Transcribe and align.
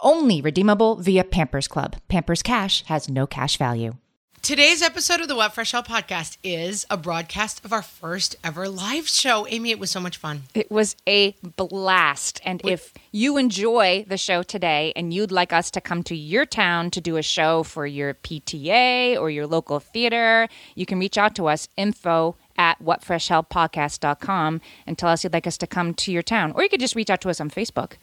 Only 0.00 0.40
redeemable 0.40 0.96
via 0.96 1.24
Pampers 1.24 1.68
Club. 1.68 1.96
Pampers 2.08 2.42
Cash 2.42 2.84
has 2.84 3.08
no 3.08 3.26
cash 3.26 3.56
value. 3.56 3.94
Today's 4.42 4.80
episode 4.80 5.20
of 5.20 5.26
the 5.26 5.34
What 5.34 5.54
Fresh 5.54 5.72
Hell 5.72 5.82
podcast 5.82 6.36
is 6.44 6.86
a 6.88 6.96
broadcast 6.96 7.64
of 7.64 7.72
our 7.72 7.82
first 7.82 8.36
ever 8.44 8.68
live 8.68 9.08
show. 9.08 9.44
Amy, 9.48 9.72
it 9.72 9.80
was 9.80 9.90
so 9.90 9.98
much 9.98 10.18
fun. 10.18 10.42
It 10.54 10.70
was 10.70 10.94
a 11.08 11.34
blast. 11.56 12.40
And 12.44 12.60
if 12.64 12.94
you 13.10 13.38
enjoy 13.38 14.04
the 14.06 14.16
show 14.16 14.44
today 14.44 14.92
and 14.94 15.12
you'd 15.12 15.32
like 15.32 15.52
us 15.52 15.68
to 15.72 15.80
come 15.80 16.04
to 16.04 16.14
your 16.14 16.46
town 16.46 16.92
to 16.92 17.00
do 17.00 17.16
a 17.16 17.22
show 17.22 17.64
for 17.64 17.88
your 17.88 18.14
PTA 18.14 19.18
or 19.18 19.30
your 19.30 19.48
local 19.48 19.80
theater, 19.80 20.46
you 20.76 20.86
can 20.86 21.00
reach 21.00 21.18
out 21.18 21.34
to 21.36 21.48
us 21.48 21.66
info 21.76 22.36
at 22.56 22.80
whatfreshhellpodcast.com 22.80 24.60
and 24.86 24.96
tell 24.96 25.08
us 25.08 25.24
you'd 25.24 25.32
like 25.32 25.48
us 25.48 25.58
to 25.58 25.66
come 25.66 25.92
to 25.94 26.12
your 26.12 26.22
town. 26.22 26.52
Or 26.52 26.62
you 26.62 26.68
could 26.68 26.80
just 26.80 26.94
reach 26.94 27.10
out 27.10 27.20
to 27.22 27.30
us 27.30 27.40
on 27.40 27.50
Facebook. 27.50 27.94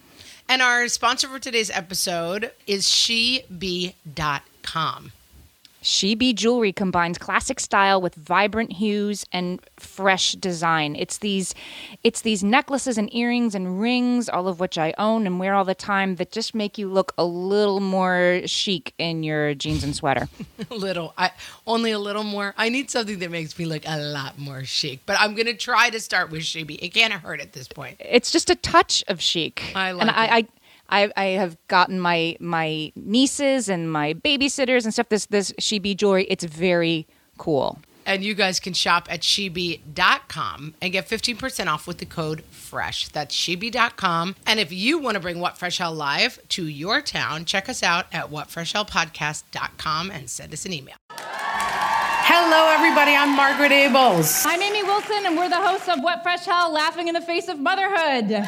And 0.47 0.61
our 0.61 0.87
sponsor 0.87 1.27
for 1.27 1.39
today's 1.39 1.71
episode 1.71 2.51
is 2.67 2.85
shebee.com. 2.85 3.93
SheBee 5.83 6.33
Jewelry 6.33 6.71
combines 6.71 7.17
classic 7.17 7.59
style 7.59 8.01
with 8.01 8.15
vibrant 8.15 8.71
hues 8.71 9.25
and 9.33 9.59
fresh 9.77 10.31
design. 10.31 10.95
It's 10.95 11.17
these 11.17 11.53
it's 12.03 12.21
these 12.21 12.43
necklaces 12.43 12.97
and 12.97 13.13
earrings 13.13 13.53
and 13.53 13.81
rings, 13.81 14.29
all 14.29 14.47
of 14.47 14.61
which 14.61 14.77
I 14.77 14.93
own 14.97 15.27
and 15.27 15.39
wear 15.39 15.53
all 15.53 15.65
the 15.65 15.75
time 15.75 16.15
that 16.15 16.31
just 16.31 16.55
make 16.55 16.77
you 16.77 16.87
look 16.87 17.13
a 17.17 17.25
little 17.25 17.81
more 17.81 18.41
chic 18.45 18.93
in 18.97 19.23
your 19.23 19.53
jeans 19.53 19.83
and 19.83 19.93
sweater. 19.93 20.29
a 20.71 20.73
little. 20.73 21.13
I 21.17 21.31
only 21.67 21.91
a 21.91 21.99
little 21.99 22.23
more. 22.23 22.53
I 22.57 22.69
need 22.69 22.89
something 22.89 23.19
that 23.19 23.29
makes 23.29 23.59
me 23.59 23.65
look 23.65 23.83
a 23.85 23.99
lot 23.99 24.39
more 24.39 24.63
chic. 24.63 25.01
But 25.05 25.19
I'm 25.19 25.35
gonna 25.35 25.53
try 25.53 25.89
to 25.89 25.99
start 25.99 26.31
with 26.31 26.41
SheBee. 26.41 26.79
It 26.81 26.93
can't 26.93 27.13
hurt 27.13 27.41
at 27.41 27.51
this 27.51 27.67
point. 27.67 27.97
It's 27.99 28.31
just 28.31 28.49
a 28.49 28.55
touch 28.55 29.03
of 29.09 29.21
chic. 29.21 29.73
I 29.75 29.91
like 29.91 30.01
and 30.01 30.09
it. 30.09 30.17
I, 30.17 30.37
I 30.37 30.47
I, 30.93 31.11
I 31.17 31.25
have 31.41 31.57
gotten 31.67 31.99
my 31.99 32.37
my 32.39 32.91
nieces 32.95 33.67
and 33.67 33.91
my 33.91 34.13
babysitters 34.13 34.83
and 34.83 34.93
stuff 34.93 35.09
this 35.09 35.25
this 35.25 35.51
SheBee 35.53 35.97
jewelry. 35.97 36.25
It's 36.25 36.43
very 36.43 37.07
cool. 37.37 37.79
And 38.05 38.23
you 38.23 38.35
guys 38.35 38.59
can 38.59 38.73
shop 38.73 39.07
at 39.09 39.21
shebee.com 39.21 40.73
and 40.81 40.91
get 40.91 41.07
15% 41.07 41.67
off 41.67 41.87
with 41.87 41.99
the 41.99 42.05
code 42.05 42.43
FRESH. 42.51 43.09
That's 43.09 43.33
shebee.com. 43.33 44.35
And 44.45 44.59
if 44.59 44.73
you 44.73 44.97
want 44.97 45.15
to 45.15 45.21
bring 45.21 45.39
What 45.39 45.57
Fresh 45.57 45.77
Hell 45.77 45.93
live 45.93 46.37
to 46.49 46.67
your 46.67 47.01
town, 47.01 47.45
check 47.45 47.69
us 47.69 47.81
out 47.81 48.07
at 48.11 48.29
whatfreshhellpodcast.com 48.29 50.11
and 50.11 50.29
send 50.29 50.51
us 50.51 50.65
an 50.65 50.73
email. 50.73 50.95
Hello, 51.11 52.73
everybody. 52.73 53.15
I'm 53.15 53.37
Margaret 53.37 53.71
Ables. 53.71 54.43
I'm 54.45 54.61
Amy 54.61 54.83
Wilson, 54.83 55.25
and 55.25 55.37
we're 55.37 55.49
the 55.49 55.55
hosts 55.55 55.87
of 55.87 56.01
What 56.01 56.23
Fresh 56.23 56.45
Hell 56.45 56.73
Laughing 56.73 57.07
in 57.07 57.13
the 57.13 57.21
Face 57.21 57.47
of 57.47 57.57
Motherhood. 57.57 58.45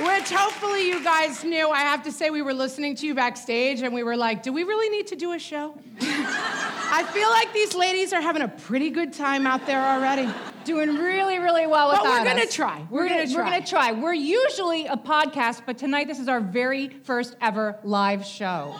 Which 0.00 0.30
hopefully 0.30 0.88
you 0.88 1.04
guys 1.04 1.44
knew. 1.44 1.68
I 1.68 1.80
have 1.80 2.02
to 2.04 2.12
say, 2.12 2.30
we 2.30 2.40
were 2.40 2.54
listening 2.54 2.94
to 2.96 3.06
you 3.06 3.14
backstage 3.14 3.82
and 3.82 3.92
we 3.94 4.02
were 4.02 4.16
like, 4.16 4.42
do 4.42 4.50
we 4.52 4.64
really 4.64 4.88
need 4.88 5.06
to 5.08 5.16
do 5.16 5.32
a 5.32 5.38
show? 5.38 5.74
I 6.00 7.04
feel 7.12 7.28
like 7.28 7.52
these 7.52 7.74
ladies 7.74 8.12
are 8.14 8.20
having 8.22 8.40
a 8.42 8.48
pretty 8.48 8.88
good 8.90 9.12
time 9.12 9.46
out 9.46 9.66
there 9.66 9.82
already. 9.84 10.28
Doing 10.64 10.96
really, 10.96 11.38
really 11.38 11.66
well 11.66 11.90
But 11.90 12.02
without 12.02 12.20
we're 12.20 12.24
gonna 12.24 12.42
us. 12.42 12.54
try. 12.54 12.86
We're, 12.90 13.02
We're 13.02 13.08
gonna, 13.08 13.24
gonna 13.26 13.36
We're 13.36 13.42
try. 13.42 13.50
gonna 13.50 13.66
try. 13.66 13.92
We're 13.92 14.14
usually 14.14 14.86
a 14.86 14.96
podcast, 14.96 15.62
but 15.66 15.76
tonight 15.76 16.06
this 16.06 16.18
is 16.18 16.28
our 16.28 16.40
very 16.40 16.88
first 16.88 17.36
ever 17.42 17.78
live 17.84 18.24
show. 18.24 18.74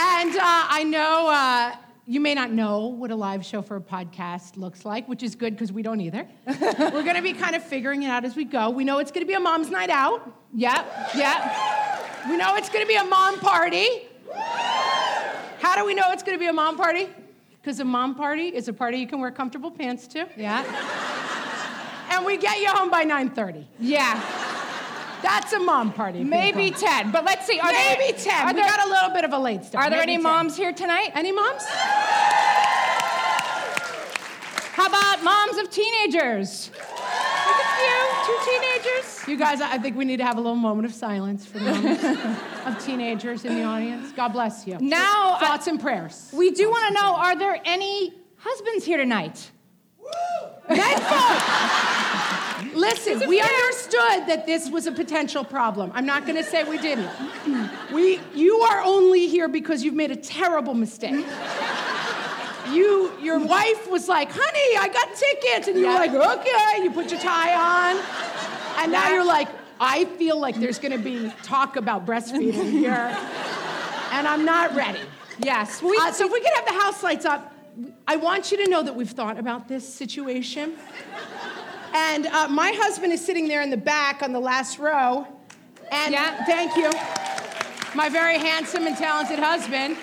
And 0.00 0.36
uh, 0.36 0.40
I 0.42 0.84
know 0.84 1.28
uh, 1.28 1.76
you 2.08 2.20
may 2.20 2.32
not 2.32 2.50
know 2.50 2.86
what 2.86 3.10
a 3.10 3.14
live 3.14 3.44
show 3.44 3.60
for 3.60 3.76
a 3.76 3.80
podcast 3.82 4.56
looks 4.56 4.86
like, 4.86 5.06
which 5.08 5.22
is 5.22 5.34
good 5.34 5.52
because 5.52 5.70
we 5.70 5.82
don't 5.82 6.00
either. 6.00 6.26
We're 6.46 7.02
going 7.02 7.16
to 7.16 7.22
be 7.22 7.34
kind 7.34 7.54
of 7.54 7.62
figuring 7.62 8.02
it 8.02 8.06
out 8.06 8.24
as 8.24 8.34
we 8.34 8.46
go. 8.46 8.70
We 8.70 8.82
know 8.82 8.98
it's 8.98 9.10
going 9.10 9.26
to 9.26 9.28
be 9.28 9.34
a 9.34 9.40
mom's 9.40 9.68
night 9.68 9.90
out. 9.90 10.32
Yep, 10.54 11.10
yep. 11.14 11.56
We 12.30 12.38
know 12.38 12.56
it's 12.56 12.70
going 12.70 12.82
to 12.82 12.88
be 12.88 12.96
a 12.96 13.04
mom 13.04 13.38
party. 13.40 14.08
How 14.32 15.76
do 15.76 15.84
we 15.84 15.92
know 15.92 16.04
it's 16.12 16.22
going 16.22 16.34
to 16.34 16.40
be 16.40 16.48
a 16.48 16.52
mom 16.52 16.78
party? 16.78 17.10
Because 17.60 17.78
a 17.78 17.84
mom 17.84 18.14
party 18.14 18.46
is 18.46 18.68
a 18.68 18.72
party 18.72 18.96
you 18.96 19.06
can 19.06 19.20
wear 19.20 19.30
comfortable 19.30 19.70
pants 19.70 20.06
to. 20.08 20.26
Yeah. 20.34 20.64
and 22.10 22.24
we 22.24 22.38
get 22.38 22.58
you 22.58 22.68
home 22.68 22.90
by 22.90 23.04
9:30. 23.04 23.66
Yeah. 23.78 24.18
That's 25.22 25.52
a 25.52 25.58
mom 25.58 25.92
party. 25.92 26.22
Maybe 26.24 26.70
people. 26.70 26.80
10. 26.88 27.10
But 27.10 27.24
let's 27.24 27.46
see. 27.46 27.58
Are 27.58 27.72
there- 27.72 27.96
Maybe 27.98 28.16
10. 28.18 28.32
Are 28.42 28.46
we 28.54 28.60
there, 28.60 28.68
got 28.68 28.86
a 28.86 28.88
little 28.90 29.10
bit 29.10 29.24
of 29.24 29.32
a 29.32 29.38
late 29.38 29.64
start. 29.64 29.84
are 29.86 29.90
there 29.90 29.98
Maybe 30.00 30.12
any 30.14 30.22
10. 30.22 30.32
moms 30.32 30.56
here 30.56 30.72
tonight? 30.72 31.10
Any 31.14 31.32
moms? 31.32 31.64
How 34.74 34.86
about 34.86 35.24
moms 35.24 35.56
of 35.58 35.70
teenagers? 35.70 36.70
Look 36.72 36.84
at 36.86 37.80
you, 37.82 38.26
two 38.26 38.38
teenagers. 38.50 39.28
You 39.28 39.36
guys, 39.36 39.60
I 39.60 39.78
think 39.78 39.96
we 39.96 40.04
need 40.04 40.18
to 40.18 40.24
have 40.24 40.36
a 40.36 40.40
little 40.40 40.54
moment 40.54 40.86
of 40.86 40.94
silence 40.94 41.44
for 41.44 41.58
moms 41.58 42.04
of 42.66 42.84
teenagers 42.84 43.44
in 43.44 43.56
the 43.56 43.64
audience. 43.64 44.12
God 44.12 44.28
bless 44.28 44.66
you. 44.68 44.78
Now, 44.80 45.34
I- 45.34 45.40
thoughts 45.40 45.66
and 45.66 45.80
prayers. 45.80 46.30
We 46.32 46.52
do 46.52 46.70
want 46.70 46.86
to 46.88 46.94
know 46.94 47.14
are 47.16 47.36
there 47.36 47.60
any 47.64 48.14
husbands 48.36 48.84
here 48.84 48.98
tonight? 48.98 49.50
Men 50.68 50.78
folk! 51.00 52.07
Listen, 52.78 53.28
we 53.28 53.40
understood 53.40 54.26
that 54.28 54.44
this 54.46 54.70
was 54.70 54.86
a 54.86 54.92
potential 54.92 55.42
problem. 55.44 55.90
I'm 55.94 56.06
not 56.06 56.24
going 56.26 56.36
to 56.36 56.44
say 56.44 56.62
we 56.64 56.78
didn't. 56.78 57.10
We, 57.92 58.20
you 58.34 58.60
are 58.60 58.80
only 58.82 59.26
here 59.26 59.48
because 59.48 59.82
you've 59.82 59.94
made 59.94 60.12
a 60.12 60.16
terrible 60.16 60.74
mistake. 60.74 61.26
You, 62.70 63.12
your 63.20 63.38
wife 63.38 63.90
was 63.90 64.08
like, 64.08 64.28
"Honey, 64.30 64.76
I 64.78 64.88
got 64.92 65.08
tickets," 65.14 65.68
and 65.68 65.78
you 65.78 65.86
were 65.86 65.94
like, 65.94 66.12
"Okay." 66.12 66.82
You 66.84 66.90
put 66.90 67.10
your 67.10 67.18
tie 67.20 67.54
on, 67.54 67.96
and 68.82 68.92
now 68.92 69.08
you're 69.12 69.24
like, 69.24 69.48
"I 69.80 70.04
feel 70.04 70.38
like 70.38 70.54
there's 70.56 70.78
going 70.78 70.92
to 70.92 70.98
be 70.98 71.32
talk 71.42 71.76
about 71.76 72.04
breastfeeding 72.06 72.70
here, 72.70 73.16
and 74.12 74.28
I'm 74.28 74.44
not 74.44 74.74
ready." 74.76 75.00
Yes. 75.38 75.80
We, 75.82 75.96
Uh, 75.96 76.12
so 76.12 76.26
if 76.26 76.32
we 76.32 76.40
could 76.40 76.52
have 76.56 76.66
the 76.66 76.74
house 76.74 77.02
lights 77.02 77.24
up, 77.24 77.54
I 78.06 78.16
want 78.16 78.50
you 78.52 78.62
to 78.64 78.70
know 78.70 78.82
that 78.82 78.94
we've 78.94 79.10
thought 79.10 79.38
about 79.38 79.66
this 79.68 79.88
situation. 79.88 80.74
And 81.94 82.26
uh, 82.26 82.48
my 82.48 82.72
husband 82.76 83.12
is 83.12 83.24
sitting 83.24 83.48
there 83.48 83.62
in 83.62 83.70
the 83.70 83.76
back 83.76 84.22
on 84.22 84.32
the 84.32 84.40
last 84.40 84.78
row. 84.78 85.26
And 85.90 86.12
Yeah. 86.12 86.44
thank 86.44 86.76
you. 86.76 86.90
My 87.94 88.08
very 88.08 88.38
handsome 88.38 88.86
and 88.86 88.96
talented 88.96 89.38
husband. 89.38 89.96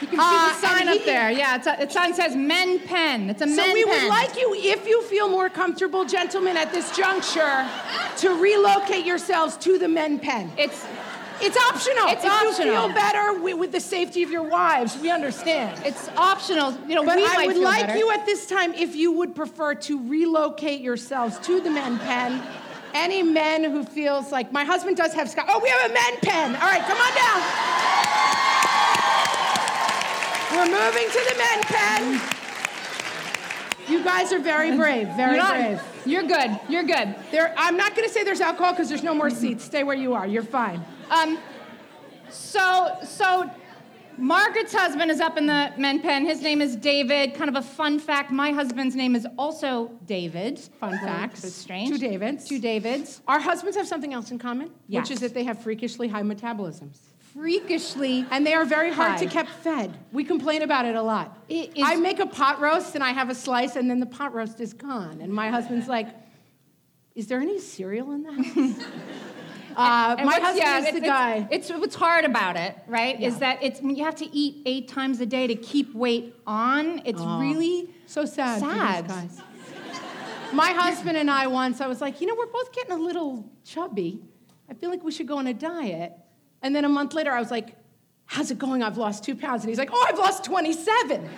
You 0.00 0.08
can 0.08 0.18
see 0.18 0.24
Uh, 0.24 0.48
the 0.48 0.54
sign 0.54 0.80
and 0.82 0.88
up 0.90 0.98
he- 0.98 1.04
there. 1.04 1.30
Yeah, 1.30 1.56
it's 1.56 1.66
a, 1.66 1.82
it 1.82 1.92
sign 1.92 2.12
says 2.14 2.34
men 2.36 2.78
pen. 2.80 3.30
It's 3.30 3.40
a 3.42 3.46
men 3.46 3.56
pen. 3.56 3.64
So 3.64 3.66
men 3.66 3.74
we 3.74 3.84
pen. 3.84 4.02
would 4.02 4.08
like 4.08 4.36
you, 4.38 4.54
if 4.54 4.86
you 4.86 5.02
feel 5.04 5.28
more 5.28 5.48
comfortable, 5.48 6.04
gentlemen, 6.04 6.56
at 6.56 6.70
this 6.72 6.94
juncture, 6.96 7.66
to 8.18 8.28
relocate 8.40 9.06
yourselves 9.06 9.56
to 9.58 9.78
the 9.78 9.88
men 9.88 10.18
pen. 10.18 10.50
It's 10.58 10.84
It's 11.40 11.56
optional. 11.56 12.06
It's 12.08 12.24
if 12.24 12.30
you 12.32 12.48
optional. 12.48 12.86
feel 12.86 12.94
better 12.94 13.40
with, 13.40 13.58
with 13.58 13.72
the 13.72 13.80
safety 13.80 14.22
of 14.22 14.30
your 14.30 14.42
wives, 14.42 14.98
we 14.98 15.10
understand. 15.10 15.80
it's 15.84 16.08
optional. 16.16 16.72
You 16.88 16.94
know, 16.94 17.04
But 17.04 17.16
we 17.16 17.24
I 17.24 17.34
might 17.34 17.46
would 17.48 17.56
like 17.58 17.86
better. 17.86 17.98
you 17.98 18.10
at 18.10 18.24
this 18.26 18.46
time, 18.46 18.72
if 18.74 18.96
you 18.96 19.12
would 19.12 19.34
prefer 19.34 19.74
to 19.74 20.08
relocate 20.08 20.80
yourselves 20.80 21.38
to 21.40 21.60
the 21.60 21.70
men 21.70 21.98
pen. 21.98 22.42
Any 22.94 23.22
men 23.22 23.64
who 23.64 23.84
feels 23.84 24.32
like 24.32 24.52
my 24.52 24.64
husband 24.64 24.96
does 24.96 25.12
have 25.12 25.28
Scotch. 25.28 25.44
Oh, 25.50 25.60
we 25.62 25.68
have 25.68 25.90
a 25.90 25.92
men 25.92 26.16
pen. 26.22 26.54
All 26.56 26.62
right, 26.62 26.80
come 26.82 26.96
on 26.96 27.14
down. 27.14 27.42
We're 30.56 30.70
moving 30.72 31.06
to 31.10 31.20
the 31.28 31.36
men 31.36 31.62
pen. 31.64 32.20
You 33.88 34.02
guys 34.02 34.32
are 34.32 34.38
very 34.38 34.74
brave, 34.76 35.08
very 35.08 35.36
You're 35.36 35.46
brave. 35.48 35.82
You're 36.06 36.22
good. 36.22 36.58
You're 36.68 36.82
good. 36.84 37.14
There, 37.30 37.52
I'm 37.58 37.76
not 37.76 37.94
going 37.94 38.08
to 38.08 38.12
say 38.12 38.24
there's 38.24 38.40
alcohol 38.40 38.72
because 38.72 38.88
there's 38.88 39.02
no 39.02 39.14
more 39.14 39.28
seats. 39.28 39.64
Stay 39.64 39.84
where 39.84 39.96
you 39.96 40.14
are. 40.14 40.26
You're 40.26 40.42
fine. 40.42 40.82
Um, 41.10 41.38
so, 42.30 42.96
so 43.04 43.50
Margaret's 44.18 44.74
husband 44.74 45.10
is 45.10 45.20
up 45.20 45.36
in 45.36 45.46
the 45.46 45.72
men 45.76 46.00
pen. 46.00 46.24
His 46.26 46.40
name 46.42 46.60
is 46.62 46.74
David. 46.76 47.34
Kind 47.34 47.48
of 47.48 47.56
a 47.56 47.62
fun 47.62 47.98
fact. 47.98 48.30
My 48.30 48.50
husband's 48.52 48.96
name 48.96 49.14
is 49.14 49.26
also 49.38 49.90
David. 50.06 50.58
Fun 50.80 50.98
facts. 50.98 51.42
That's 51.42 51.54
strange. 51.54 51.90
Two 51.90 51.98
Davids. 51.98 52.44
Two 52.48 52.58
Davids. 52.58 53.20
Our 53.28 53.38
husbands 53.40 53.76
have 53.76 53.86
something 53.86 54.12
else 54.12 54.30
in 54.30 54.38
common, 54.38 54.70
Yes. 54.88 55.02
which 55.04 55.10
is 55.12 55.20
that 55.20 55.34
they 55.34 55.44
have 55.44 55.62
freakishly 55.62 56.08
high 56.08 56.22
metabolisms. 56.22 56.98
Freakishly. 57.34 58.24
And 58.30 58.46
they 58.46 58.54
are 58.54 58.64
very 58.64 58.90
hard 58.90 59.18
to 59.18 59.26
Hi. 59.28 59.42
keep 59.42 59.48
fed. 59.62 59.94
We 60.12 60.24
complain 60.24 60.62
about 60.62 60.86
it 60.86 60.94
a 60.94 61.02
lot. 61.02 61.36
It 61.50 61.76
is- 61.76 61.84
I 61.84 61.96
make 61.96 62.18
a 62.18 62.26
pot 62.26 62.60
roast 62.60 62.94
and 62.94 63.04
I 63.04 63.10
have 63.10 63.28
a 63.28 63.34
slice, 63.34 63.76
and 63.76 63.90
then 63.90 64.00
the 64.00 64.06
pot 64.06 64.32
roast 64.32 64.58
is 64.60 64.72
gone. 64.72 65.20
And 65.20 65.32
my 65.32 65.50
husband's 65.50 65.86
like, 65.88 66.08
Is 67.14 67.26
there 67.28 67.40
any 67.40 67.58
cereal 67.58 68.12
in 68.12 68.24
house? 68.24 68.84
uh, 69.76 70.16
my 70.24 70.34
husband 70.34 70.56
yeah, 70.58 70.78
is 70.78 70.86
it's, 70.86 70.94
the 70.94 71.00
guy. 71.00 71.48
It's, 71.50 71.70
it's 71.70 71.78
what's 71.78 71.94
hard 71.94 72.24
about 72.24 72.56
it, 72.56 72.76
right? 72.86 73.20
Is 73.20 73.38
that 73.38 73.62
it's 73.62 73.82
you 73.82 74.04
have 74.04 74.16
to 74.16 74.34
eat 74.34 74.62
eight 74.64 74.88
times 74.88 75.20
a 75.20 75.26
day 75.26 75.46
to 75.46 75.54
keep 75.54 75.94
weight 75.94 76.34
on. 76.46 77.02
It's 77.04 77.20
really 77.20 77.90
so 78.06 78.24
sad. 78.24 78.60
sad. 78.60 79.30
My 80.52 80.70
husband 80.70 81.16
and 81.16 81.30
I 81.30 81.48
once, 81.48 81.80
I 81.80 81.86
was 81.86 82.00
like, 82.00 82.20
you 82.20 82.26
know, 82.26 82.34
we're 82.34 82.46
both 82.46 82.72
getting 82.72 82.92
a 82.92 82.96
little 82.96 83.50
chubby. 83.64 84.22
I 84.70 84.74
feel 84.74 84.90
like 84.90 85.02
we 85.02 85.12
should 85.12 85.26
go 85.26 85.38
on 85.38 85.46
a 85.46 85.54
diet. 85.54 86.12
And 86.62 86.74
then 86.74 86.84
a 86.84 86.88
month 86.88 87.14
later, 87.14 87.30
I 87.32 87.40
was 87.40 87.50
like, 87.50 87.76
how's 88.26 88.50
it 88.50 88.58
going? 88.58 88.82
I've 88.82 88.96
lost 88.96 89.24
two 89.24 89.34
pounds. 89.34 89.62
And 89.62 89.68
he's 89.68 89.78
like, 89.78 89.90
oh, 89.92 90.06
I've 90.08 90.18
lost 90.18 90.44
27. 90.44 91.28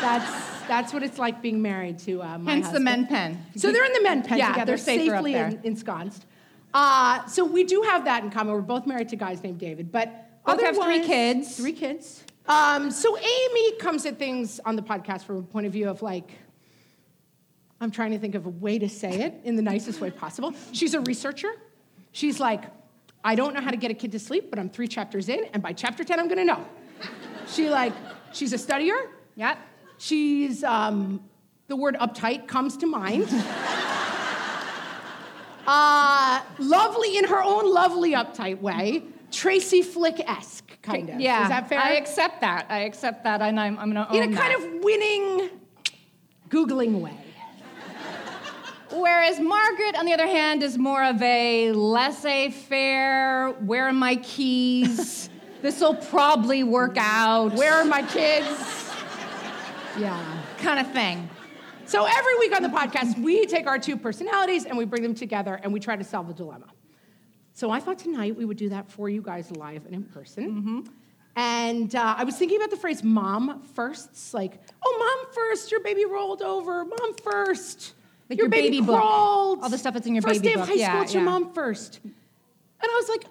That's, 0.00 0.58
that's 0.68 0.92
what 0.92 1.02
it's 1.02 1.18
like 1.18 1.42
being 1.42 1.60
married 1.62 1.98
to 2.00 2.22
uh, 2.22 2.38
my 2.38 2.52
hence 2.52 2.68
the 2.68 2.80
men 2.80 3.06
pen. 3.06 3.44
So 3.56 3.72
they're 3.72 3.84
in 3.84 3.92
the 3.92 4.02
men 4.02 4.22
pen 4.22 4.38
Yeah, 4.38 4.48
together, 4.48 4.72
they're 4.72 4.78
safely 4.78 5.34
ensconced. 5.64 6.26
Uh, 6.74 7.26
so 7.26 7.44
we 7.44 7.64
do 7.64 7.82
have 7.82 8.04
that 8.04 8.22
in 8.24 8.30
common. 8.30 8.54
We're 8.54 8.60
both 8.60 8.86
married 8.86 9.08
to 9.10 9.16
guys 9.16 9.42
named 9.42 9.58
David, 9.58 9.90
but 9.90 10.44
Both 10.44 10.62
have 10.62 10.76
three 10.76 11.00
kids. 11.00 11.56
Three 11.56 11.72
kids. 11.72 12.24
Um, 12.46 12.90
so 12.90 13.16
Amy 13.18 13.76
comes 13.76 14.06
at 14.06 14.18
things 14.18 14.60
on 14.64 14.76
the 14.76 14.82
podcast 14.82 15.24
from 15.24 15.36
a 15.36 15.42
point 15.42 15.66
of 15.66 15.72
view 15.72 15.88
of 15.88 16.00
like, 16.02 16.30
I'm 17.80 17.90
trying 17.90 18.10
to 18.12 18.18
think 18.18 18.34
of 18.34 18.46
a 18.46 18.50
way 18.50 18.78
to 18.78 18.88
say 18.88 19.20
it 19.22 19.34
in 19.44 19.54
the 19.56 19.62
nicest 19.62 20.00
way 20.00 20.10
possible. 20.10 20.54
She's 20.72 20.94
a 20.94 21.00
researcher. 21.00 21.50
She's 22.12 22.40
like, 22.40 22.64
I 23.22 23.34
don't 23.34 23.54
know 23.54 23.60
how 23.60 23.70
to 23.70 23.76
get 23.76 23.90
a 23.90 23.94
kid 23.94 24.12
to 24.12 24.18
sleep, 24.18 24.48
but 24.50 24.58
I'm 24.58 24.70
three 24.70 24.88
chapters 24.88 25.28
in, 25.28 25.44
and 25.52 25.62
by 25.62 25.72
chapter 25.72 26.04
10, 26.04 26.18
I'm 26.18 26.28
gonna 26.28 26.44
know. 26.44 26.64
She 27.46 27.68
like, 27.68 27.92
she's 28.32 28.52
a 28.52 28.56
studier. 28.56 29.08
Yep. 29.36 29.58
She's, 29.98 30.64
um, 30.64 31.22
the 31.66 31.76
word 31.76 31.96
uptight 31.96 32.48
comes 32.48 32.76
to 32.78 32.86
mind. 32.86 33.28
Uh, 35.68 36.42
lovely 36.58 37.16
in 37.18 37.24
her 37.24 37.42
own 37.42 37.72
lovely 37.72 38.12
uptight 38.12 38.60
way. 38.60 39.02
Tracy 39.30 39.82
Flick 39.82 40.20
esque, 40.26 40.80
kind 40.80 41.10
of. 41.10 41.20
Yeah. 41.20 41.42
Is 41.42 41.48
that 41.50 41.68
fair? 41.68 41.78
I 41.78 41.96
accept 41.96 42.40
that. 42.40 42.66
I 42.70 42.80
accept 42.80 43.24
that, 43.24 43.42
and 43.42 43.60
I'm, 43.60 43.78
I'm 43.78 43.94
own 43.94 44.16
in 44.16 44.32
a 44.32 44.36
kind 44.36 44.54
that. 44.54 44.76
of 44.78 44.82
winning, 44.82 45.50
Googling 46.48 47.00
way. 47.00 47.12
Whereas 48.90 49.38
Margaret, 49.38 49.96
on 49.98 50.06
the 50.06 50.14
other 50.14 50.26
hand, 50.26 50.62
is 50.62 50.78
more 50.78 51.04
of 51.04 51.20
a 51.20 51.72
laissez-faire. 51.72 53.50
Where 53.60 53.88
are 53.88 53.92
my 53.92 54.16
keys? 54.16 55.28
this 55.62 55.80
will 55.80 55.94
probably 55.94 56.64
work 56.64 56.96
out. 56.96 57.52
Where 57.52 57.74
are 57.74 57.84
my 57.84 58.02
kids? 58.02 58.48
Yeah. 59.98 60.42
kind 60.58 60.80
of 60.80 60.90
thing. 60.92 61.28
So 61.88 62.04
every 62.04 62.38
week 62.38 62.54
on 62.54 62.62
the 62.62 62.68
podcast, 62.68 63.18
we 63.18 63.46
take 63.46 63.66
our 63.66 63.78
two 63.78 63.96
personalities 63.96 64.66
and 64.66 64.76
we 64.76 64.84
bring 64.84 65.02
them 65.02 65.14
together 65.14 65.58
and 65.62 65.72
we 65.72 65.80
try 65.80 65.96
to 65.96 66.04
solve 66.04 66.28
a 66.28 66.34
dilemma. 66.34 66.66
So 67.54 67.70
I 67.70 67.80
thought 67.80 67.98
tonight 67.98 68.36
we 68.36 68.44
would 68.44 68.58
do 68.58 68.68
that 68.68 68.90
for 68.90 69.08
you 69.08 69.22
guys 69.22 69.50
live 69.52 69.86
and 69.86 69.94
in 69.94 70.02
person. 70.02 70.50
Mm-hmm. 70.50 70.80
And 71.34 71.94
uh, 71.94 72.16
I 72.18 72.24
was 72.24 72.36
thinking 72.36 72.58
about 72.58 72.68
the 72.68 72.76
phrase 72.76 73.02
mom 73.02 73.62
firsts, 73.74 74.34
like, 74.34 74.60
oh, 74.84 74.96
mom 75.24 75.32
first, 75.32 75.70
your 75.70 75.80
baby 75.80 76.04
rolled 76.04 76.42
over, 76.42 76.84
mom 76.84 77.14
first. 77.24 77.94
Like 78.28 78.36
your, 78.36 78.44
your 78.44 78.50
baby, 78.50 78.68
baby 78.68 78.86
book. 78.86 78.98
crawled. 78.98 79.60
All 79.62 79.70
the 79.70 79.78
stuff 79.78 79.94
that's 79.94 80.06
in 80.06 80.14
your 80.14 80.20
First 80.20 80.42
baby 80.42 80.48
day 80.48 80.60
of 80.60 80.66
book. 80.66 80.68
high 80.68 80.84
school, 80.84 80.94
Yeah, 80.94 81.02
it's 81.02 81.14
your 81.14 81.22
mom 81.22 81.54
first. 81.54 82.00
And 82.04 82.12
I 82.82 82.94
was 82.96 83.08
like, 83.08 83.24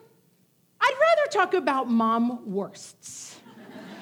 I'd 0.82 0.96
rather 1.00 1.32
talk 1.32 1.54
about 1.54 1.92
mom 1.92 2.52
worsts. 2.52 3.40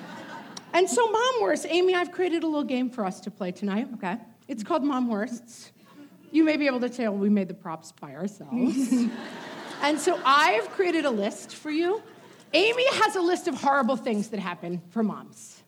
and 0.74 0.90
so, 0.90 1.12
mom 1.12 1.42
worsts, 1.42 1.66
Amy, 1.68 1.94
I've 1.94 2.14
created 2.14 2.44
a 2.44 2.48
little 2.48 2.64
game 2.64 2.90
for 2.90 3.06
us 3.06 3.20
to 3.20 3.32
play 3.32 3.52
tonight. 3.52 3.90
Okay. 3.96 4.18
It's 4.48 4.64
called 4.64 4.84
Mom 4.84 5.08
Worsts. 5.08 5.72
You 6.32 6.44
may 6.44 6.58
be 6.58 6.68
able 6.68 6.82
to 6.82 6.90
tell 6.90 7.14
we 7.16 7.30
made 7.30 7.48
the 7.48 7.54
props 7.54 7.92
by 7.94 8.14
ourselves. 8.14 8.92
and 9.82 10.00
so 10.00 10.20
I've 10.24 10.70
created 10.72 11.06
a 11.06 11.10
list 11.10 11.56
for 11.56 11.72
you. 11.72 12.02
Amy 12.54 12.86
has 13.04 13.16
a 13.16 13.22
list 13.22 13.48
of 13.48 13.56
horrible 13.56 13.96
things 13.96 14.30
that 14.30 14.40
happen 14.40 14.82
for 14.90 15.02
moms. 15.02 15.64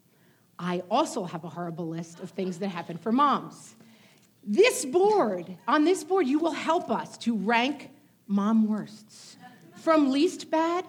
I 0.60 0.84
also 0.90 1.24
have 1.24 1.44
a 1.44 1.50
horrible 1.50 1.88
list 1.88 2.20
of 2.20 2.32
things 2.32 2.60
that 2.60 2.70
happen 2.70 2.98
for 2.98 3.12
moms. 3.12 3.76
This 4.44 4.86
board, 4.86 5.58
on 5.68 5.84
this 5.84 6.04
board, 6.04 6.28
you 6.28 6.40
will 6.40 6.52
help 6.52 6.90
us 6.90 7.18
to 7.20 7.36
rank 7.36 7.90
mom 8.28 8.68
worsts 8.68 9.38
from 9.76 10.12
least 10.12 10.50
bad 10.50 10.86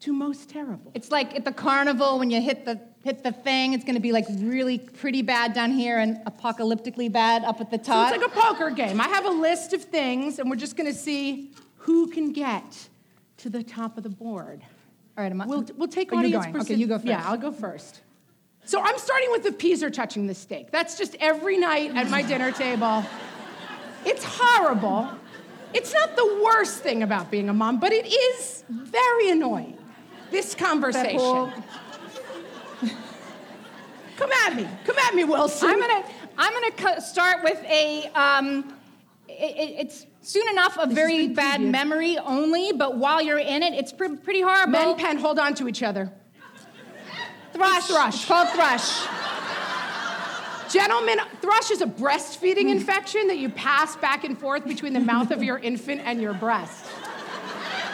to 0.00 0.12
most 0.12 0.50
terrible. 0.50 0.90
It's 0.94 1.10
like 1.10 1.34
at 1.34 1.44
the 1.44 1.52
carnival 1.52 2.18
when 2.18 2.30
you 2.30 2.40
hit 2.40 2.64
the 2.64 2.80
hit 3.04 3.22
the 3.22 3.30
thing, 3.32 3.74
it's 3.74 3.84
going 3.84 3.94
to 3.94 4.00
be 4.00 4.12
like 4.12 4.24
really 4.38 4.78
pretty 4.78 5.20
bad 5.20 5.52
down 5.52 5.70
here 5.70 5.98
and 5.98 6.16
apocalyptically 6.26 7.12
bad 7.12 7.44
up 7.44 7.60
at 7.60 7.70
the 7.70 7.76
So 7.76 7.92
top. 7.92 8.12
it's 8.12 8.22
like 8.22 8.32
a 8.32 8.34
poker 8.40 8.70
game. 8.70 8.98
I 9.00 9.08
have 9.08 9.26
a 9.26 9.30
list 9.30 9.74
of 9.74 9.84
things, 9.84 10.38
and 10.38 10.48
we're 10.48 10.56
just 10.56 10.74
going 10.76 10.90
to 10.90 10.98
see 10.98 11.52
who 11.76 12.08
can 12.08 12.32
get 12.32 12.88
to 13.38 13.50
the 13.50 13.62
top 13.62 13.98
of 13.98 14.02
the 14.04 14.08
board. 14.08 14.62
All 15.16 15.22
right, 15.22 15.30
am 15.30 15.40
I- 15.42 15.46
We'll, 15.46 15.66
we'll 15.76 15.86
take 15.88 16.12
Are 16.12 16.16
audience 16.16 16.46
going? 16.46 16.60
Okay, 16.62 16.74
you 16.74 16.86
go 16.86 16.96
first. 16.96 17.06
Yeah, 17.06 17.22
I'll 17.28 17.36
go 17.36 17.52
first. 17.52 18.00
So 18.64 18.80
I'm 18.80 18.96
starting 18.96 19.30
with 19.32 19.42
the 19.42 19.52
peas 19.52 19.82
are 19.82 19.90
touching 19.90 20.26
the 20.26 20.34
steak. 20.34 20.70
That's 20.70 20.96
just 20.96 21.14
every 21.20 21.58
night 21.58 21.94
at 21.94 22.08
my 22.08 22.22
dinner 22.22 22.50
table. 22.50 23.04
It's 24.06 24.24
horrible. 24.26 25.10
It's 25.74 25.92
not 25.92 26.16
the 26.16 26.40
worst 26.42 26.82
thing 26.82 27.02
about 27.02 27.30
being 27.30 27.50
a 27.50 27.52
mom, 27.52 27.78
but 27.80 27.92
it 27.92 28.06
is 28.06 28.64
very 28.70 29.28
annoying. 29.28 29.76
This 30.30 30.54
conversation. 30.54 31.52
Come 34.16 34.30
at 34.46 34.54
me. 34.54 34.68
Come 34.84 34.96
at 34.98 35.14
me, 35.14 35.24
Wilson. 35.24 35.68
I'm 35.70 35.80
gonna 35.80 36.04
I'm 36.38 36.52
gonna 36.52 36.70
co- 36.72 37.00
start 37.00 37.42
with 37.42 37.62
a 37.64 38.04
um, 38.14 38.74
it, 39.28 39.32
it- 39.56 39.74
it's 39.80 40.06
soon 40.22 40.48
enough 40.48 40.78
a 40.80 40.86
very 40.86 41.28
bad 41.28 41.60
memory 41.60 42.16
only, 42.18 42.72
but 42.72 42.96
while 42.96 43.20
you're 43.20 43.38
in 43.38 43.62
it, 43.62 43.74
it's 43.74 43.92
pre- 43.92 44.16
pretty 44.16 44.40
horrible. 44.40 44.72
Men 44.72 44.96
pen 44.96 45.18
hold 45.18 45.38
on 45.38 45.54
to 45.56 45.68
each 45.68 45.82
other. 45.82 46.10
thrush, 47.52 47.86
thrush. 47.88 48.14
It's 48.14 48.24
called 48.24 48.48
thrush. 48.50 49.06
Gentlemen, 50.72 51.18
thrush 51.40 51.70
is 51.70 51.82
a 51.82 51.86
breastfeeding 51.86 52.68
infection 52.70 53.28
that 53.28 53.36
you 53.38 53.48
pass 53.50 53.94
back 53.96 54.24
and 54.24 54.36
forth 54.38 54.64
between 54.66 54.92
the 54.92 54.98
mouth 55.00 55.30
of 55.30 55.42
your 55.42 55.58
infant 55.70 56.00
and 56.04 56.20
your 56.20 56.34
breast. 56.34 56.84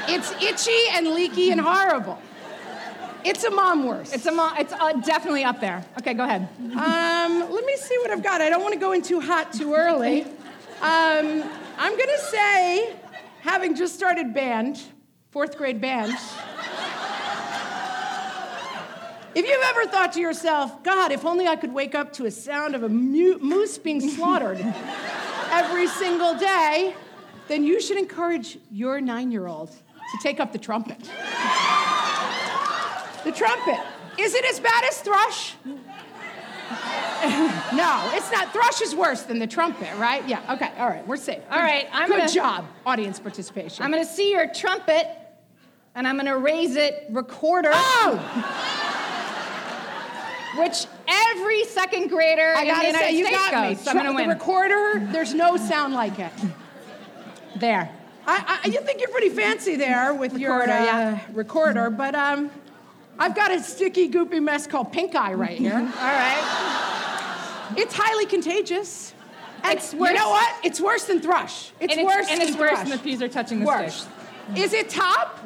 It's 0.08 0.30
itchy 0.42 0.80
and 0.92 1.08
leaky 1.08 1.50
and 1.50 1.60
horrible. 1.60 2.18
It's 3.24 3.44
a 3.44 3.50
mom 3.50 3.84
worst. 3.84 4.14
It's 4.14 4.26
a 4.26 4.32
mom. 4.32 4.56
it's 4.58 4.72
uh, 4.72 4.92
definitely 5.04 5.44
up 5.44 5.60
there. 5.60 5.84
Okay, 5.98 6.14
go 6.14 6.24
ahead. 6.24 6.48
Um, 6.58 7.52
let 7.52 7.64
me 7.64 7.76
see 7.76 7.96
what 7.98 8.10
I've 8.10 8.22
got. 8.22 8.40
I 8.40 8.48
don't 8.48 8.62
want 8.62 8.74
to 8.74 8.80
go 8.80 8.92
in 8.92 9.02
too 9.02 9.20
hot 9.20 9.52
too 9.52 9.74
early. 9.74 10.22
Um, 10.22 11.44
I'm 11.78 11.98
gonna 11.98 12.18
say, 12.18 12.96
having 13.40 13.74
just 13.74 13.94
started 13.94 14.32
band, 14.32 14.80
fourth 15.30 15.56
grade 15.58 15.80
band. 15.80 16.14
If 19.32 19.46
you've 19.46 19.62
ever 19.64 19.86
thought 19.86 20.12
to 20.14 20.20
yourself, 20.20 20.82
God, 20.82 21.12
if 21.12 21.24
only 21.24 21.46
I 21.46 21.54
could 21.54 21.72
wake 21.72 21.94
up 21.94 22.12
to 22.14 22.26
a 22.26 22.30
sound 22.32 22.74
of 22.74 22.82
a 22.82 22.88
mu- 22.88 23.38
moose 23.38 23.78
being 23.78 24.00
slaughtered 24.00 24.58
every 25.52 25.86
single 25.86 26.34
day, 26.34 26.96
then 27.46 27.62
you 27.62 27.80
should 27.80 27.96
encourage 27.96 28.58
your 28.72 29.00
nine 29.00 29.30
year 29.30 29.46
old 29.46 29.70
to 29.70 30.18
take 30.20 30.40
up 30.40 30.52
the 30.52 30.58
trumpet. 30.58 31.08
The 33.24 33.32
trumpet. 33.32 33.80
Is 34.18 34.34
it 34.34 34.44
as 34.46 34.60
bad 34.60 34.84
as 34.84 34.98
thrush? 35.00 35.54
no, 37.74 38.10
it's 38.14 38.30
not. 38.32 38.52
Thrush 38.52 38.80
is 38.80 38.94
worse 38.94 39.22
than 39.22 39.38
the 39.38 39.46
trumpet, 39.46 39.88
right? 39.98 40.26
Yeah, 40.28 40.54
okay, 40.54 40.70
all 40.78 40.88
right, 40.88 41.06
we're 41.06 41.16
safe. 41.16 41.42
All 41.50 41.58
right, 41.60 41.88
I'm 41.92 42.08
Good 42.08 42.18
gonna- 42.18 42.32
job, 42.32 42.66
audience 42.86 43.18
participation. 43.20 43.84
I'm 43.84 43.90
gonna 43.90 44.04
see 44.04 44.30
your 44.32 44.46
trumpet, 44.52 45.06
and 45.94 46.06
I'm 46.06 46.16
gonna 46.16 46.38
raise 46.38 46.76
it 46.76 47.06
recorder, 47.10 47.70
oh! 47.72 48.16
which 50.58 50.86
every 51.08 51.64
second 51.64 52.08
grader 52.08 52.54
I 52.56 52.62
in 52.62 52.68
the 52.68 52.74
gotta 52.74 52.86
United 52.88 53.06
say, 53.06 53.16
you 53.18 53.26
States 53.26 53.50
got 53.50 53.68
me. 53.68 53.74
goes. 53.74 53.84
So 53.84 53.90
I'm 53.90 53.96
gonna 53.96 54.08
the 54.10 54.14
win. 54.14 54.28
recorder, 54.28 55.06
there's 55.12 55.34
no 55.34 55.56
sound 55.56 55.94
like 55.94 56.18
it. 56.18 56.32
there. 57.56 57.90
I, 58.26 58.60
I, 58.64 58.68
you 58.68 58.80
think 58.82 59.00
you're 59.00 59.08
pretty 59.10 59.30
fancy 59.30 59.76
there 59.76 60.14
with 60.14 60.38
your 60.38 60.52
Recorder, 60.58 60.72
uh, 60.72 60.84
yeah. 60.84 61.20
recorder, 61.32 61.90
but 61.90 62.14
um, 62.14 62.50
I've 63.20 63.36
got 63.36 63.50
a 63.52 63.60
sticky, 63.62 64.08
goopy 64.08 64.42
mess 64.42 64.66
called 64.66 64.92
pink 64.92 65.14
eye 65.14 65.34
right 65.34 65.58
here. 65.58 65.74
All 65.74 65.82
right. 65.84 67.74
It's 67.76 67.94
highly 67.94 68.24
contagious. 68.24 69.14
And 69.62 69.74
It's 69.78 69.92
You 69.92 70.12
know 70.14 70.30
what? 70.30 70.54
It's 70.64 70.80
worse 70.80 71.04
than 71.04 71.20
thrush. 71.20 71.70
It's 71.80 71.94
and 71.94 72.06
worse 72.06 72.16
it's, 72.28 72.30
and 72.30 72.42
it's 72.42 72.56
worse 72.56 72.78
than 72.78 72.88
the 72.88 72.98
peas 72.98 73.20
are 73.20 73.28
touching 73.28 73.60
the 73.60 73.66
Worse. 73.66 74.08
stick. 74.08 74.58
Is 74.58 74.72
it 74.72 74.88
top? 74.88 75.38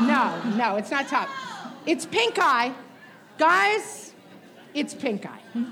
No, 0.00 0.42
no, 0.56 0.76
it's 0.76 0.90
not 0.90 1.06
top. 1.06 1.28
It's 1.86 2.06
pink 2.06 2.38
eye. 2.38 2.72
Guys, 3.38 4.14
it's 4.72 4.94
pink 4.94 5.26
eye. 5.26 5.40
All 5.54 5.62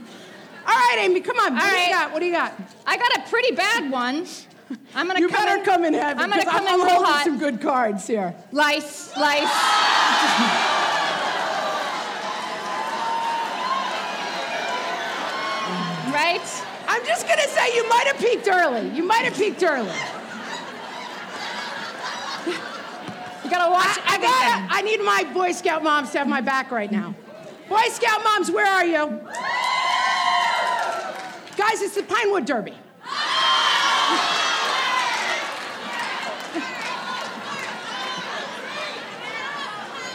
right, 0.75 0.97
Amy, 1.01 1.21
come 1.21 1.39
on. 1.39 1.55
what 1.55 1.71
do 1.71 1.77
you 1.81 1.89
got? 1.89 2.13
What 2.13 2.21
do 2.21 2.27
you 2.27 2.33
got? 2.33 2.53
I 2.87 2.97
got 2.99 3.17
a 3.17 3.31
pretty 3.31 3.55
bad 3.57 3.91
one. 3.91 4.27
I'm 4.95 5.07
gonna 5.07 5.21
You 5.21 5.29
come 5.29 5.47
better 5.47 5.59
in, 5.61 5.65
come 5.65 5.85
in 5.85 5.95
heavy 5.95 6.21
I'm 6.21 6.29
gonna 6.29 6.45
come 6.45 6.67
I'm, 6.67 6.75
in 6.81 6.87
holding 6.87 7.05
hot. 7.07 7.25
some 7.25 7.39
good 7.39 7.61
cards 7.63 8.07
here. 8.07 8.35
Lice, 8.53 9.17
lice. 9.17 10.85
right? 16.19 16.65
I'm 16.89 17.05
just 17.07 17.29
gonna 17.29 17.47
say 17.47 17.75
you 17.77 17.89
might 17.89 18.07
have 18.07 18.19
peaked 18.19 18.49
early. 18.49 18.89
You 18.91 19.05
might 19.05 19.25
have 19.25 19.35
peaked 19.35 19.63
early. 19.63 19.95
You 23.45 23.51
gotta 23.51 23.71
watch 23.71 23.99
I, 24.05 24.15
I 24.15 24.19
gotta, 24.19 24.75
I 24.75 24.83
need 24.83 25.01
my 25.01 25.25
Boy 25.33 25.53
Scout 25.53 25.83
moms 25.83 26.11
to 26.11 26.19
have 26.19 26.29
my 26.29 26.41
back 26.41 26.71
right 26.71 26.91
now. 26.91 27.15
Boy 27.69 27.87
Scout 27.91 28.23
moms, 28.25 28.51
where 28.51 28.67
are 28.67 28.85
you? 28.85 29.21
Guys, 31.57 31.83
it's 31.83 31.95
the 31.95 32.03
Pinewood 32.03 32.47
Derby. 32.47 32.75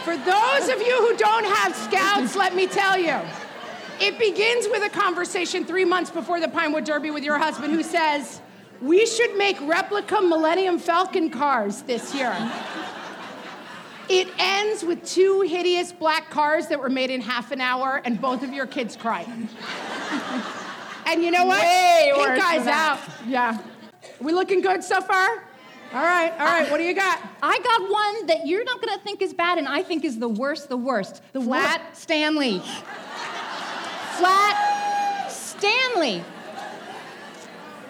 For 0.04 0.16
those 0.18 0.68
of 0.68 0.82
you 0.82 0.96
who 0.98 1.16
don't 1.16 1.46
have 1.46 1.74
scouts, 1.74 2.36
let 2.36 2.54
me 2.54 2.66
tell 2.66 2.98
you, 2.98 3.18
it 4.04 4.18
begins 4.18 4.68
with 4.68 4.84
a 4.84 4.90
conversation 4.90 5.64
three 5.64 5.86
months 5.86 6.10
before 6.10 6.38
the 6.38 6.48
Pinewood 6.48 6.84
Derby 6.84 7.10
with 7.10 7.24
your 7.24 7.38
husband 7.38 7.72
who 7.72 7.82
says, 7.82 8.42
We 8.82 9.06
should 9.06 9.34
make 9.38 9.58
replica 9.62 10.20
Millennium 10.20 10.78
Falcon 10.78 11.30
cars 11.30 11.80
this 11.82 12.14
year. 12.14 12.36
It 14.10 14.28
ends 14.38 14.84
with 14.84 15.02
two 15.06 15.40
hideous 15.40 15.90
black 15.90 16.28
cars 16.28 16.66
that 16.66 16.78
were 16.78 16.90
made 16.90 17.10
in 17.10 17.22
half 17.22 17.50
an 17.50 17.62
hour 17.62 18.02
and 18.04 18.20
both 18.20 18.42
of 18.42 18.52
your 18.52 18.66
kids 18.66 18.94
crying. 18.94 19.48
and 21.06 21.24
you 21.24 21.30
know 21.30 21.46
what? 21.46 21.62
Way 21.62 22.12
Pink 22.14 22.28
eye's 22.28 22.56
than 22.58 22.66
that. 22.66 23.00
out. 23.00 23.26
Yeah. 23.26 23.58
We 24.20 24.34
looking 24.34 24.60
good 24.60 24.84
so 24.84 25.00
far? 25.00 25.44
All 25.94 26.02
right, 26.02 26.32
all 26.32 26.38
right. 26.46 26.70
What 26.70 26.76
do 26.78 26.84
you 26.84 26.94
got? 26.94 27.20
I 27.42 27.58
got 27.58 27.90
one 27.90 28.26
that 28.26 28.46
you're 28.46 28.64
not 28.64 28.82
gonna 28.82 28.98
think 28.98 29.22
is 29.22 29.32
bad, 29.32 29.58
and 29.58 29.68
I 29.68 29.82
think 29.82 30.04
is 30.04 30.18
the 30.18 30.28
worst, 30.28 30.68
the 30.68 30.76
worst. 30.76 31.22
The 31.32 31.40
flat 31.40 31.96
Stanley. 31.96 32.60
Flat 34.18 35.28
Stanley. 35.30 36.22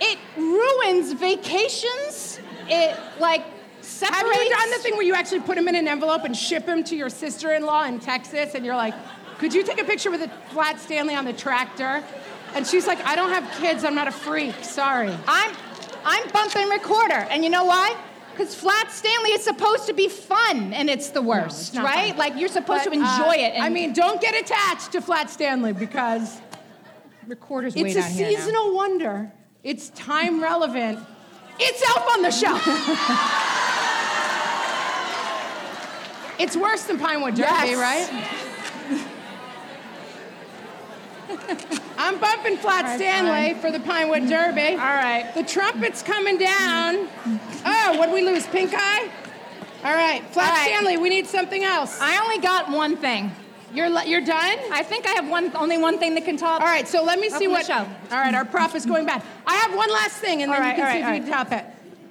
It 0.01 0.19
ruins 0.37 1.13
vacations. 1.13 2.41
It 2.69 2.97
like 3.21 3.45
separates. 3.81 4.37
Have 4.37 4.45
you 4.45 4.51
done 4.51 4.71
the 4.71 4.79
thing 4.79 4.95
where 4.95 5.03
you 5.03 5.15
actually 5.15 5.41
put 5.41 5.57
them 5.57 5.69
in 5.69 5.75
an 5.75 5.87
envelope 5.87 6.25
and 6.25 6.37
ship 6.37 6.67
them 6.67 6.83
to 6.85 6.97
your 6.97 7.11
sister-in-law 7.11 7.85
in 7.85 8.01
Texas, 8.01 8.55
and 8.55 8.65
you're 8.65 8.77
like, 8.77 8.95
"Could 9.39 9.55
you 9.55 9.63
take 9.63 9.81
a 9.81 9.85
picture 9.85 10.11
with 10.11 10.23
a 10.23 10.31
flat 10.51 10.81
Stanley 10.81 11.15
on 11.15 11.25
the 11.25 11.33
tractor?" 11.33 12.03
And 12.55 12.67
she's 12.67 12.87
like, 12.87 13.05
"I 13.07 13.17
don't 13.17 13.31
have 13.31 13.51
kids. 13.61 13.85
I'm 13.85 13.95
not 13.95 14.09
a 14.09 14.13
freak. 14.13 14.65
Sorry." 14.65 15.17
I'm 15.27 15.53
I'm 16.05 16.29
bumping 16.31 16.69
recorder, 16.69 17.27
and 17.31 17.45
you 17.45 17.51
know 17.51 17.65
why? 17.65 17.97
Because 18.37 18.55
flat 18.55 18.91
Stanley 18.91 19.31
is 19.31 19.45
supposed 19.45 19.87
to 19.87 19.93
be 19.93 20.09
fun, 20.09 20.73
and 20.73 20.91
it's 20.91 21.11
the 21.11 21.23
worst, 21.23 21.75
it's 21.75 21.85
right? 21.85 22.09
fun. 22.11 22.19
Like 22.19 22.35
you're 22.37 22.49
supposed 22.49 22.85
But, 22.85 22.91
to 22.91 22.97
enjoy 22.99 23.45
uh, 23.45 23.49
it. 23.49 23.61
I 23.61 23.69
mean, 23.69 23.93
don't 23.93 24.21
get 24.21 24.35
attached 24.35 24.91
to 24.93 25.01
Flat 25.01 25.31
Stanley 25.31 25.73
because 25.73 26.41
recorder's 27.29 27.77
it's 27.77 27.95
a 27.95 28.01
down 28.01 28.11
here 28.11 28.31
now. 28.31 28.37
seasonal 28.37 28.75
wonder. 28.75 29.33
It's 29.63 29.91
time 29.91 30.43
relevant. 30.43 30.99
It's 31.61 31.89
Elf 31.89 32.09
on 32.17 32.23
the 32.23 32.33
Shelf. 32.33 32.61
it's 36.41 36.57
worse 36.57 36.83
than 36.85 36.99
Pinewood 36.99 37.37
Derby, 37.37 37.49
Yes. 37.49 37.79
right? 37.79 38.44
I'm 41.97 42.19
bumping 42.19 42.57
Flat 42.57 42.85
right, 42.85 42.97
Stanley 42.97 43.61
for 43.61 43.71
the 43.71 43.81
Pinewood 43.81 44.29
Derby. 44.29 44.73
All 44.73 44.77
right. 44.77 45.31
The 45.35 45.43
trumpet's 45.43 46.03
coming 46.03 46.39
down. 46.39 47.09
Oh, 47.65 47.97
what 47.99 48.07
did 48.07 48.15
we 48.15 48.23
lose? 48.23 48.47
Pink 48.47 48.73
eye? 48.75 49.11
All 49.85 49.95
right, 49.95 50.23
Flat 50.33 50.49
All 50.49 50.57
right. 50.57 50.67
Stanley, 50.69 50.97
we 50.97 51.09
need 51.09 51.27
something 51.27 51.63
else. 51.63 51.99
I 52.01 52.19
only 52.23 52.39
got 52.39 52.71
one 52.71 52.97
thing. 52.97 53.31
You're, 53.75 53.89
you're 54.05 54.25
done? 54.25 54.59
I 54.71 54.85
think 54.85 55.07
I 55.07 55.11
have 55.11 55.29
one, 55.29 55.55
only 55.57 55.79
one 55.79 55.99
thing 55.99 56.15
that 56.15 56.25
can 56.25 56.37
top. 56.37 56.61
All 56.61 56.67
right, 56.67 56.87
so 56.87 57.03
let 57.03 57.19
me 57.19 57.29
see 57.29 57.49
what. 57.49 57.67
shelf. 57.67 57.89
All 58.11 58.19
right, 58.19 58.35
our 58.35 58.45
prof 58.45 58.75
is 58.75 58.87
going 58.87 59.05
bad. 59.05 59.23
I 59.47 59.57
have 59.57 59.75
one 59.77 59.91
last 59.91 60.17
thing, 60.19 60.43
and 60.43 60.53
then 60.53 60.63
All 60.63 60.69
you 60.69 60.75
can 60.77 60.93
see 60.93 61.03
right, 61.03 61.17
if 61.17 61.17
you 61.17 61.23
can 61.23 61.31
top 61.31 61.53
it. 61.53 61.65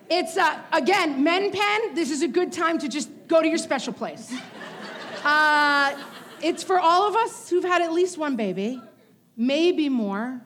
It's 0.10 0.38
uh, 0.38 0.60
again, 0.74 1.24
Men 1.24 1.52
Pen. 1.52 1.96
This 1.96 2.12
is 2.12 2.22
a 2.22 2.28
good 2.28 2.52
time 2.52 2.78
to 2.80 2.90
just 2.90 3.10
go 3.28 3.42
to 3.42 3.48
your 3.48 3.58
special 3.58 3.94
place. 3.94 4.34
Uh, 5.24 5.98
it's 6.42 6.64
for 6.64 6.78
all 6.78 7.08
of 7.08 7.16
us 7.16 7.50
who've 7.50 7.64
had 7.64 7.82
at 7.82 7.94
least 7.94 8.18
one 8.18 8.36
baby, 8.36 8.82
maybe 9.36 9.90
more. 9.90 10.42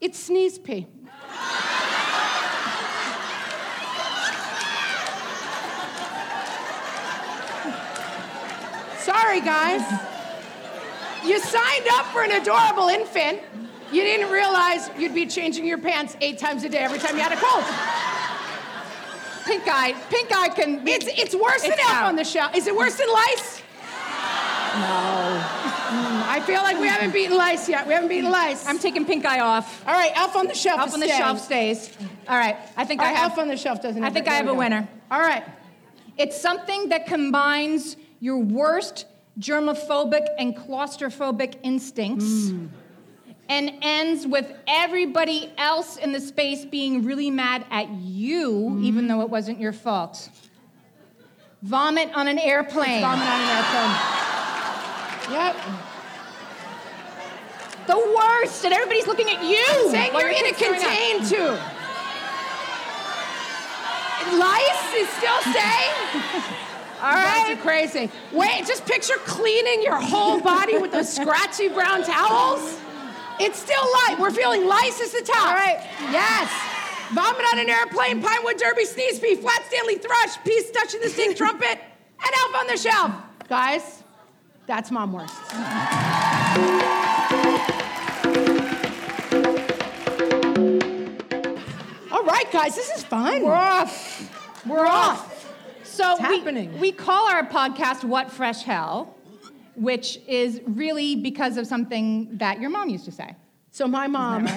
It's 0.00 0.18
sneeze 0.18 0.58
pee. 0.58 0.86
Sorry, 8.98 9.40
guys. 9.40 9.82
You 11.24 11.38
signed 11.40 11.86
up 11.92 12.06
for 12.06 12.22
an 12.22 12.32
adorable 12.32 12.88
infant. 12.88 13.40
You 13.92 14.02
didn't 14.02 14.30
realize 14.30 14.90
you'd 14.98 15.14
be 15.14 15.26
changing 15.26 15.66
your 15.66 15.78
pants 15.78 16.16
eight 16.20 16.38
times 16.38 16.64
a 16.64 16.68
day 16.68 16.78
every 16.78 16.98
time 16.98 17.16
you 17.16 17.22
had 17.22 17.32
a 17.32 17.36
cold. 17.36 17.64
Pink 19.46 19.62
eye. 19.66 19.94
Pink 20.10 20.32
eye 20.34 20.48
can. 20.48 20.86
It's, 20.88 21.06
it's 21.06 21.34
worse 21.34 21.62
than 21.62 21.72
It's 21.72 21.80
Elf 21.82 21.90
out. 21.92 22.04
on 22.08 22.16
the 22.16 22.24
Shelf. 22.24 22.54
Is 22.56 22.66
it 22.66 22.74
worse 22.74 22.96
than 22.96 23.08
lice? 23.08 23.62
No. 24.80 25.63
I 26.34 26.40
feel 26.40 26.62
like 26.62 26.80
we 26.80 26.88
haven't 26.88 27.12
beaten 27.12 27.36
lice 27.36 27.68
yet. 27.68 27.86
We 27.86 27.92
haven't 27.92 28.08
beaten 28.08 28.28
lice. 28.28 28.66
I'm 28.66 28.80
taking 28.80 29.04
pink 29.04 29.24
eye 29.24 29.38
off. 29.38 29.86
All 29.86 29.94
right, 29.94 30.10
Elf 30.16 30.34
on 30.34 30.48
the 30.48 30.54
Shelf. 30.54 30.80
Elf 30.80 30.92
on 30.94 30.98
the 30.98 31.06
staying. 31.06 31.20
shelf 31.20 31.40
stays. 31.40 31.96
All 32.28 32.36
right. 32.36 32.56
I 32.76 32.84
think 32.84 33.00
All 33.00 33.06
I 33.06 33.10
right, 33.10 33.16
have. 33.18 33.30
Elf 33.30 33.38
on 33.38 33.46
the 33.48 33.56
Shelf 33.56 33.80
doesn't. 33.80 34.02
I 34.02 34.10
think. 34.10 34.26
I 34.26 34.34
have 34.34 34.48
a 34.48 34.54
winner. 34.54 34.88
All 35.12 35.20
right. 35.20 35.44
It's 36.18 36.40
something 36.40 36.88
that 36.88 37.06
combines 37.06 37.96
your 38.18 38.38
worst 38.38 39.06
germophobic 39.38 40.26
and 40.38 40.56
claustrophobic 40.56 41.54
instincts 41.62 42.48
Hmm. 42.50 42.66
and 43.48 43.70
ends 43.82 44.26
with 44.26 44.52
everybody 44.66 45.52
else 45.56 45.96
in 45.98 46.10
the 46.12 46.20
space 46.20 46.64
being 46.64 47.04
really 47.04 47.30
mad 47.30 47.64
at 47.70 47.88
you, 47.90 48.70
Hmm. 48.70 48.84
even 48.84 49.06
though 49.06 49.20
it 49.20 49.30
wasn't 49.30 49.60
your 49.60 49.72
fault. 49.72 50.28
Vomit 51.62 52.10
on 52.14 52.26
an 52.28 52.38
airplane. 52.40 53.00
Vomit 53.02 53.26
on 53.26 53.40
an 53.40 53.48
airplane. 53.56 53.96
Yep. 55.32 55.56
The 57.86 58.14
worst, 58.16 58.64
and 58.64 58.72
everybody's 58.72 59.06
looking 59.06 59.28
at 59.28 59.42
you. 59.42 59.64
I'm 59.68 59.90
Saying 59.90 60.12
you're 60.14 60.28
in 60.30 60.46
a 60.46 60.52
contained 60.52 61.26
tube. 61.28 61.60
Lice 64.38 64.94
is 64.94 65.08
still 65.10 65.40
staying? 65.40 65.92
All 67.02 67.12
right. 67.12 67.20
You 67.20 67.22
guys 67.22 67.44
are 67.44 67.54
right. 67.54 67.60
crazy. 67.60 68.10
Wait, 68.32 68.66
just 68.66 68.86
picture 68.86 69.16
cleaning 69.26 69.82
your 69.82 70.00
whole 70.00 70.40
body 70.40 70.78
with 70.78 70.92
those 70.92 71.12
scratchy 71.12 71.68
brown 71.68 72.02
towels. 72.02 72.80
It's 73.38 73.58
still 73.58 73.82
light. 73.82 74.16
We're 74.18 74.30
feeling 74.30 74.66
lice 74.66 75.00
is 75.00 75.12
the 75.12 75.22
top. 75.22 75.46
All 75.48 75.54
right. 75.54 75.86
Yes. 76.10 76.50
Vomit 77.12 77.44
on 77.52 77.58
an 77.58 77.68
airplane, 77.68 78.22
Pinewood 78.22 78.56
Derby, 78.56 78.86
sneeze 78.86 79.18
pee, 79.18 79.34
flat 79.34 79.62
Stanley 79.68 79.96
thrush, 79.96 80.42
peace 80.44 80.70
touching 80.70 81.00
the 81.02 81.08
stink 81.10 81.36
trumpet, 81.42 81.68
and 81.68 82.34
elf 82.40 82.54
on 82.56 82.66
the 82.66 82.76
shelf. 82.78 83.12
Guys, 83.48 84.02
that's 84.66 84.90
mom 84.90 85.12
worst. 85.12 85.34
All 92.24 92.30
right, 92.30 92.50
guys, 92.50 92.74
this 92.74 92.88
is 92.88 93.04
fun. 93.04 93.42
We're 93.42 93.52
off. 93.52 94.64
We're 94.66 94.86
off. 94.86 95.46
So 95.82 96.12
It's 96.12 96.26
we, 96.26 96.38
happening. 96.38 96.80
we 96.80 96.90
call 96.90 97.28
our 97.28 97.46
podcast 97.46 98.02
What 98.02 98.30
Fresh 98.30 98.62
Hell, 98.62 99.14
which 99.74 100.18
is 100.26 100.62
really 100.66 101.16
because 101.16 101.58
of 101.58 101.66
something 101.66 102.38
that 102.38 102.62
your 102.62 102.70
mom 102.70 102.88
used 102.88 103.04
to 103.04 103.12
say. 103.12 103.36
So 103.72 103.86
my 103.86 104.06
mom, 104.06 104.48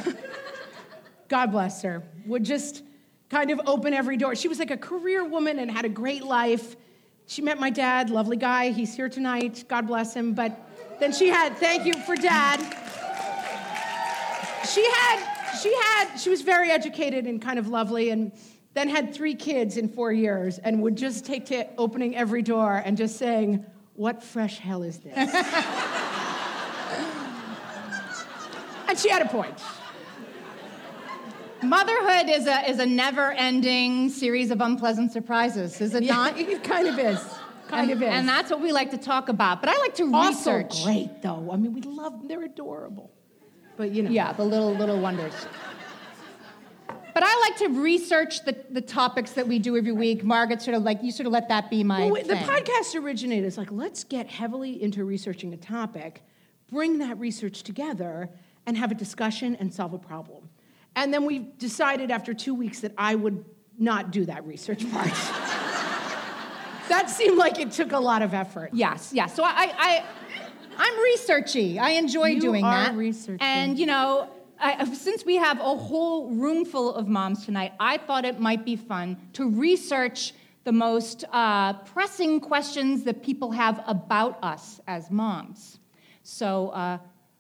God 1.27 1.51
bless 1.51 1.81
her, 1.81 2.03
would 2.25 2.45
just 2.45 2.83
kind 3.29 3.51
of 3.51 3.59
open 3.65 3.93
every 3.93 4.15
door. 4.15 4.33
She 4.33 4.47
was 4.47 4.59
like 4.59 4.71
a 4.71 4.77
career 4.77 5.25
woman 5.25 5.59
and 5.59 5.69
had 5.69 5.83
a 5.83 5.89
great 5.89 6.23
life. 6.23 6.77
She 7.25 7.41
met 7.41 7.59
my 7.59 7.69
dad, 7.69 8.09
lovely 8.09 8.37
guy. 8.37 8.69
He's 8.69 8.95
here 8.95 9.09
tonight. 9.09 9.65
God 9.67 9.87
bless 9.87 10.13
him. 10.13 10.33
But 10.33 10.57
then 11.01 11.11
she 11.11 11.27
had, 11.27 11.57
thank 11.57 11.85
you 11.85 11.95
for 11.95 12.15
dad. 12.15 12.61
She 14.65 14.85
had, 14.89 15.36
she 15.61 15.73
had, 15.73 16.17
she 16.17 16.29
was 16.29 16.41
very 16.41 16.71
educated 16.71 17.25
and 17.25 17.41
kind 17.41 17.59
of 17.59 17.67
lovely 17.67 18.09
and 18.09 18.31
then 18.73 18.89
had 18.89 19.13
three 19.13 19.33
kids 19.33 19.77
in 19.77 19.89
four 19.89 20.11
years 20.11 20.59
and 20.59 20.83
would 20.83 20.95
just 20.95 21.25
take 21.25 21.47
to 21.47 21.67
opening 21.77 22.15
every 22.15 22.43
door 22.43 22.81
and 22.85 22.95
just 22.95 23.17
saying, 23.17 23.65
What 23.93 24.23
fresh 24.23 24.59
hell 24.59 24.83
is 24.83 24.99
this? 24.99 25.17
and 28.87 28.99
she 28.99 29.09
had 29.09 29.23
a 29.23 29.27
point. 29.27 29.59
Motherhood 31.63 32.29
is 32.29 32.45
a, 32.45 32.69
is 32.69 32.77
a 32.77 32.85
never 32.85 33.31
ending 33.31 34.09
series 34.09 34.51
of 34.51 34.61
unpleasant 34.61 35.11
surprises, 35.11 35.81
is 35.81 35.95
it 35.95 36.03
not? 36.03 36.37
it 36.39 36.63
kind 36.63 36.87
of 36.87 36.99
is. 36.99 37.19
Kind 37.67 37.89
and, 37.89 38.01
of 38.01 38.07
is. 38.07 38.13
And 38.13 38.29
that's 38.29 38.51
what 38.51 38.61
we 38.61 38.71
like 38.71 38.91
to 38.91 38.97
talk 38.97 39.27
about. 39.27 39.61
But 39.61 39.71
I 39.71 39.77
like 39.79 39.95
to 39.95 40.13
also 40.13 40.53
research. 40.53 40.83
great 40.83 41.23
though. 41.23 41.49
I 41.51 41.57
mean, 41.57 41.73
we 41.73 41.81
love 41.81 42.13
them. 42.13 42.27
They're 42.27 42.43
adorable. 42.43 43.11
But 43.77 43.91
you 43.91 44.03
know. 44.03 44.09
Yeah, 44.09 44.33
the 44.33 44.43
little 44.43 44.73
little 44.73 44.99
wonders. 44.99 45.33
But 47.13 47.23
I 47.25 47.49
like 47.49 47.57
to 47.57 47.79
research 47.79 48.45
the, 48.45 48.55
the 48.69 48.81
topics 48.81 49.31
that 49.31 49.47
we 49.47 49.57
do 49.57 49.75
every 49.75 49.91
week. 49.91 50.23
Margaret 50.23 50.61
sort 50.61 50.77
of 50.77 50.83
like 50.83 51.01
you 51.01 51.11
sort 51.11 51.25
of 51.25 51.33
let 51.33 51.49
that 51.49 51.67
be 51.67 51.83
my 51.83 52.05
Well, 52.05 52.21
the 52.21 52.35
thing. 52.35 52.43
podcast 52.43 52.95
originated 52.95 53.45
as 53.45 53.57
like, 53.57 53.71
let's 53.71 54.03
get 54.03 54.27
heavily 54.27 54.79
into 54.83 55.03
researching 55.03 55.51
a 55.51 55.57
topic, 55.57 56.21
bring 56.69 56.99
that 56.99 57.17
research 57.17 57.63
together, 57.63 58.29
and 58.67 58.77
have 58.77 58.91
a 58.91 58.93
discussion 58.93 59.55
and 59.55 59.73
solve 59.73 59.93
a 59.93 59.97
problem. 59.97 60.47
And 60.95 61.11
then 61.11 61.25
we 61.25 61.39
decided 61.39 62.11
after 62.11 62.35
two 62.35 62.53
weeks 62.53 62.81
that 62.81 62.91
I 62.99 63.15
would 63.15 63.43
not 63.79 64.11
do 64.11 64.25
that 64.25 64.45
research 64.45 64.87
part. 64.91 65.07
that 66.87 67.09
seemed 67.09 67.39
like 67.39 67.59
it 67.59 67.71
took 67.71 67.93
a 67.93 67.99
lot 67.99 68.21
of 68.21 68.35
effort. 68.35 68.69
Yes, 68.73 69.11
yes. 69.11 69.35
So 69.35 69.43
I, 69.43 69.73
I, 69.75 70.03
I'm 70.77 70.93
researchy. 71.15 71.77
I 71.79 71.91
enjoy 71.91 72.29
You 72.29 72.41
doing 72.41 72.63
are 72.65 72.83
that. 72.85 72.93
researchy. 72.95 73.37
And 73.41 73.77
you 73.77 73.85
know, 73.85 74.29
I, 74.59 74.85
since 74.93 75.25
we 75.25 75.35
have 75.35 75.59
a 75.59 75.75
whole 75.75 76.29
room 76.29 76.65
full 76.65 76.93
of 76.95 77.07
moms 77.07 77.45
tonight, 77.45 77.73
I 77.79 77.97
thought 77.97 78.25
it 78.25 78.39
might 78.39 78.65
be 78.65 78.75
fun 78.75 79.17
to 79.33 79.49
research 79.49 80.33
the 80.63 80.71
most 80.71 81.23
uh, 81.31 81.73
pressing 81.73 82.39
questions 82.39 83.03
that 83.03 83.23
people 83.23 83.51
have 83.51 83.83
about 83.87 84.37
us 84.43 84.81
as 84.87 85.09
moms. 85.11 85.79
So 86.23 86.69
uh, 86.69 86.97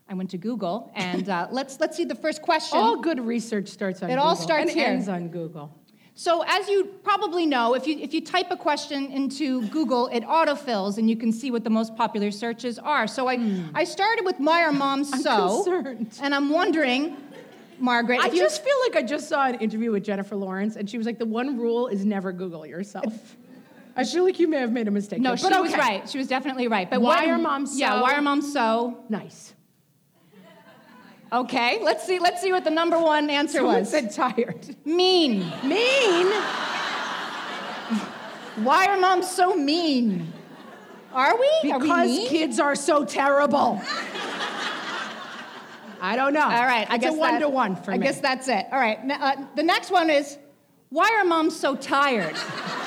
I 0.07 0.13
went 0.13 0.29
to 0.29 0.37
Google, 0.37 0.91
and 0.95 1.27
uh, 1.27 1.47
let's 1.51 1.79
let's 1.79 1.97
see 1.97 2.05
the 2.05 2.15
first 2.15 2.41
question. 2.41 2.77
All 2.77 3.01
good 3.01 3.19
research 3.19 3.67
starts 3.67 4.01
on 4.01 4.07
Google. 4.09 4.13
It 4.13 4.17
Google. 4.17 4.29
all 4.29 4.35
starts 4.35 4.71
and 4.71 4.79
here. 4.79 4.87
ends 4.87 5.09
on 5.09 5.27
Google. 5.29 5.76
So 6.19 6.43
as 6.47 6.67
you 6.67 6.85
probably 7.03 7.45
know, 7.45 7.75
if 7.75 7.85
you 7.85 7.95
if 7.99 8.11
you 8.11 8.21
type 8.21 8.47
a 8.49 8.57
question 8.57 9.11
into 9.11 9.61
Google, 9.67 10.07
it 10.07 10.23
autofills 10.23 10.97
and 10.97 11.07
you 11.07 11.15
can 11.15 11.31
see 11.31 11.51
what 11.51 11.63
the 11.63 11.69
most 11.69 11.95
popular 11.95 12.31
searches 12.31 12.79
are. 12.79 13.05
So 13.05 13.29
I 13.29 13.35
I 13.75 13.83
started 13.83 14.25
with 14.25 14.35
why 14.39 14.63
are 14.63 14.71
moms 14.73 15.09
Hmm. 15.09 15.13
I'm 15.17 15.21
so? 15.21 15.63
concerned. 15.63 16.17
And 16.23 16.33
I'm 16.33 16.49
wondering, 16.49 17.15
Margaret, 17.79 18.19
I 18.19 18.27
you 18.29 18.39
just 18.41 18.63
feel 18.63 18.75
like 18.87 18.95
I 18.95 19.03
just 19.03 19.29
saw 19.29 19.45
an 19.45 19.55
interview 19.65 19.91
with 19.91 20.03
Jennifer 20.03 20.35
Lawrence, 20.35 20.75
and 20.75 20.89
she 20.89 20.97
was 20.97 21.05
like, 21.05 21.19
the 21.19 21.25
one 21.39 21.55
rule 21.55 21.85
is 21.87 22.03
never 22.03 22.31
Google 22.31 22.65
yourself. 22.65 23.35
I 23.95 24.03
feel 24.03 24.23
like 24.23 24.39
you 24.39 24.47
may 24.47 24.57
have 24.59 24.71
made 24.71 24.87
a 24.87 24.91
mistake. 24.91 25.19
no, 25.21 25.29
there, 25.31 25.37
she 25.37 25.49
but 25.49 25.61
was 25.61 25.73
right. 25.75 26.09
She 26.09 26.17
was 26.17 26.27
definitely 26.27 26.67
right. 26.67 26.89
But 26.89 26.99
Why 27.01 27.25
what- 27.27 27.29
are 27.29 27.37
moms 27.37 27.77
Yeah, 27.79 28.01
why 28.01 28.13
are 28.15 28.21
moms 28.23 28.51
so? 28.51 29.03
Nice. 29.09 29.53
Okay, 31.31 31.79
let's 31.83 32.05
see. 32.05 32.19
Let's 32.19 32.41
see 32.41 32.51
what 32.51 32.63
the 32.63 32.69
number 32.71 32.97
one 32.99 33.29
answer 33.29 33.57
Someone 33.59 33.79
was. 33.79 33.89
said 33.91 34.11
tired. 34.11 34.75
mean. 34.85 35.39
Mean? 35.63 36.27
Why 38.63 38.87
are 38.87 38.97
moms 38.97 39.29
so 39.29 39.53
mean? 39.55 40.33
Are 41.13 41.35
we? 41.37 41.71
Are 41.71 41.79
we 41.79 41.83
Because 41.87 42.29
kids 42.29 42.59
are 42.59 42.75
so 42.75 43.05
terrible. 43.05 43.81
I 45.99 46.15
don't 46.15 46.33
know. 46.33 46.41
All 46.43 46.49
right, 46.65 46.87
I 46.89 46.95
it's 46.95 47.03
guess 47.05 47.15
a 47.15 47.17
one 47.17 47.39
to 47.41 47.49
one 47.49 47.75
for 47.75 47.91
I 47.91 47.97
me. 47.97 48.05
guess 48.05 48.19
that's 48.19 48.47
it. 48.47 48.67
All 48.71 48.79
right, 48.79 48.99
uh, 49.09 49.35
the 49.55 49.63
next 49.63 49.89
one 49.91 50.09
is, 50.11 50.37
why 50.89 51.09
are 51.19 51.25
moms 51.25 51.59
so 51.59 51.75
tired? 51.75 52.35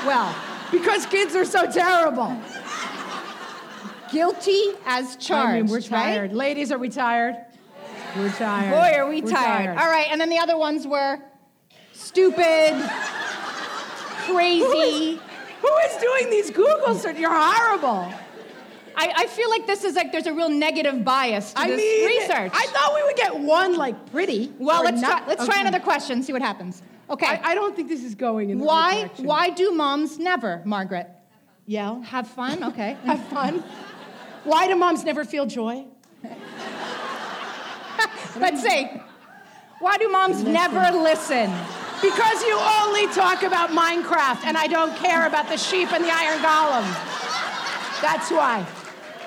well, 0.07 0.35
because 0.71 1.07
kids 1.07 1.35
are 1.35 1.45
so 1.45 1.71
terrible. 1.71 2.35
guilty 4.13 4.63
as 4.87 5.17
charged. 5.17 5.51
I 5.51 5.63
mean, 5.63 5.67
we're 5.67 5.79
right? 5.79 5.87
tired. 5.89 6.33
Ladies, 6.33 6.71
are 6.73 6.79
we 6.79 6.89
tired? 6.89 7.37
We're 8.17 8.31
tired. 8.33 8.71
Boy, 8.71 8.99
are 8.99 9.09
we 9.09 9.23
We're 9.23 9.31
tired. 9.31 9.79
All 9.79 9.89
right, 9.89 10.09
and 10.11 10.21
then 10.21 10.29
the 10.31 10.39
other 10.39 10.57
ones 10.57 10.87
were 10.87 11.19
stupid, 11.93 12.73
crazy. 14.27 15.21
Who 15.61 15.77
is 15.87 15.97
doing 16.01 16.31
these 16.31 16.51
Google 16.51 16.95
search? 16.95 17.17
You're 17.19 17.31
horrible. 17.33 18.13
I, 18.97 19.13
I 19.17 19.27
feel 19.27 19.49
like 19.51 19.67
this 19.67 19.85
is 19.85 19.95
like 19.95 20.13
there's 20.13 20.27
a 20.27 20.33
real 20.33 20.49
negative 20.49 21.05
bias 21.05 21.53
to 21.53 21.61
I 21.61 21.69
this 21.69 21.77
mean, 21.77 22.07
research. 22.07 22.53
I 22.55 22.67
thought 22.67 22.93
we 22.95 23.03
would 23.05 23.17
get 23.17 23.39
one 23.39 23.77
like 23.77 24.11
pretty. 24.11 24.53
well, 24.59 24.83
let's 24.83 25.01
not- 25.01 25.19
try. 25.19 25.27
Let's 25.29 25.43
okay. 25.43 25.53
try 25.53 25.61
another 25.61 25.81
question. 25.81 26.23
See 26.23 26.33
what 26.33 26.43
happens. 26.43 26.83
Okay. 27.09 27.27
I, 27.27 27.51
I 27.51 27.55
don't 27.55 27.75
think 27.75 27.89
this 27.89 28.05
is 28.05 28.15
going 28.15 28.51
in 28.51 28.59
why? 28.61 29.03
direction. 29.03 29.27
Why 29.27 29.51
do 29.51 29.73
moms 29.73 30.19
never, 30.19 30.63
Margaret? 30.65 31.09
Yell. 31.67 32.03
Have 32.03 32.29
fun. 32.29 32.63
Okay. 32.65 32.97
Have 33.05 33.25
fun. 33.29 33.63
Why 34.45 34.67
do 34.69 34.75
moms 34.75 35.05
never 35.05 35.25
feel 35.25 35.45
joy? 35.45 35.85
Let's 38.37 38.63
see. 38.63 38.89
Why 39.81 39.97
do 39.97 40.09
moms 40.09 40.43
never 40.43 40.81
listen? 40.97 41.51
Because 42.03 42.43
you 42.43 42.59
only 42.59 43.07
talk 43.09 43.43
about 43.43 43.71
Minecraft 43.71 44.45
and 44.45 44.57
I 44.57 44.67
don't 44.67 44.95
care 44.97 45.27
about 45.27 45.49
the 45.49 45.57
sheep 45.57 45.93
and 45.93 46.05
the 46.05 46.11
iron 46.11 46.39
golem. 46.39 46.85
That's 48.01 48.31
why. 48.31 48.67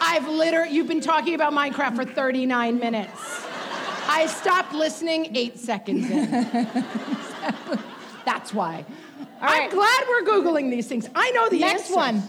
I've 0.01 0.27
literally, 0.27 0.73
you've 0.73 0.87
been 0.87 1.01
talking 1.01 1.35
about 1.35 1.53
Minecraft 1.53 1.95
for 1.95 2.05
39 2.05 2.79
minutes. 2.79 3.45
I 4.07 4.25
stopped 4.27 4.73
listening 4.73 5.35
eight 5.35 5.57
seconds 5.59 6.09
in. 6.09 6.29
That's 8.25 8.53
why. 8.53 8.85
All 9.41 9.49
I'm 9.49 9.69
glad 9.69 10.03
we're 10.07 10.23
Googling 10.23 10.69
these 10.69 10.87
things. 10.87 11.09
I 11.15 11.31
know 11.31 11.49
the 11.49 11.59
Next 11.59 11.91
answers. 11.91 11.95
one. 11.95 12.23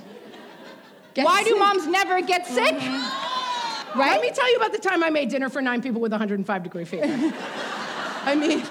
Get 1.14 1.24
Why 1.24 1.44
do 1.44 1.56
moms 1.56 1.86
never 1.86 2.20
get 2.22 2.46
sick? 2.46 2.56
Let 2.56 2.74
Right? 3.96 4.20
me 4.20 4.30
tell 4.30 4.50
you 4.50 4.56
about 4.56 4.72
the 4.72 4.78
time 4.78 5.02
I 5.02 5.10
made 5.10 5.28
dinner 5.28 5.48
for 5.48 5.62
nine 5.62 5.82
people 5.82 6.00
with 6.00 6.12
105 6.12 6.62
degree 6.62 6.84
fever. 6.84 7.04
I 8.24 8.34
mean, 8.34 8.62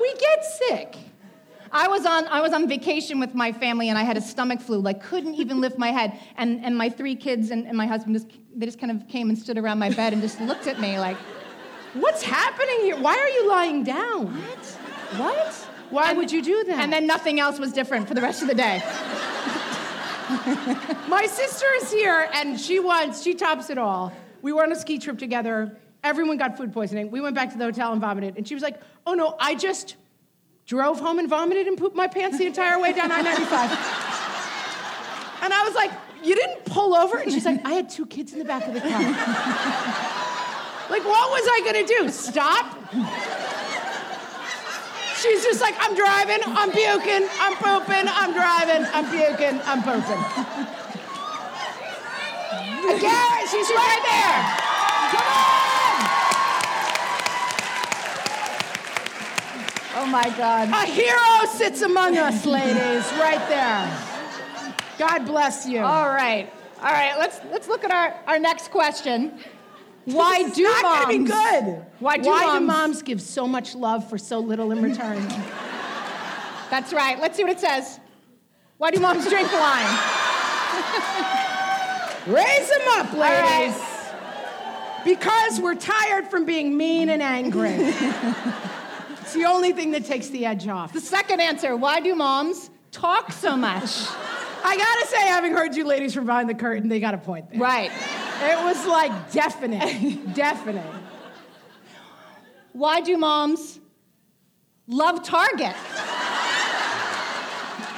we 0.00 0.14
get 0.14 0.44
sick. 0.44 0.96
I 1.72 1.86
was 1.88 2.04
on 2.04 2.26
I 2.26 2.40
was 2.40 2.52
on 2.52 2.68
vacation 2.68 3.20
with 3.20 3.34
my 3.34 3.52
family 3.52 3.88
and 3.88 3.96
I 3.98 4.02
had 4.02 4.16
a 4.16 4.20
stomach 4.20 4.60
flu, 4.60 4.80
like 4.80 5.02
couldn't 5.02 5.34
even 5.34 5.60
lift 5.60 5.78
my 5.78 5.88
head. 5.92 6.18
And 6.36 6.64
and 6.64 6.76
my 6.76 6.88
three 6.90 7.14
kids 7.14 7.50
and, 7.50 7.66
and 7.66 7.76
my 7.76 7.86
husband 7.86 8.16
just 8.16 8.26
they 8.54 8.66
just 8.66 8.80
kind 8.80 8.90
of 8.90 9.06
came 9.08 9.28
and 9.28 9.38
stood 9.38 9.56
around 9.56 9.78
my 9.78 9.90
bed 9.90 10.12
and 10.12 10.20
just 10.20 10.40
looked 10.40 10.66
at 10.66 10.80
me 10.80 10.98
like, 10.98 11.16
What's 11.94 12.22
happening 12.22 12.80
here? 12.80 12.96
Why 13.00 13.16
are 13.16 13.28
you 13.28 13.48
lying 13.48 13.84
down? 13.84 14.26
What? 14.36 14.66
What? 15.20 15.54
Why 15.90 16.08
And- 16.10 16.18
would 16.18 16.30
you 16.32 16.42
do 16.42 16.64
that? 16.64 16.78
and 16.80 16.92
then 16.92 17.06
nothing 17.06 17.38
else 17.40 17.58
was 17.58 17.72
different 17.72 18.06
for 18.08 18.14
the 18.14 18.20
rest 18.22 18.42
of 18.42 18.48
the 18.48 18.54
day. 18.54 18.82
my 21.08 21.26
sister 21.28 21.66
is 21.82 21.90
here 21.90 22.28
and 22.34 22.58
she 22.60 22.78
wants, 22.78 23.22
she 23.22 23.34
tops 23.34 23.70
it 23.70 23.78
all. 23.78 24.12
We 24.42 24.52
were 24.52 24.62
on 24.62 24.72
a 24.72 24.76
ski 24.76 24.98
trip 24.98 25.18
together. 25.18 25.76
Everyone 26.02 26.36
got 26.36 26.56
food 26.56 26.72
poisoning. 26.72 27.10
We 27.10 27.20
went 27.20 27.34
back 27.34 27.52
to 27.52 27.58
the 27.58 27.64
hotel 27.64 27.92
and 27.92 28.00
vomited. 28.00 28.36
And 28.36 28.46
she 28.46 28.54
was 28.54 28.62
like, 28.62 28.80
oh 29.06 29.14
no, 29.14 29.36
I 29.38 29.54
just 29.54 29.96
drove 30.66 31.00
home 31.00 31.18
and 31.18 31.28
vomited 31.28 31.66
and 31.66 31.76
pooped 31.76 31.96
my 31.96 32.06
pants 32.06 32.38
the 32.38 32.46
entire 32.46 32.80
way 32.80 32.92
down 32.92 33.10
I 33.10 33.22
95. 33.22 33.70
and 35.42 35.52
I 35.52 35.64
was 35.64 35.74
like, 35.74 35.90
you 36.22 36.34
didn't 36.34 36.64
pull 36.64 36.94
over? 36.94 37.18
And 37.18 37.32
she's 37.32 37.44
like, 37.44 37.64
I 37.66 37.72
had 37.72 37.88
two 37.88 38.06
kids 38.06 38.32
in 38.32 38.38
the 38.38 38.44
back 38.44 38.66
of 38.66 38.74
the 38.74 38.80
car. 38.80 38.90
like, 40.90 41.04
what 41.04 41.30
was 41.30 41.48
I 41.50 41.62
gonna 41.64 41.86
do? 41.86 42.08
Stop? 42.10 42.76
She's 45.20 45.44
just 45.44 45.60
like, 45.60 45.74
I'm 45.78 45.94
driving, 45.94 46.38
I'm 46.46 46.70
puking, 46.70 47.28
I'm 47.40 47.54
pooping, 47.56 48.08
I'm 48.08 48.32
driving, 48.32 48.86
I'm 48.92 49.10
puking, 49.10 49.60
I'm 49.66 49.82
pooping. 49.82 50.79
Again, 52.50 53.46
she's 53.46 53.70
right 53.70 54.02
there. 54.02 54.38
Come 55.12 55.26
on. 55.26 55.60
Oh 59.96 60.06
my 60.06 60.28
God. 60.36 60.68
A 60.68 60.86
hero 60.90 61.46
sits 61.52 61.82
among 61.82 62.18
us, 62.18 62.44
ladies, 62.44 63.04
right 63.20 63.48
there. 63.48 63.88
God 64.98 65.26
bless 65.26 65.66
you. 65.66 65.78
All 65.80 66.08
right. 66.08 66.52
All 66.78 66.90
right, 66.90 67.16
let's 67.18 67.38
let's 67.52 67.68
look 67.68 67.84
at 67.84 67.92
our, 67.92 68.18
our 68.26 68.38
next 68.38 68.70
question. 68.70 69.38
Why 70.06 70.48
do 70.50 70.62
not 70.62 70.82
moms? 70.82 71.04
gonna 71.04 71.18
be 71.18 71.24
good. 71.24 71.86
Why 72.00 72.16
do 72.16 72.30
Why 72.30 72.58
do 72.58 72.64
moms- 72.64 72.66
moms 72.66 73.02
give 73.02 73.20
so 73.22 73.46
much 73.46 73.74
love 73.76 74.08
for 74.08 74.18
so 74.18 74.40
little 74.40 74.72
in 74.72 74.82
return? 74.82 75.22
That's 76.70 76.92
right. 76.92 77.20
Let's 77.20 77.36
see 77.36 77.44
what 77.44 77.52
it 77.52 77.60
says. 77.60 78.00
Why 78.78 78.90
do 78.90 78.98
moms 78.98 79.28
drink 79.28 79.52
wine? 79.52 79.98
Raise 82.26 82.68
them 82.68 82.80
up, 82.88 83.12
right. 83.12 83.68
ladies. 83.68 83.82
Because 85.04 85.60
we're 85.60 85.74
tired 85.74 86.28
from 86.28 86.44
being 86.44 86.76
mean 86.76 87.08
and 87.08 87.22
angry. 87.22 87.70
it's 89.20 89.32
the 89.32 89.46
only 89.46 89.72
thing 89.72 89.92
that 89.92 90.04
takes 90.04 90.28
the 90.28 90.44
edge 90.44 90.68
off. 90.68 90.92
The 90.92 91.00
second 91.00 91.40
answer, 91.40 91.74
why 91.74 92.00
do 92.00 92.14
moms 92.14 92.70
talk 92.92 93.32
so 93.32 93.56
much? 93.56 94.06
I 94.62 94.76
gotta 94.76 95.06
say, 95.06 95.20
having 95.28 95.52
heard 95.52 95.74
you 95.74 95.86
ladies 95.86 96.12
from 96.12 96.26
behind 96.26 96.50
the 96.50 96.54
curtain, 96.54 96.88
they 96.90 97.00
got 97.00 97.14
a 97.14 97.18
point 97.18 97.50
there. 97.50 97.60
right. 97.60 97.90
It 98.42 98.62
was 98.62 98.86
like 98.86 99.32
definite, 99.32 100.34
definite. 100.34 100.92
Why 102.72 103.00
do 103.00 103.16
moms 103.16 103.80
love 104.86 105.22
Target? 105.24 105.76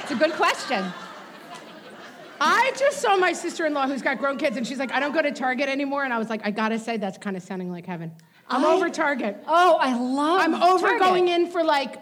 It's 0.01 0.11
a 0.11 0.15
good 0.15 0.33
question. 0.33 0.83
I 2.45 2.71
just 2.77 2.99
saw 3.01 3.15
my 3.15 3.33
sister 3.33 3.65
in 3.65 3.73
law 3.73 3.87
who's 3.87 4.01
got 4.01 4.19
grown 4.19 4.37
kids, 4.37 4.57
and 4.57 4.65
she's 4.67 4.79
like, 4.79 4.91
I 4.91 4.99
don't 4.99 5.13
go 5.13 5.21
to 5.21 5.31
Target 5.31 5.69
anymore. 5.69 6.03
And 6.03 6.13
I 6.13 6.17
was 6.17 6.29
like, 6.29 6.41
I 6.43 6.51
gotta 6.51 6.77
say, 6.77 6.97
that's 6.97 7.17
kind 7.17 7.37
of 7.37 7.43
sounding 7.43 7.71
like 7.71 7.85
heaven. 7.85 8.11
I'm 8.49 8.65
I- 8.65 8.67
over 8.67 8.89
Target. 8.89 9.37
Oh, 9.47 9.77
I 9.79 9.97
love 9.97 10.39
it. 10.39 10.43
I'm 10.43 10.55
over 10.55 10.87
Target. 10.87 10.99
going 10.99 11.27
in 11.29 11.49
for 11.49 11.63
like 11.63 12.01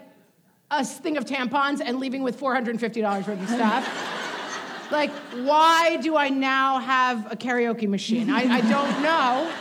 a 0.70 0.84
thing 0.84 1.16
of 1.16 1.24
tampons 1.24 1.80
and 1.84 1.98
leaving 2.00 2.22
with 2.22 2.40
$450 2.40 3.26
worth 3.26 3.42
of 3.42 3.48
stuff. 3.48 4.88
like, 4.90 5.10
why 5.44 5.96
do 5.96 6.16
I 6.16 6.28
now 6.28 6.78
have 6.78 7.30
a 7.30 7.36
karaoke 7.36 7.88
machine? 7.88 8.30
I, 8.30 8.56
I 8.56 8.60
don't 8.62 9.02
know. 9.02 9.52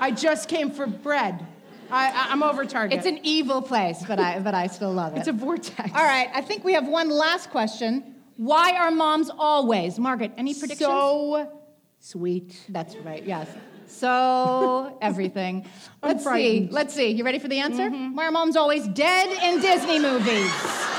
I 0.00 0.10
just 0.10 0.48
came 0.48 0.70
for 0.70 0.86
bread. 0.86 1.46
I, 1.90 2.08
I, 2.08 2.32
I'm 2.32 2.42
over 2.42 2.64
Target. 2.64 2.98
It's 2.98 3.06
an 3.06 3.20
evil 3.22 3.62
place, 3.62 4.02
but 4.06 4.18
I 4.18 4.38
but 4.40 4.54
I 4.54 4.66
still 4.66 4.92
love 4.92 5.14
it. 5.14 5.20
it's 5.20 5.28
a 5.28 5.32
vortex. 5.32 5.90
All 5.94 6.02
right, 6.02 6.28
I 6.34 6.40
think 6.40 6.64
we 6.64 6.72
have 6.72 6.88
one 6.88 7.08
last 7.08 7.50
question. 7.50 8.13
Why 8.36 8.72
are 8.72 8.90
moms 8.90 9.30
always? 9.30 9.98
Margaret, 9.98 10.32
any 10.36 10.54
predictions? 10.54 10.80
So 10.80 11.50
sweet. 12.00 12.56
That's 12.68 12.96
right, 12.96 13.24
yes. 13.24 13.48
So 13.86 14.98
everything. 15.00 15.66
Let's 16.02 16.24
see. 16.24 16.68
Let's 16.70 16.94
see. 16.94 17.10
You 17.10 17.24
ready 17.24 17.38
for 17.38 17.48
the 17.48 17.60
answer? 17.60 17.84
Mm-hmm. 17.84 18.14
Why 18.16 18.26
are 18.26 18.32
moms 18.32 18.56
always 18.56 18.86
dead 18.88 19.30
in 19.42 19.60
Disney 19.60 19.98
movies? 19.98 20.50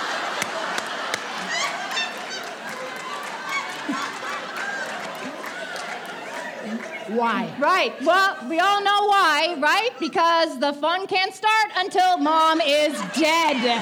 Why? 7.07 7.53
Right. 7.59 7.93
Well, 8.01 8.35
we 8.49 8.59
all 8.59 8.83
know 8.83 9.07
why, 9.07 9.55
right? 9.59 9.91
Because 9.99 10.59
the 10.59 10.73
fun 10.73 11.05
can't 11.05 11.33
start 11.33 11.71
until 11.77 12.17
mom 12.17 12.61
is 12.61 12.99
dead. 13.13 13.81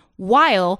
while 0.21 0.79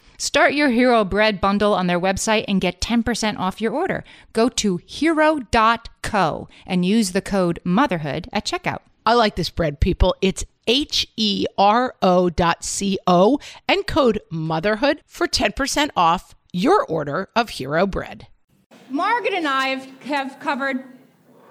Start 0.21 0.53
your 0.53 0.69
Hero 0.69 1.03
Bread 1.03 1.41
bundle 1.41 1.73
on 1.73 1.87
their 1.87 1.99
website 1.99 2.45
and 2.47 2.61
get 2.61 2.79
10% 2.79 3.39
off 3.39 3.59
your 3.59 3.71
order. 3.71 4.03
Go 4.33 4.49
to 4.49 4.79
hero.co 4.85 6.47
and 6.67 6.85
use 6.85 7.13
the 7.13 7.23
code 7.23 7.59
motherhood 7.63 8.29
at 8.31 8.45
checkout. 8.45 8.81
I 9.03 9.15
like 9.15 9.35
this 9.35 9.49
bread, 9.49 9.79
people. 9.79 10.15
It's 10.21 10.45
H 10.67 11.07
E 11.17 11.47
R 11.57 11.95
O 12.03 12.29
dot 12.29 12.63
C 12.63 12.99
O 13.07 13.39
and 13.67 13.87
code 13.87 14.21
motherhood 14.29 15.01
for 15.07 15.27
10% 15.27 15.89
off 15.95 16.35
your 16.53 16.85
order 16.85 17.29
of 17.35 17.49
Hero 17.49 17.87
Bread. 17.87 18.27
Margaret 18.91 19.33
and 19.33 19.47
I 19.47 19.69
have, 19.69 19.85
have 20.03 20.39
covered 20.39 20.83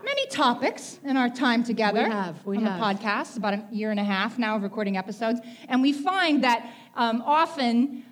many 0.04 0.26
topics 0.28 1.00
in 1.04 1.16
our 1.16 1.28
time 1.28 1.64
together 1.64 2.04
We 2.04 2.10
have, 2.10 2.46
we 2.46 2.56
on 2.58 2.66
have. 2.66 2.78
the 2.78 2.84
podcast, 2.84 3.36
about 3.36 3.54
a 3.54 3.64
year 3.72 3.90
and 3.90 3.98
a 3.98 4.04
half 4.04 4.38
now 4.38 4.54
of 4.54 4.62
recording 4.62 4.96
episodes. 4.96 5.40
And 5.68 5.82
we 5.82 5.92
find 5.92 6.44
that 6.44 6.72
um, 6.94 7.20
often 7.26 8.04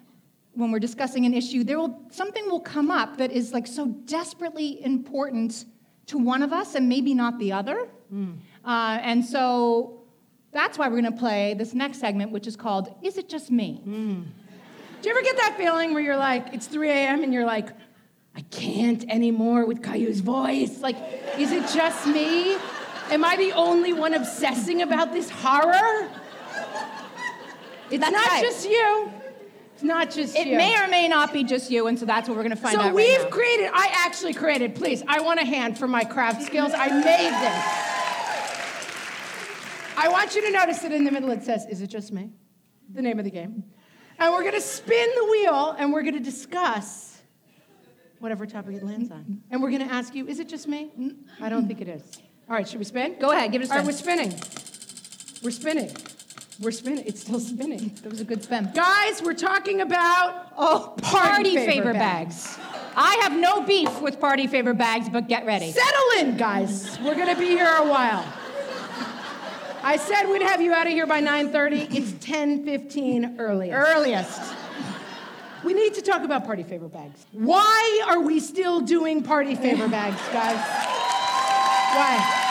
when 0.59 0.73
we're 0.73 0.81
discussing 0.81 1.25
an 1.25 1.33
issue, 1.35 1.63
there 1.63 1.79
will 1.79 1.95
something 2.11 2.45
will 2.51 2.61
come 2.61 2.91
up 2.91 3.17
that 3.19 3.31
is 3.31 3.53
like 3.53 3.67
so 3.67 3.87
desperately 3.87 4.85
important 4.85 5.65
to 6.07 6.19
one 6.19 6.43
of 6.43 6.53
us 6.53 6.75
and 6.75 6.89
maybe 6.89 7.15
not 7.15 7.39
the 7.39 7.53
other. 7.53 7.89
Hmm. 8.11 8.33
Uh, 8.65 8.99
and 9.03 9.25
so 9.25 9.95
That's 10.51 10.79
why 10.79 10.89
we're 10.89 11.01
going 11.01 11.13
to 11.13 11.19
play 11.19 11.55
this 11.55 11.75
next 11.75 11.99
segment, 12.01 12.33
which 12.33 12.47
is 12.47 12.57
called 12.57 12.89
Is 13.03 13.19
It 13.19 13.29
Just 13.29 13.51
Me? 13.51 13.81
Do 13.85 15.09
you 15.09 15.11
ever 15.15 15.23
get 15.23 15.37
that 15.37 15.55
feeling 15.59 15.93
where 15.93 16.03
you're 16.03 16.17
like, 16.17 16.45
it's 16.55 16.67
3 16.67 16.89
a.m. 16.91 17.23
and 17.23 17.33
you're 17.35 17.45
like, 17.45 17.69
I 18.35 18.41
can't 18.51 19.05
anymore 19.11 19.67
with 19.67 19.83
Caillou's 19.83 20.21
voice? 20.21 20.81
Like, 20.81 20.97
is 21.39 21.53
it 21.53 21.69
just 21.73 22.07
me? 22.07 22.57
Am 23.11 23.25
I 23.25 23.37
the 23.37 23.53
only 23.53 23.93
one 23.93 24.15
obsessing 24.15 24.83
about 24.83 25.13
this 25.13 25.29
horror? 25.31 26.09
It's 27.91 28.01
That's 28.01 28.13
not 28.13 28.29
right. 28.29 28.43
just 28.43 28.69
you. 28.69 29.13
It's 29.79 29.85
not 29.85 30.11
just 30.11 30.35
It 30.35 30.49
you. 30.49 30.57
may 30.57 30.77
or 30.77 30.89
may 30.89 31.07
not 31.07 31.33
be 31.33 31.45
just 31.45 31.71
you, 31.71 31.87
and 31.87 31.97
so 31.97 32.05
that's 32.05 32.29
what 32.29 32.37
we're 32.37 32.43
going 32.43 32.57
to 32.57 32.61
find 32.61 32.75
so 32.75 32.81
out. 32.81 32.87
right 32.87 32.95
we've 32.97 33.23
now. 33.23 33.29
created, 33.29 33.71
I 33.73 33.89
actually 34.05 34.35
created, 34.35 34.75
please, 34.75 35.05
I 35.07 35.21
want 35.21 35.39
a 35.39 35.45
hand 35.45 35.79
for 35.79 35.87
my 35.87 36.03
craft 36.03 36.43
skills. 36.43 36.73
I 36.75 36.89
made 36.89 37.31
this. 37.31 37.65
I 39.97 40.09
want 40.09 40.35
you 40.35 40.43
to 40.43 40.51
notice 40.51 40.81
that 40.81 40.91
in 40.91 41.05
the 41.05 41.13
middle 41.13 41.31
it 41.31 41.45
says, 41.45 41.65
Is 41.71 41.81
it 41.81 41.87
just 41.87 42.11
me? 42.11 42.33
The 42.93 43.03
name 43.03 43.21
of 43.21 43.25
the 43.25 43.31
game. 43.31 43.63
And 44.19 44.33
we're 44.33 44.43
gonna 44.43 44.61
spin 44.61 45.11
the 45.15 45.27
wheel 45.27 45.77
and 45.79 45.93
we're 45.93 46.03
gonna 46.03 46.19
discuss 46.19 47.23
whatever 48.19 48.47
topic 48.47 48.75
it 48.79 48.83
lands 48.83 49.13
on. 49.13 49.43
And 49.53 49.63
we're 49.63 49.71
gonna 49.71 49.85
ask 49.85 50.13
you, 50.13 50.27
Is 50.27 50.41
it 50.41 50.49
just 50.49 50.67
me? 50.67 50.91
Mm, 50.99 51.19
I 51.41 51.49
don't 51.49 51.69
think 51.69 51.81
it 51.81 51.89
is. 51.89 52.03
All 52.51 52.57
right, 52.57 52.69
should 52.69 52.81
we 52.81 52.85
spin? 52.85 53.15
Go 53.21 53.31
ahead, 53.31 53.53
give 53.53 53.63
it 53.63 53.69
a 53.69 53.71
All 53.71 53.79
right, 53.79 53.87
we're 53.87 53.93
spinning. 53.93 54.35
We're 55.41 55.53
spinning. 55.53 55.93
We're 56.61 56.73
spinning. 56.73 57.05
It's 57.07 57.21
still 57.21 57.39
spinning. 57.39 57.93
That 58.03 58.11
was 58.11 58.21
a 58.21 58.25
good 58.25 58.43
spin. 58.43 58.71
Guys, 58.75 59.23
we're 59.23 59.35
talking 59.35 59.81
about 59.81 60.53
Oh, 60.57 60.95
Party 61.01 61.29
party, 61.29 61.55
favor 61.57 61.71
favor, 61.73 61.93
bags. 61.93 62.59
I 62.97 63.17
have 63.23 63.33
no 63.39 63.63
beef 63.63 64.01
with 64.01 64.19
party 64.19 64.49
favor 64.49 64.75
bags, 64.75 65.09
but 65.09 65.29
get 65.29 65.47
ready. 65.47 65.71
Settle 65.71 66.19
in, 66.19 66.37
guys. 66.37 66.99
We're 67.01 67.15
gonna 67.15 67.37
be 67.39 67.47
here 67.47 67.73
a 67.77 67.87
while. 67.89 68.25
I 69.85 69.97
said 69.99 70.25
we'd 70.29 70.43
have 70.43 70.61
you 70.61 70.75
out 70.75 70.89
of 70.89 70.93
here 70.93 71.07
by 71.07 71.21
9:30. 71.21 71.97
It's 71.97 72.11
10:15 72.25 73.37
earliest. 73.39 73.75
Earliest. 73.77 74.41
We 75.63 75.75
need 75.75 75.95
to 75.95 76.03
talk 76.03 76.23
about 76.25 76.45
party 76.45 76.65
favor 76.65 76.89
bags. 76.89 77.25
Why 77.33 78.03
are 78.09 78.21
we 78.21 78.41
still 78.41 78.81
doing 78.81 79.23
party 79.23 79.55
favor 79.55 79.87
bags, 79.89 80.21
guys? 80.33 80.57
Why? 81.95 82.45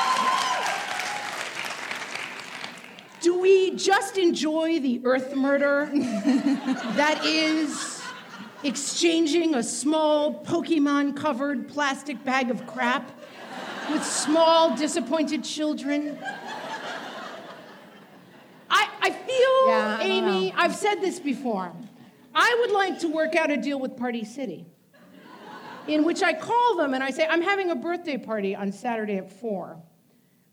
Do 3.21 3.39
we 3.39 3.75
just 3.75 4.17
enjoy 4.17 4.80
the 4.80 5.01
earth 5.03 5.36
murder 5.36 5.89
that 5.93 7.21
is 7.25 8.01
exchanging 8.63 9.56
a 9.56 9.63
small 9.63 10.43
Pokemon 10.43 11.15
covered 11.15 11.67
plastic 11.67 12.23
bag 12.23 12.51
of 12.51 12.67
crap 12.67 13.12
with 13.91 14.06
small 14.06 14.75
disappointed 14.75 15.43
children? 15.43 16.17
I, 18.69 18.89
I 19.01 19.10
feel, 19.10 19.67
Yeah, 19.67 19.97
I 19.99 20.03
Amy, 20.03 20.53
I've 20.56 20.75
said 20.75 20.95
this 20.95 21.19
before. 21.19 21.71
I 22.36 22.58
would 22.62 22.71
like 22.71 22.99
to 22.99 23.08
work 23.08 23.36
out 23.36 23.49
a 23.49 23.58
deal 23.58 23.80
with 23.80 23.97
Party 23.97 24.23
City 24.25 24.67
in 25.88 26.03
which 26.03 26.21
I 26.21 26.34
call 26.34 26.75
them 26.77 26.93
and 26.93 27.03
I 27.03 27.10
say, 27.10 27.25
I'm 27.27 27.41
having 27.41 27.71
a 27.71 27.75
birthday 27.75 28.17
party 28.17 28.56
on 28.56 28.71
Saturday 28.71 29.17
at 29.17 29.32
4. 29.32 29.77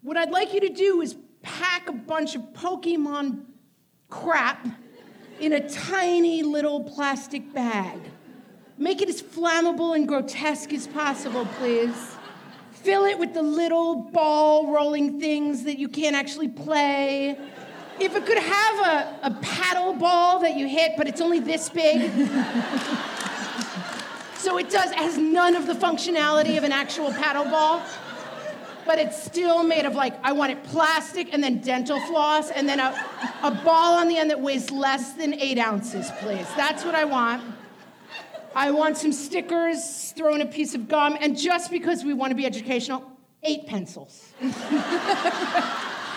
What 0.02 0.16
I'd 0.16 0.30
like 0.30 0.54
you 0.54 0.60
to 0.60 0.68
do 0.68 1.00
is 1.00 1.14
pack 1.44 1.88
a 1.88 1.92
bunch 1.92 2.34
of 2.34 2.42
Pokemon 2.54 3.44
crap 4.08 4.66
in 5.38 5.52
a 5.52 5.68
tiny 5.68 6.42
little 6.42 6.82
plastic 6.82 7.52
bag. 7.52 8.00
Make 8.76 9.00
it 9.02 9.08
as 9.08 9.22
flammable 9.22 9.94
and 9.94 10.08
grotesque 10.08 10.72
as 10.72 10.88
possible, 10.88 11.46
please. 11.58 12.16
Fill 12.72 13.04
it 13.04 13.18
with 13.18 13.34
the 13.34 13.42
little 13.42 13.94
ball 13.96 14.72
rolling 14.72 15.20
things 15.20 15.62
that 15.64 15.78
you 15.78 15.88
can't 15.88 16.16
actually 16.16 16.48
play. 16.48 17.38
If 18.00 18.16
it 18.16 18.26
could 18.26 18.38
have 18.38 18.86
a, 18.86 19.18
a 19.28 19.38
paddle 19.40 19.92
ball 19.94 20.40
that 20.40 20.56
you 20.56 20.66
hit, 20.66 20.92
but 20.96 21.06
it's 21.06 21.20
only 21.20 21.38
this 21.38 21.68
big. 21.68 22.10
so 24.36 24.58
it 24.58 24.68
does 24.70 24.90
it 24.90 24.96
has 24.96 25.16
none 25.16 25.54
of 25.54 25.66
the 25.66 25.74
functionality 25.74 26.58
of 26.58 26.64
an 26.64 26.72
actual 26.72 27.12
paddle 27.12 27.44
ball. 27.44 27.80
But 28.86 28.98
it's 28.98 29.22
still 29.22 29.62
made 29.62 29.86
of 29.86 29.94
like, 29.94 30.14
I 30.22 30.32
want 30.32 30.52
it 30.52 30.62
plastic 30.64 31.32
and 31.32 31.42
then 31.42 31.60
dental 31.60 31.98
floss 32.00 32.50
and 32.50 32.68
then 32.68 32.80
a, 32.80 32.92
a 33.42 33.50
ball 33.64 33.94
on 33.94 34.08
the 34.08 34.18
end 34.18 34.30
that 34.30 34.40
weighs 34.40 34.70
less 34.70 35.12
than 35.12 35.34
eight 35.34 35.58
ounces, 35.58 36.10
please. 36.18 36.46
That's 36.56 36.84
what 36.84 36.94
I 36.94 37.04
want. 37.04 37.42
I 38.54 38.70
want 38.70 38.96
some 38.96 39.12
stickers, 39.12 40.12
throw 40.12 40.34
in 40.34 40.40
a 40.40 40.46
piece 40.46 40.74
of 40.74 40.86
gum, 40.88 41.16
and 41.20 41.36
just 41.36 41.70
because 41.70 42.04
we 42.04 42.14
want 42.14 42.30
to 42.30 42.36
be 42.36 42.46
educational, 42.46 43.02
eight 43.42 43.66
pencils. 43.66 44.32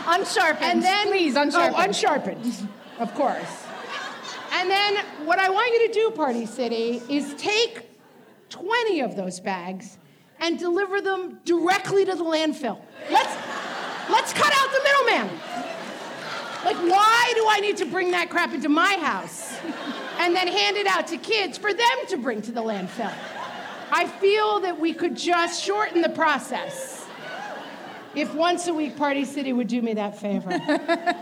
Unsharpened. 0.10 0.64
And 0.64 0.84
then, 0.84 1.08
please, 1.08 1.36
oh, 1.36 1.42
unsharpened. 1.42 1.76
Oh, 1.76 1.82
unsharpened, 1.82 2.70
of 3.00 3.14
course. 3.14 3.66
And 4.54 4.70
then, 4.70 4.98
what 5.26 5.38
I 5.38 5.50
want 5.50 5.74
you 5.74 5.88
to 5.88 5.94
do, 5.94 6.12
Party 6.12 6.46
City, 6.46 7.02
is 7.10 7.34
take 7.34 7.90
20 8.50 9.02
of 9.02 9.18
those 9.18 9.42
bags 9.42 9.98
and 10.40 10.60
deliver 10.60 11.02
them 11.02 11.40
directly 11.46 12.06
to 12.06 12.16
the 12.16 12.24
landfill. 12.24 12.80
Let's, 13.10 13.36
let's 14.10 14.34
cut 14.34 14.54
out 14.54 14.72
the 14.72 14.82
middleman. 14.84 15.40
Like, 16.66 16.78
why 16.78 17.32
do 17.36 17.46
I 17.50 17.60
need 17.62 17.78
to 17.78 17.86
bring 17.86 18.12
that 18.12 18.30
crap 18.30 18.54
into 18.54 18.70
my 18.70 18.94
house 18.96 19.58
and 20.20 20.36
then 20.36 20.48
hand 20.48 20.78
it 20.78 20.88
out 20.88 21.08
to 21.08 21.18
kids 21.18 21.58
for 21.58 21.74
them 21.74 22.06
to 22.10 22.18
bring 22.18 22.42
to 22.44 22.52
the 22.52 22.62
landfill? 22.62 23.14
I 23.92 24.06
feel 24.06 24.60
that 24.62 24.80
we 24.80 24.94
could 24.94 25.16
just 25.16 25.64
shorten 25.64 26.02
the 26.02 26.10
process. 26.10 27.06
If 28.16 28.34
once 28.34 28.68
a 28.68 28.74
week 28.74 28.98
Party 28.98 29.26
City 29.26 29.54
would 29.54 29.68
do 29.68 29.82
me 29.82 29.94
that 29.94 30.18
favor. 30.20 30.50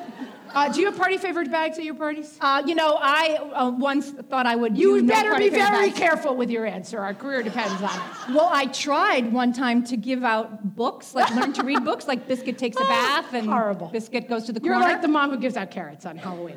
Uh, 0.55 0.69
do 0.71 0.79
you 0.79 0.85
have 0.85 0.95
party 0.97 1.17
favored 1.17 1.51
bags 1.51 1.77
at 1.77 1.83
your 1.83 1.95
parties? 1.95 2.37
Uh, 2.39 2.63
you 2.65 2.75
know, 2.75 2.97
I 3.01 3.35
uh, 3.53 3.71
once 3.71 4.11
thought 4.11 4.45
I 4.45 4.55
would. 4.55 4.77
You 4.77 4.99
do 4.99 5.01
no 5.05 5.13
better 5.13 5.35
be 5.37 5.49
very 5.49 5.89
bags. 5.89 5.99
careful 5.99 6.35
with 6.35 6.49
your 6.49 6.65
answer. 6.65 6.99
Our 6.99 7.13
career 7.13 7.43
depends 7.43 7.81
on 7.81 7.89
it. 7.89 8.33
Well, 8.33 8.49
I 8.51 8.67
tried 8.67 9.33
one 9.33 9.51
time 9.51 9.83
to 9.85 9.97
give 9.97 10.23
out 10.23 10.75
books, 10.75 11.13
like 11.13 11.29
learn 11.35 11.51
to 11.53 11.63
read 11.63 11.83
books, 11.83 12.07
like 12.07 12.25
Biscuit 12.27 12.57
takes 12.57 12.77
a 12.77 12.83
Oh, 12.83 12.87
bath 12.87 13.33
and 13.33 13.47
horrible. 13.49 13.87
Biscuit 13.87 14.29
goes 14.29 14.45
to 14.45 14.53
the 14.53 14.61
You're 14.63 14.79
like 14.79 15.01
the 15.01 15.07
mom 15.09 15.29
who 15.31 15.37
gives 15.37 15.57
out 15.57 15.71
carrots 15.71 16.05
on 16.05 16.17
Halloween. 16.17 16.55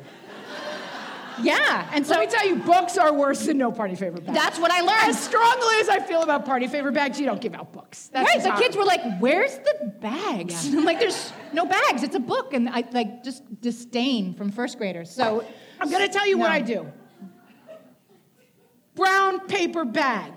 Yeah, 1.41 1.89
and 1.93 2.05
so 2.05 2.13
Let 2.15 2.21
me 2.21 2.27
tell 2.27 2.47
you, 2.47 2.55
books 2.57 2.97
are 2.97 3.13
worse 3.13 3.45
than 3.45 3.57
no 3.57 3.71
party 3.71 3.95
favor 3.95 4.19
bags. 4.19 4.37
that's 4.37 4.59
what 4.59 4.71
I 4.71 4.81
learned. 4.81 5.09
As 5.09 5.19
strongly 5.21 5.75
as 5.79 5.89
I 5.89 5.99
feel 5.99 6.21
about 6.21 6.45
party 6.45 6.67
favor 6.67 6.91
bags, 6.91 7.19
you 7.19 7.25
don't 7.25 7.41
give 7.41 7.53
out 7.53 7.71
books. 7.71 8.09
That's 8.13 8.27
right, 8.27 8.43
the 8.43 8.61
kids 8.61 8.75
were 8.75 8.85
like, 8.85 9.01
"Where's 9.19 9.57
the 9.57 9.93
bags?" 9.99 10.67
I'm 10.73 10.85
like, 10.85 10.99
"There's 10.99 11.31
no 11.53 11.65
bags. 11.65 12.03
It's 12.03 12.15
a 12.15 12.19
book." 12.19 12.53
And 12.53 12.69
I 12.69 12.83
like 12.91 13.23
just 13.23 13.43
disdain 13.61 14.33
from 14.33 14.51
first 14.51 14.77
graders. 14.77 15.09
So 15.09 15.45
I'm 15.79 15.89
going 15.89 16.05
to 16.05 16.13
tell 16.13 16.27
you 16.27 16.37
what 16.37 16.51
I 16.51 16.61
do. 16.61 16.91
Brown 18.95 19.39
paper 19.47 19.85
bag. 19.85 20.33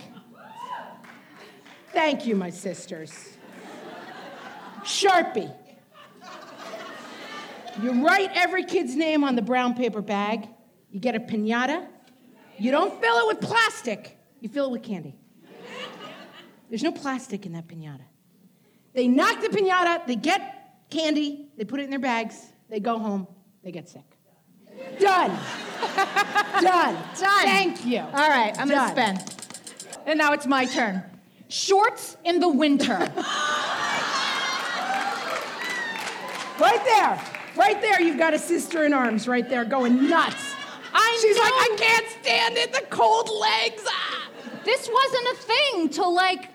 Thank 1.92 2.26
you, 2.26 2.36
my 2.36 2.50
sisters. 2.50 3.36
Sharpie. 4.82 5.52
You 7.82 8.04
write 8.06 8.30
every 8.34 8.64
kid's 8.64 8.94
name 8.96 9.24
on 9.24 9.34
the 9.34 9.42
brown 9.42 9.74
paper 9.74 10.02
bag. 10.02 10.48
You 10.92 11.00
get 11.00 11.16
a 11.16 11.20
pinata. 11.20 11.86
You 12.58 12.70
don't 12.70 13.00
fill 13.00 13.16
it 13.16 13.26
with 13.26 13.40
plastic, 13.40 14.16
you 14.40 14.48
fill 14.48 14.66
it 14.66 14.70
with 14.70 14.82
candy. 14.82 15.16
There's 16.68 16.82
no 16.82 16.92
plastic 16.92 17.44
in 17.44 17.52
that 17.52 17.66
pinata. 17.66 18.04
They 18.94 19.08
knock 19.08 19.40
the 19.40 19.48
pinata, 19.48 20.06
they 20.06 20.16
get 20.16 20.76
candy, 20.90 21.48
they 21.56 21.64
put 21.64 21.80
it 21.80 21.84
in 21.84 21.90
their 21.90 21.98
bags, 21.98 22.36
they 22.68 22.78
go 22.78 22.98
home, 22.98 23.26
they 23.64 23.72
get 23.72 23.88
sick. 23.88 24.04
Done. 25.00 25.30
Done. 26.60 26.94
Done. 27.18 27.44
Thank 27.44 27.84
you. 27.84 27.98
All 28.00 28.28
right, 28.28 28.56
I'm 28.58 28.68
Done. 28.68 28.94
gonna 28.94 29.16
spin. 29.18 29.98
And 30.06 30.18
now 30.18 30.32
it's 30.32 30.46
my 30.46 30.66
turn. 30.66 31.02
Shorts 31.48 32.16
in 32.24 32.38
the 32.38 32.48
winter. 32.48 33.12
Right 36.60 36.84
there. 36.84 37.20
Right 37.56 37.80
there, 37.80 38.00
you've 38.00 38.18
got 38.18 38.34
a 38.34 38.38
sister 38.38 38.84
in 38.84 38.92
arms 38.92 39.26
right 39.26 39.48
there 39.48 39.64
going 39.64 40.08
nuts. 40.08 40.51
I 41.22 41.26
She's 41.26 41.36
know. 41.36 41.42
like, 41.42 41.52
I 41.52 41.76
can't 41.76 42.06
stand 42.22 42.56
it, 42.56 42.72
the 42.72 42.86
cold 42.90 43.30
legs. 43.40 43.84
Ah. 43.86 44.28
this 44.64 44.88
wasn't 44.92 45.26
a 45.28 45.36
thing 45.42 45.88
till 45.88 46.14
like 46.14 46.48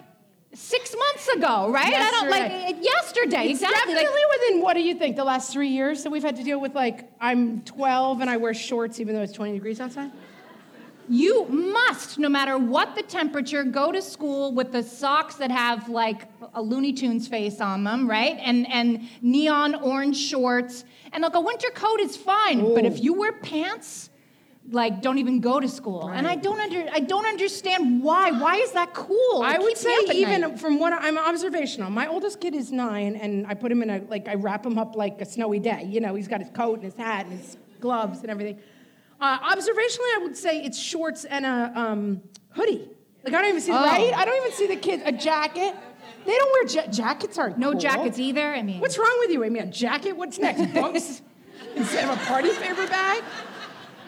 six 0.54 0.96
months 0.98 1.28
ago, 1.30 1.70
right? 1.72 1.94
I 1.94 2.12
don't 2.12 2.30
like 2.30 2.52
Yesterday. 2.52 2.78
it, 2.80 2.84
yesterday. 2.84 3.44
It's 3.52 3.62
exactly. 3.62 3.94
like- 3.94 4.04
definitely 4.04 4.22
within, 4.40 4.62
what 4.62 4.74
do 4.74 4.82
you 4.82 4.96
think, 4.96 5.16
the 5.16 5.24
last 5.24 5.54
three 5.54 5.70
years 5.70 6.04
that 6.04 6.10
we've 6.10 6.24
had 6.24 6.36
to 6.38 6.44
deal 6.44 6.60
with, 6.60 6.74
like, 6.74 7.10
I'm 7.22 7.62
12 7.62 8.22
and 8.22 8.30
I 8.30 8.38
wear 8.38 8.54
shorts 8.54 9.00
even 9.00 9.16
though 9.16 9.22
it's 9.22 9.34
20 9.34 9.54
degrees 9.54 9.80
outside? 9.80 10.12
You 11.10 11.46
must, 11.46 12.20
no 12.20 12.28
matter 12.28 12.58
what 12.58 12.96
the 12.96 13.04
temperature, 13.04 13.64
go 13.64 13.94
to 13.94 14.02
school 14.02 14.52
with 14.54 14.74
the 14.74 14.84
socks 14.84 15.36
that 15.36 15.52
have 15.52 15.88
like 15.88 16.24
a 16.54 16.62
Looney 16.62 16.92
Tunes 16.92 17.30
face 17.30 17.62
on 17.62 17.86
them, 17.86 18.10
right? 18.10 18.36
And 18.42 18.70
and 18.70 19.08
neon 19.22 19.76
orange 19.76 20.18
shorts. 20.18 20.84
And 21.14 21.24
like 21.24 21.34
a 21.36 21.40
winter 21.40 21.70
coat 21.70 22.02
is 22.02 22.18
fine, 22.18 22.74
but 22.74 22.84
if 22.84 23.02
you 23.02 23.14
wear 23.14 23.32
pants 23.32 24.10
like 24.70 25.02
don't 25.02 25.18
even 25.18 25.40
go 25.40 25.60
to 25.60 25.68
school. 25.68 26.10
And 26.10 26.28
I 26.28 26.36
don't 26.36 26.60
under 26.60 26.86
I 26.92 27.00
don't 27.00 27.26
understand 27.26 28.04
why. 28.04 28.32
Why 28.32 28.56
is 28.58 28.72
that 28.74 28.94
cool? 28.94 29.42
I 29.44 29.54
It 29.56 29.62
would 29.62 29.78
say 29.78 29.96
even 30.14 30.42
night. 30.42 30.60
from 30.60 30.80
what 30.80 30.94
I'm 30.94 31.18
observational. 31.18 31.90
My 31.90 32.08
oldest 32.08 32.42
kid 32.42 32.54
is 32.54 32.72
nine, 32.72 33.16
and 33.16 33.48
I 33.48 33.54
put 33.54 33.72
him 33.72 33.82
in 33.82 33.90
a 33.90 34.02
like 34.10 34.28
I 34.28 34.36
wrap 34.36 34.66
him 34.66 34.78
up 34.78 34.96
like 34.96 35.22
a 35.22 35.26
snowy 35.26 35.60
day. 35.60 35.84
You 35.90 36.02
know, 36.02 36.16
he's 36.16 36.28
got 36.28 36.42
his 36.42 36.50
coat 36.50 36.76
and 36.76 36.84
his 36.84 36.96
hat 36.96 37.26
and 37.28 37.40
his 37.40 37.58
gloves 37.80 38.22
and 38.22 38.30
everything. 38.30 38.60
Uh, 39.20 39.40
observationally, 39.40 40.12
I 40.16 40.20
would 40.24 40.38
say 40.38 40.64
it's 40.64 40.78
shorts 40.78 41.26
and 41.26 41.46
a 41.46 41.72
um, 41.76 42.22
hoodie. 42.52 42.88
Like 43.24 43.34
I 43.34 43.42
don't 43.42 43.50
even 43.50 43.62
see 43.62 43.72
Oh. 43.72 43.76
right. 43.76 44.14
I 44.14 44.26
don't 44.26 44.38
even 44.38 44.52
see 44.52 44.68
the 44.68 44.76
kids 44.76 45.04
a 45.06 45.12
jacket. 45.12 45.76
They 46.26 46.36
don't 46.38 46.52
wear 46.52 46.68
ja- 46.86 46.92
jackets. 46.92 47.38
Aren't 47.38 47.58
no 47.58 47.72
cool. 47.72 47.80
jackets 47.80 48.20
either. 48.20 48.54
I 48.54 48.62
mean 48.64 48.80
What's 48.82 48.98
wrong 48.98 49.16
with 49.20 49.32
you, 49.32 49.44
Amy? 49.44 49.60
A 49.60 49.66
jacket? 49.66 50.12
What's 50.14 50.38
next? 50.40 50.74
Bunks 50.74 51.22
instead 51.76 52.04
of 52.10 52.22
a 52.22 52.26
party 52.26 52.50
favor 52.50 52.86
bag? 52.88 53.24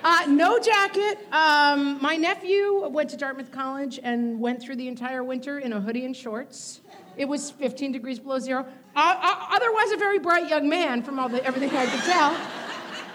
Uh, 0.04 0.26
no 0.30 0.60
jacket. 0.60 1.20
Um, 1.32 2.02
my 2.02 2.16
nephew 2.16 2.88
went 2.88 3.10
to 3.10 3.18
Dartmouth 3.18 3.52
College 3.52 4.00
and 4.02 4.40
went 4.40 4.62
through 4.62 4.78
the 4.78 4.88
entire 4.88 5.24
winter 5.24 5.60
in 5.60 5.74
a 5.74 5.82
hoodie 5.82 6.06
and 6.06 6.16
shorts. 6.16 6.82
It 7.18 7.26
was 7.26 7.52
15 7.52 7.92
degrees 7.92 8.18
below 8.18 8.40
zero. 8.40 8.66
Uh, 8.96 9.16
uh, 9.22 9.46
otherwise, 9.52 9.92
a 9.92 9.98
very 9.98 10.20
bright 10.20 10.50
young 10.50 10.70
man, 10.70 11.04
from 11.04 11.20
all 11.20 11.28
the 11.28 11.44
everything 11.46 11.76
I 11.78 11.86
could 11.86 12.00
tell. 12.02 12.36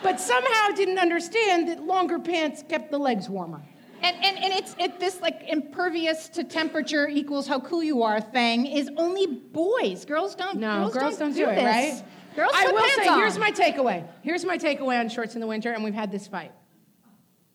But 0.03 0.21
somehow 0.21 0.69
didn't 0.77 0.99
understand 0.99 1.69
that 1.69 1.83
longer 1.83 2.19
pants 2.19 2.63
kept 2.69 2.91
the 2.91 2.99
legs 2.99 3.31
warmer. 3.31 3.63
And, 4.03 4.17
and, 4.23 4.37
and 4.37 4.53
it's 4.53 4.77
it, 4.79 5.01
this 5.01 5.23
like 5.23 5.45
impervious 5.49 6.29
to 6.31 6.45
temperature 6.45 7.09
equals 7.09 7.49
how 7.49 7.61
cool 7.61 7.83
you 7.83 8.03
are 8.03 8.21
thing 8.21 8.67
is 8.67 8.91
only 8.99 9.27
boys. 9.27 10.05
Girls 10.05 10.35
don't. 10.35 10.59
No, 10.59 10.91
girls, 10.91 11.17
don't, 11.17 11.33
do, 11.33 11.49
it, 11.49 11.55
this. 11.55 11.65
right? 11.65 12.03
Girls 12.37 12.53
I 12.55 12.71
will 12.71 12.87
say, 13.03 13.09
on. 13.09 13.19
here's 13.19 13.39
my 13.39 13.51
takeaway. 13.51 14.07
Here's 14.21 14.45
my 14.45 14.59
takeaway 14.59 15.01
on 15.01 15.09
shorts 15.09 15.35
in 15.35 15.41
the 15.41 15.47
winter, 15.47 15.73
and 15.73 15.83
we've 15.83 15.95
had 15.95 16.13
this 16.13 16.27
fight. 16.27 16.53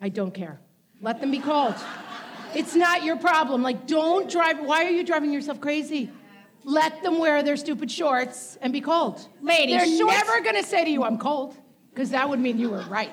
I 0.02 0.10
don't 0.10 0.34
care. 0.34 0.60
Let 1.02 1.20
them 1.22 1.32
be 1.32 1.40
cold. 1.40 1.76
It's 2.56 2.76
not 2.76 3.04
your 3.04 3.18
problem. 3.18 3.62
Like, 3.62 3.86
don't 3.88 4.30
drive. 4.30 4.60
Why 4.60 4.86
are 4.86 4.90
you 4.90 5.04
driving 5.04 5.32
yourself 5.32 5.62
crazy? 5.62 6.10
Let 6.64 7.04
them 7.04 7.20
wear 7.20 7.42
their 7.44 7.58
stupid 7.58 7.92
shorts 7.92 8.58
and 8.62 8.74
be 8.74 8.82
cold. 8.82 9.28
Ladies, 9.42 9.78
They're 9.78 9.98
shorts- 9.98 10.14
never 10.28 10.42
gonna 10.42 10.64
say 10.64 10.84
to 10.84 10.90
you, 10.90 11.04
"I'm 11.04 11.18
cold," 11.18 11.56
because 11.94 12.10
that 12.12 12.28
would 12.30 12.40
mean 12.40 12.58
you 12.60 12.70
were 12.70 12.84
right. 12.90 13.12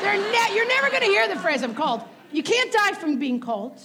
They're 0.00 0.16
ne- 0.16 0.54
you're 0.54 0.66
never 0.68 0.90
gonna 0.90 1.04
hear 1.06 1.28
the 1.28 1.36
phrase 1.36 1.62
"I'm 1.62 1.74
cold." 1.74 2.02
You 2.32 2.42
can't 2.42 2.72
die 2.72 2.92
from 2.92 3.18
being 3.18 3.40
cold. 3.40 3.78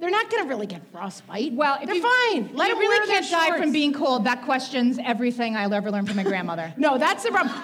They're 0.00 0.10
not 0.10 0.28
gonna 0.30 0.48
really 0.48 0.66
get 0.66 0.82
frostbite. 0.90 1.52
Well, 1.52 1.78
they're 1.84 1.94
you, 1.94 2.02
fine. 2.02 2.50
Let 2.54 2.68
you 2.70 2.74
them 2.74 2.78
really 2.80 3.06
can't 3.06 3.30
die 3.30 3.56
from 3.56 3.70
being 3.70 3.92
cold. 3.92 4.24
That 4.24 4.42
questions 4.42 4.98
everything 5.04 5.56
I'll 5.56 5.72
ever 5.72 5.90
learned 5.92 6.08
from 6.08 6.16
my 6.16 6.24
grandmother. 6.24 6.74
No, 6.76 6.98
that's 6.98 7.22
the 7.22 7.30
problem. 7.30 7.54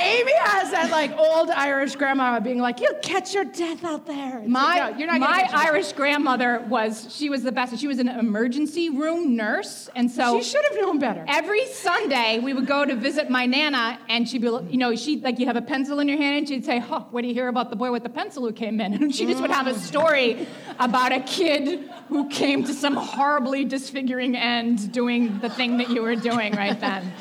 Amy 0.00 0.32
has 0.44 0.70
that 0.70 0.90
like 0.90 1.16
old 1.18 1.50
Irish 1.50 1.96
grandma 1.96 2.38
being 2.40 2.58
like, 2.58 2.80
"You'll 2.80 2.94
catch 3.02 3.34
your 3.34 3.44
death 3.44 3.84
out 3.84 4.06
there." 4.06 4.38
It's 4.38 4.48
My, 4.48 4.78
like, 4.78 4.92
no, 4.92 4.98
you're 4.98 5.06
not 5.08 5.20
my. 5.20 5.48
Irish 5.52 5.92
grandmother 5.92 6.64
was, 6.68 7.14
she 7.14 7.28
was 7.28 7.42
the 7.42 7.52
best. 7.52 7.76
She 7.78 7.86
was 7.88 7.98
an 7.98 8.08
emergency 8.08 8.90
room 8.90 9.34
nurse. 9.36 9.88
And 9.96 10.10
so 10.10 10.38
She 10.38 10.44
should 10.50 10.64
have 10.70 10.80
known 10.80 10.98
better. 10.98 11.24
every 11.28 11.66
Sunday 11.66 12.38
we 12.38 12.52
would 12.54 12.66
go 12.66 12.84
to 12.84 12.94
visit 12.94 13.28
my 13.30 13.46
Nana 13.46 13.98
and 14.08 14.28
she'd 14.28 14.42
be, 14.42 14.48
you 14.70 14.78
know, 14.78 14.94
she'd 14.94 15.22
like, 15.22 15.38
you'd 15.38 15.48
have 15.48 15.56
a 15.56 15.62
pencil 15.62 15.98
in 16.00 16.08
your 16.08 16.18
hand 16.18 16.38
and 16.38 16.48
she'd 16.48 16.64
say, 16.64 16.78
huh, 16.78 17.04
what 17.10 17.22
do 17.22 17.28
you 17.28 17.34
hear 17.34 17.48
about 17.48 17.70
the 17.70 17.76
boy 17.76 17.90
with 17.90 18.02
the 18.02 18.08
pencil 18.08 18.44
who 18.46 18.52
came 18.52 18.80
in? 18.80 18.94
And 19.08 19.14
she 19.14 19.26
just 19.26 19.40
would 19.40 19.50
have 19.50 19.66
a 19.66 19.74
story 19.74 20.46
about 20.78 21.12
a 21.12 21.20
kid 21.20 21.88
who 22.08 22.28
came 22.28 22.64
to 22.64 22.74
some 22.74 22.94
horribly 22.94 23.64
disfiguring 23.64 24.36
end 24.36 24.92
doing 24.92 25.38
the 25.40 25.48
thing 25.50 25.78
that 25.78 25.90
you 25.90 26.02
were 26.02 26.16
doing 26.16 26.54
right 26.54 26.78
then. 26.78 27.12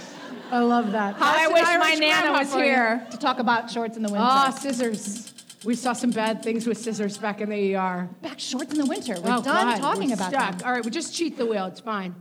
I 0.51 0.59
love 0.59 0.91
that. 0.93 1.15
How 1.15 1.25
I 1.25 1.37
That's 1.37 1.47
an 1.47 1.53
wish 1.53 1.63
my 1.79 1.93
Nana 1.95 2.31
was 2.31 2.53
here 2.53 3.05
to 3.11 3.17
talk 3.17 3.39
about 3.39 3.69
shorts 3.69 3.97
in 3.97 4.03
the 4.03 4.09
winter. 4.09 4.25
Ah, 4.27 4.49
scissors. 4.49 5.33
We 5.65 5.75
saw 5.75 5.93
some 5.93 6.11
bad 6.11 6.43
things 6.43 6.65
with 6.65 6.77
scissors 6.77 7.17
back 7.17 7.41
in 7.41 7.49
the 7.49 7.75
ER. 7.75 8.09
Back 8.21 8.39
shorts 8.39 8.71
in 8.71 8.77
the 8.77 8.85
winter. 8.85 9.13
We're 9.13 9.37
oh, 9.37 9.41
done 9.41 9.43
God, 9.43 9.77
talking 9.79 10.09
we're 10.09 10.15
about 10.15 10.31
stuck. 10.31 10.57
them. 10.59 10.67
All 10.67 10.73
right, 10.73 10.85
we 10.85 10.91
just 10.91 11.13
cheat 11.13 11.37
the 11.37 11.45
wheel. 11.45 11.65
It's 11.65 11.79
fine. 11.79 12.15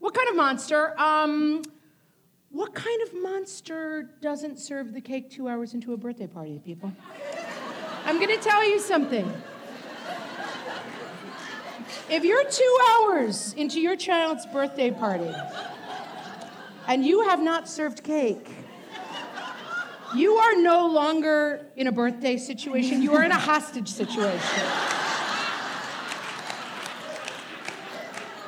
What 0.00 0.14
kind 0.14 0.28
of 0.28 0.36
monster? 0.36 0.98
Um, 1.00 1.62
what 2.50 2.74
kind 2.74 3.02
of 3.02 3.22
monster 3.22 4.10
doesn't 4.20 4.58
serve 4.58 4.92
the 4.92 5.00
cake 5.00 5.30
two 5.30 5.48
hours 5.48 5.72
into 5.72 5.94
a 5.94 5.96
birthday 5.96 6.26
party, 6.26 6.60
people? 6.64 6.92
I'm 8.04 8.20
gonna 8.20 8.36
tell 8.36 8.68
you 8.68 8.78
something. 8.78 9.32
If 12.10 12.24
you're 12.24 12.44
two 12.44 12.78
hours 12.90 13.54
into 13.54 13.80
your 13.80 13.96
child's 13.96 14.44
birthday 14.46 14.90
party 14.90 15.32
and 16.92 17.06
you 17.06 17.22
have 17.22 17.40
not 17.40 17.66
served 17.66 18.04
cake, 18.04 18.46
you 20.14 20.34
are 20.34 20.56
no 20.56 20.86
longer 20.86 21.64
in 21.74 21.86
a 21.86 21.92
birthday 21.92 22.36
situation, 22.36 23.00
you 23.00 23.14
are 23.14 23.22
in 23.22 23.30
a 23.30 23.38
hostage 23.38 23.88
situation. 23.88 24.62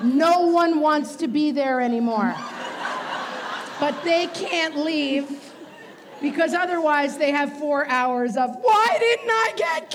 No 0.02 0.48
one 0.48 0.80
wants 0.80 1.16
to 1.16 1.26
be 1.26 1.52
there 1.52 1.80
anymore. 1.80 2.34
But 3.80 4.04
they 4.04 4.26
can't 4.26 4.76
leave 4.76 5.40
because 6.20 6.52
otherwise 6.52 7.16
they 7.16 7.30
have 7.30 7.58
four 7.58 7.86
hours 7.86 8.36
of, 8.36 8.50
why 8.60 8.96
didn't 9.00 9.30
I 9.30 9.52
get 9.56 9.90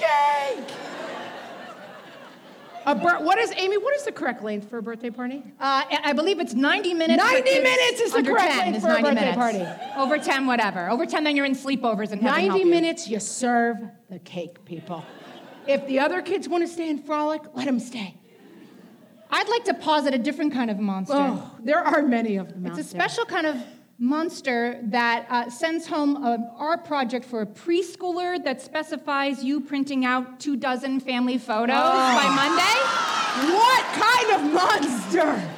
cake? 0.65 0.88
A 2.85 2.95
bir- 2.95 3.19
what 3.23 3.37
is, 3.37 3.51
Amy, 3.57 3.77
what 3.77 3.95
is 3.95 4.03
the 4.03 4.11
correct 4.11 4.43
length 4.43 4.69
for 4.69 4.77
a 4.77 4.81
birthday 4.81 5.09
party? 5.09 5.43
Uh, 5.59 5.83
I 6.03 6.13
believe 6.13 6.39
it's 6.39 6.53
90 6.53 6.93
minutes. 6.93 7.21
90 7.23 7.59
minutes 7.59 8.01
is 8.01 8.13
the 8.13 8.23
correct 8.23 8.51
10 8.53 8.57
length 8.71 8.81
for 8.81 8.89
a 8.91 9.01
birthday 9.01 9.13
minutes. 9.13 9.35
party. 9.37 9.65
Over 9.97 10.17
10, 10.17 10.45
whatever. 10.47 10.89
Over 10.89 11.05
10, 11.05 11.23
then 11.23 11.35
you're 11.35 11.45
in 11.45 11.55
sleepovers 11.55 12.11
and 12.11 12.21
heaven 12.21 12.39
help 12.39 12.51
90 12.51 12.59
you. 12.59 12.65
minutes, 12.65 13.07
you 13.07 13.19
serve 13.19 13.77
the 14.09 14.19
cake, 14.19 14.63
people. 14.65 15.03
If 15.67 15.85
the 15.87 15.99
other 15.99 16.21
kids 16.21 16.47
want 16.49 16.63
to 16.63 16.67
stay 16.67 16.89
and 16.89 17.05
frolic, 17.05 17.41
let 17.53 17.65
them 17.65 17.79
stay. 17.79 18.15
I'd 19.29 19.47
like 19.49 19.65
to 19.65 19.75
posit 19.75 20.13
a 20.13 20.17
different 20.17 20.53
kind 20.53 20.71
of 20.71 20.79
monster. 20.79 21.13
Oh, 21.15 21.51
there 21.59 21.79
are 21.79 22.01
many 22.01 22.37
of 22.37 22.49
them. 22.49 22.65
it's 22.65 22.79
a 22.79 22.81
there. 22.81 22.83
special 23.07 23.25
kind 23.25 23.45
of 23.45 23.57
monster 23.99 24.79
that 24.83 25.25
uh, 25.29 25.49
sends 25.49 25.85
home 25.85 26.23
an 26.25 26.49
art 26.57 26.85
project 26.85 27.25
for 27.25 27.41
a 27.41 27.45
preschooler 27.45 28.41
that 28.43 28.61
specifies 28.61 29.43
you 29.43 29.59
printing 29.59 30.05
out 30.05 30.39
two 30.39 30.55
dozen 30.55 30.99
family 31.01 31.37
photos 31.37 31.75
Oh. 31.77 32.15
by 32.15 32.27
Monday. 32.33 33.53
What 33.53 33.83
kind 33.93 34.31
of 34.35 34.53
monster? 34.53 35.49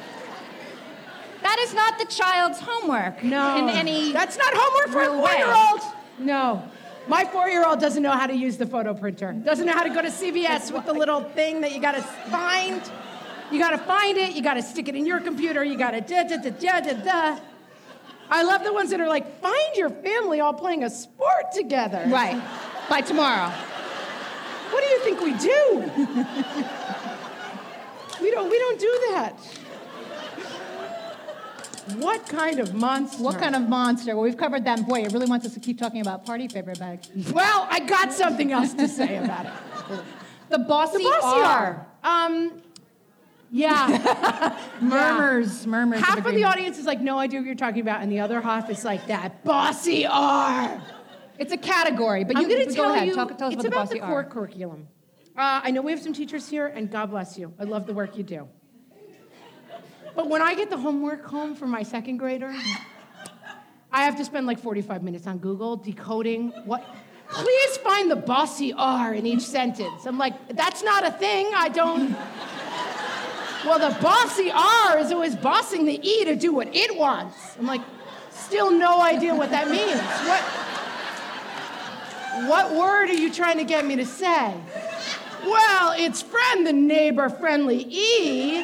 That 1.42 1.58
is 1.60 1.72
not 1.74 1.98
the 1.98 2.04
child's 2.06 2.58
homework. 2.60 3.22
No. 3.22 3.56
In 3.58 3.68
any. 3.68 4.12
That's 4.12 4.36
not 4.36 4.52
homework 4.54 4.88
for 4.90 5.02
a 5.02 5.20
four-year-old. 5.20 5.80
No. 6.18 6.62
My 7.08 7.24
four-year-old 7.24 7.80
doesn't 7.80 8.02
know 8.02 8.12
how 8.12 8.26
to 8.26 8.34
use 8.34 8.56
the 8.56 8.66
photo 8.66 8.94
printer. 8.94 9.32
Doesn't 9.32 9.66
know 9.66 9.72
how 9.72 9.82
to 9.82 9.90
go 9.90 10.02
to 10.02 10.08
CVS 10.08 10.70
with 10.72 10.84
the 10.86 10.92
little 10.92 11.22
thing 11.22 11.60
that 11.62 11.72
you 11.72 11.80
gotta 11.80 12.02
find. 12.02 12.80
You 13.50 13.58
gotta 13.58 13.78
find 13.78 14.16
it. 14.18 14.34
You 14.34 14.42
gotta 14.42 14.62
stick 14.62 14.88
it 14.88 14.94
in 14.94 15.04
your 15.06 15.20
computer. 15.20 15.64
You 15.64 15.76
gotta 15.76 16.00
da 16.00 16.22
da 16.24 16.36
da 16.36 16.50
da 16.50 16.80
da 16.80 16.92
da. 17.02 17.40
I 18.30 18.42
love 18.42 18.64
the 18.64 18.72
ones 18.72 18.90
that 18.90 19.00
are 19.00 19.08
like, 19.08 19.40
find 19.40 19.76
your 19.76 19.90
family 19.90 20.40
all 20.40 20.54
playing 20.54 20.84
a 20.84 20.90
sport 20.90 21.52
together. 21.54 22.04
Right. 22.08 22.40
By 22.88 23.00
tomorrow. 23.02 23.50
What 24.70 24.82
do 24.82 24.88
you 24.88 24.98
think 25.00 25.20
we 25.20 25.34
do? 25.34 25.80
we 28.22 28.30
don't. 28.30 28.48
We 28.50 28.58
don't 28.58 28.80
do 28.80 29.00
that. 29.10 29.34
What 31.96 32.26
kind 32.28 32.58
of 32.60 32.74
monster? 32.74 33.22
What 33.22 33.38
kind 33.38 33.54
of 33.56 33.68
monster? 33.68 34.14
Well, 34.14 34.22
we've 34.24 34.36
covered 34.36 34.64
that. 34.64 34.86
Boy, 34.86 35.02
it 35.02 35.12
really 35.12 35.26
wants 35.26 35.44
us 35.44 35.54
to 35.54 35.60
keep 35.60 35.78
talking 35.78 36.00
about 36.00 36.24
party 36.24 36.48
favor 36.48 36.74
bags. 36.74 37.08
Well, 37.32 37.66
I 37.70 37.80
got 37.80 38.12
something 38.12 38.52
else 38.52 38.72
to 38.74 38.88
say 38.88 39.16
about 39.16 39.46
it. 39.46 39.52
The 40.48 40.58
bossy, 40.58 40.98
The 40.98 41.04
bossy 41.04 41.40
R. 41.40 41.86
are. 42.04 42.26
Um, 42.26 42.62
yeah. 43.54 44.58
Murmurs, 44.80 45.66
murmurs. 45.66 46.00
half 46.00 46.24
of 46.24 46.34
the 46.34 46.44
audience 46.44 46.78
is 46.78 46.86
like, 46.86 47.02
no 47.02 47.18
idea 47.18 47.38
what 47.38 47.46
you're 47.46 47.54
talking 47.54 47.82
about, 47.82 48.00
and 48.00 48.10
the 48.10 48.20
other 48.20 48.40
half 48.40 48.70
is 48.70 48.82
like, 48.82 49.06
that 49.08 49.44
bossy 49.44 50.06
R. 50.06 50.80
It's 51.38 51.52
a 51.52 51.58
category, 51.58 52.24
but 52.24 52.36
I'm 52.36 52.42
you 52.42 52.48
going 52.48 52.68
to 52.68 52.74
go 52.74 52.82
tell 52.82 52.94
ahead. 52.94 53.08
you, 53.08 53.14
Talk, 53.14 53.36
tell 53.36 53.48
us 53.48 53.54
it's 53.54 53.64
about 53.64 53.74
about 53.74 53.88
the 53.90 53.94
the 53.96 54.00
core 54.00 54.22
R. 54.22 54.24
curriculum. 54.24 54.88
Uh, 55.36 55.60
I 55.64 55.70
know 55.70 55.82
we 55.82 55.90
have 55.92 56.00
some 56.00 56.14
teachers 56.14 56.48
here, 56.48 56.66
and 56.66 56.90
God 56.90 57.10
bless 57.10 57.36
you. 57.36 57.52
I 57.58 57.64
love 57.64 57.86
the 57.86 57.92
work 57.92 58.16
you 58.16 58.22
do. 58.22 58.48
But 60.14 60.30
when 60.30 60.40
I 60.40 60.54
get 60.54 60.70
the 60.70 60.78
homework 60.78 61.26
home 61.26 61.54
for 61.54 61.66
my 61.66 61.82
second 61.82 62.16
grader, 62.16 62.54
I 63.92 64.04
have 64.04 64.16
to 64.16 64.24
spend 64.24 64.46
like 64.46 64.60
45 64.60 65.02
minutes 65.02 65.26
on 65.26 65.36
Google 65.38 65.76
decoding 65.76 66.52
what. 66.64 66.82
Please 67.28 67.76
find 67.78 68.10
the 68.10 68.16
bossy 68.16 68.74
R 68.74 69.14
in 69.14 69.24
each 69.24 69.40
sentence. 69.42 70.04
I'm 70.04 70.18
like, 70.18 70.54
that's 70.54 70.82
not 70.82 71.06
a 71.06 71.10
thing. 71.10 71.50
I 71.54 71.68
don't. 71.68 72.16
Well, 73.64 73.78
the 73.78 73.96
bossy 74.00 74.50
R 74.50 74.98
is 74.98 75.12
always 75.12 75.36
bossing 75.36 75.84
the 75.84 76.00
E 76.06 76.24
to 76.24 76.34
do 76.34 76.52
what 76.52 76.74
it 76.74 76.96
wants. 76.96 77.56
I'm 77.58 77.66
like, 77.66 77.82
still 78.30 78.72
no 78.72 79.00
idea 79.00 79.34
what 79.34 79.50
that 79.50 79.70
means. 79.70 80.00
What, 80.26 80.42
what 82.48 82.72
word 82.76 83.08
are 83.10 83.14
you 83.14 83.32
trying 83.32 83.58
to 83.58 83.64
get 83.64 83.84
me 83.86 83.94
to 83.96 84.04
say? 84.04 84.54
Well, 85.44 85.94
its 85.96 86.22
friend, 86.22 86.66
the 86.66 86.72
neighbor 86.72 87.28
friendly 87.28 87.86
E, 87.88 88.62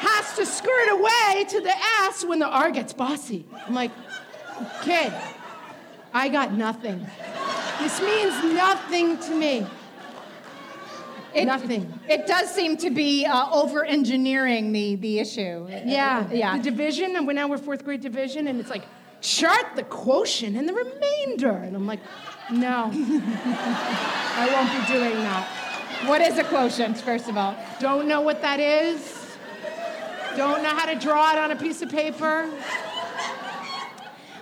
has 0.00 0.34
to 0.36 0.44
skirt 0.44 0.90
away 0.90 1.44
to 1.48 1.60
the 1.60 1.74
S 2.08 2.24
when 2.24 2.40
the 2.40 2.48
R 2.48 2.70
gets 2.72 2.92
bossy. 2.92 3.44
I'm 3.66 3.74
like, 3.74 3.92
kid, 4.82 5.12
I 6.12 6.28
got 6.28 6.52
nothing. 6.52 7.06
This 7.80 8.00
means 8.00 8.54
nothing 8.54 9.18
to 9.18 9.34
me. 9.34 9.66
It, 11.34 11.46
Nothing. 11.46 11.92
It 12.08 12.26
does 12.26 12.50
seem 12.50 12.76
to 12.78 12.90
be 12.90 13.24
uh, 13.24 13.50
over 13.50 13.84
engineering 13.84 14.72
the, 14.72 14.96
the 14.96 15.18
issue. 15.18 15.66
Yeah, 15.68 16.30
Yeah. 16.30 16.56
The 16.56 16.62
division, 16.62 17.16
and 17.16 17.26
we're 17.26 17.32
now 17.32 17.48
we're 17.48 17.58
fourth 17.58 17.84
grade 17.84 18.00
division, 18.02 18.48
and 18.48 18.60
it's 18.60 18.70
like 18.70 18.84
chart 19.22 19.76
the 19.76 19.84
quotient 19.84 20.56
and 20.56 20.68
the 20.68 20.74
remainder, 20.74 21.52
and 21.52 21.74
I'm 21.74 21.86
like, 21.86 22.00
no, 22.50 22.90
I 22.92 24.48
won't 24.52 24.86
be 24.86 24.92
doing 24.92 25.14
that. 25.14 25.48
What 26.06 26.20
is 26.20 26.36
a 26.38 26.44
quotient, 26.44 26.98
first 26.98 27.28
of 27.28 27.36
all? 27.36 27.56
Don't 27.78 28.08
know 28.08 28.20
what 28.20 28.42
that 28.42 28.58
is. 28.60 29.36
Don't 30.36 30.62
know 30.62 30.70
how 30.70 30.86
to 30.86 30.98
draw 30.98 31.32
it 31.32 31.38
on 31.38 31.52
a 31.52 31.56
piece 31.56 31.80
of 31.82 31.90
paper. 31.90 32.50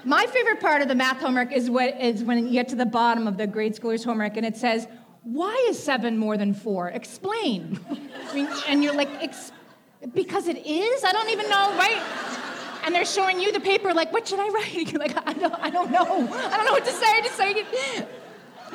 My 0.05 0.24
favorite 0.26 0.61
part 0.61 0.80
of 0.80 0.88
the 0.88 0.95
math 0.95 1.18
homework 1.18 1.53
is, 1.53 1.68
what, 1.68 2.01
is 2.01 2.24
when 2.24 2.47
you 2.47 2.53
get 2.53 2.68
to 2.68 2.76
the 2.76 2.86
bottom 2.86 3.26
of 3.26 3.36
the 3.36 3.47
grade 3.47 3.74
schoolers' 3.74 4.03
homework 4.03 4.38
and 4.38 4.47
it 4.47 4.57
says, 4.57 4.88
Why 5.22 5.66
is 5.68 5.82
seven 5.82 6.16
more 6.18 6.36
than 6.36 6.54
four? 6.54 6.88
Explain. 6.88 7.78
I 8.28 8.34
mean, 8.34 8.48
and 8.68 8.82
you're 8.82 8.94
like, 8.94 9.10
Ex- 9.22 9.52
Because 10.14 10.48
it 10.48 10.66
is? 10.66 11.04
I 11.04 11.12
don't 11.12 11.28
even 11.30 11.48
know, 11.48 11.76
right? 11.76 12.02
And 12.84 12.94
they're 12.94 13.04
showing 13.04 13.38
you 13.38 13.52
the 13.52 13.60
paper, 13.60 13.92
like, 13.92 14.12
What 14.12 14.26
should 14.26 14.40
I 14.40 14.48
write? 14.48 14.72
You're 14.92 15.00
like, 15.00 15.16
I 15.26 15.34
don't, 15.34 15.54
I 15.54 15.68
don't 15.68 15.90
know. 15.90 16.02
I 16.02 16.56
don't 16.56 16.64
know 16.64 16.72
what 16.72 16.86
to 16.86 16.92
say. 16.92 17.20
Just 17.22 17.36
say 17.36 17.52
it. 17.52 18.08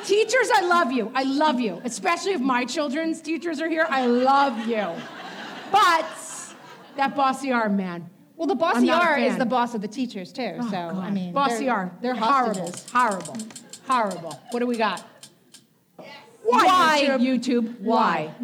Teachers, 0.04 0.50
I 0.54 0.60
love 0.60 0.92
you. 0.92 1.10
I 1.14 1.24
love 1.24 1.58
you. 1.58 1.80
Especially 1.84 2.32
if 2.32 2.40
my 2.40 2.64
children's 2.64 3.20
teachers 3.20 3.60
are 3.60 3.68
here, 3.68 3.86
I 3.88 4.06
love 4.06 4.68
you. 4.68 4.86
But 5.72 6.06
that 6.96 7.16
bossy 7.16 7.50
R 7.50 7.68
man. 7.68 8.08
Well, 8.36 8.46
the 8.46 8.54
bossy 8.54 8.90
R 8.90 9.18
is 9.18 9.36
the 9.36 9.46
boss 9.46 9.74
of 9.74 9.80
the 9.80 9.88
teachers, 9.88 10.30
too. 10.32 10.56
Oh, 10.60 10.70
so, 10.70 10.76
I 10.76 11.10
mean, 11.10 11.32
bossy 11.32 11.64
they're, 11.64 11.74
are. 11.74 11.92
They're 12.02 12.14
horrible. 12.14 12.72
Horrible. 12.92 13.36
Horrible. 13.88 14.40
What 14.50 14.60
do 14.60 14.66
we 14.66 14.76
got? 14.76 15.02
Why, 16.46 17.18
YouTube? 17.18 17.20
YouTube? 17.20 17.80
Why? 17.80 18.32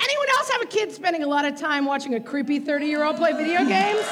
Anyone 0.00 0.26
else 0.36 0.50
have 0.50 0.62
a 0.62 0.66
kid 0.66 0.90
spending 0.90 1.22
a 1.22 1.28
lot 1.28 1.44
of 1.44 1.56
time 1.56 1.84
watching 1.84 2.14
a 2.14 2.20
creepy 2.20 2.58
30 2.58 2.86
year 2.86 3.04
old 3.04 3.16
play 3.16 3.32
video 3.32 3.64
games? 3.68 4.04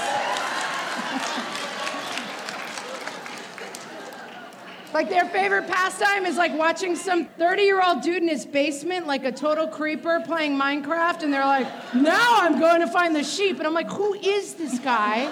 like 4.92 5.08
their 5.08 5.24
favorite 5.26 5.68
pastime 5.68 6.26
is 6.26 6.36
like 6.36 6.56
watching 6.56 6.94
some 6.94 7.24
30 7.24 7.62
year 7.62 7.82
old 7.82 8.02
dude 8.02 8.22
in 8.22 8.28
his 8.28 8.46
basement, 8.46 9.06
like 9.06 9.24
a 9.24 9.32
total 9.32 9.66
creeper 9.66 10.22
playing 10.24 10.56
Minecraft, 10.56 11.22
and 11.22 11.32
they're 11.32 11.44
like, 11.44 11.66
now 11.94 12.38
I'm 12.40 12.60
going 12.60 12.80
to 12.80 12.88
find 12.88 13.14
the 13.14 13.24
sheep. 13.24 13.58
And 13.58 13.66
I'm 13.66 13.74
like, 13.74 13.90
who 13.90 14.14
is 14.14 14.54
this 14.54 14.78
guy? 14.78 15.22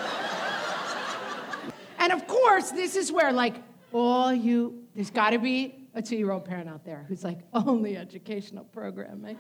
and 1.99 2.13
of 2.13 2.27
course, 2.27 2.71
this 2.71 2.97
is 2.97 3.13
where, 3.13 3.33
like, 3.33 3.57
all 3.93 4.33
you, 4.33 4.85
there's 4.95 5.11
got 5.11 5.31
to 5.31 5.39
be 5.39 5.78
a 5.95 6.03
two 6.03 6.17
year 6.17 6.31
old 6.31 6.45
parent 6.45 6.69
out 6.69 6.85
there 6.85 7.05
who's 7.09 7.25
like, 7.25 7.39
only 7.53 7.97
educational 7.97 8.65
programming. 8.65 9.39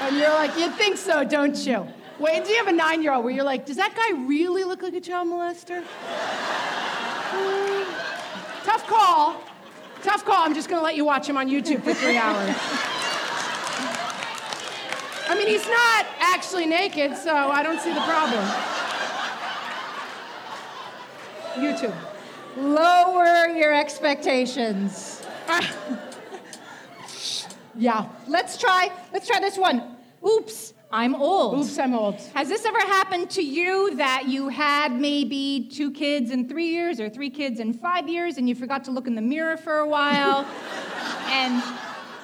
And 0.00 0.16
you're 0.16 0.30
like, 0.30 0.56
you 0.56 0.70
think 0.70 0.96
so, 0.96 1.24
don't 1.24 1.56
you? 1.66 1.86
Wait, 2.18 2.44
do 2.44 2.50
you 2.50 2.58
have 2.58 2.68
a 2.68 2.72
nine 2.72 3.02
year 3.02 3.12
old 3.12 3.24
where 3.24 3.34
you're 3.34 3.44
like, 3.44 3.66
does 3.66 3.76
that 3.76 3.94
guy 3.94 4.24
really 4.26 4.64
look 4.64 4.82
like 4.82 4.94
a 4.94 5.00
child 5.00 5.28
molester? 5.28 5.82
Tough 8.64 8.86
call. 8.86 9.40
Tough 10.02 10.24
call. 10.24 10.44
I'm 10.44 10.54
just 10.54 10.68
going 10.68 10.78
to 10.78 10.84
let 10.84 10.96
you 10.96 11.04
watch 11.04 11.28
him 11.28 11.36
on 11.36 11.48
YouTube 11.48 11.82
for 11.82 11.94
three 11.94 12.16
hours. 12.16 12.54
I 15.28 15.34
mean, 15.36 15.46
he's 15.46 15.66
not 15.66 16.06
actually 16.20 16.66
naked, 16.66 17.16
so 17.16 17.34
I 17.34 17.62
don't 17.62 17.80
see 17.80 17.92
the 17.92 18.00
problem. 18.00 18.44
YouTube. 21.56 22.07
Lower 22.58 23.48
your 23.48 23.74
expectations. 23.74 25.22
Yeah. 27.78 28.08
Let's 28.26 28.58
try. 28.58 28.90
Let's 29.12 29.28
try 29.28 29.38
this 29.38 29.56
one. 29.56 29.96
Oops, 30.28 30.74
I'm 30.90 31.14
old. 31.14 31.60
Oops, 31.60 31.78
I'm 31.78 31.94
old. 31.94 32.16
Has 32.34 32.48
this 32.48 32.64
ever 32.64 32.80
happened 32.80 33.30
to 33.30 33.42
you 33.42 33.94
that 33.96 34.24
you 34.26 34.48
had 34.48 34.98
maybe 35.00 35.68
two 35.72 35.92
kids 35.92 36.32
in 36.32 36.48
three 36.48 36.70
years 36.70 36.98
or 36.98 37.08
three 37.08 37.30
kids 37.30 37.60
in 37.60 37.72
five 37.72 38.08
years 38.08 38.36
and 38.36 38.48
you 38.48 38.56
forgot 38.56 38.82
to 38.84 38.90
look 38.90 39.06
in 39.06 39.14
the 39.14 39.22
mirror 39.22 39.56
for 39.56 39.78
a 39.78 39.86
while? 39.86 40.44
and 41.26 41.62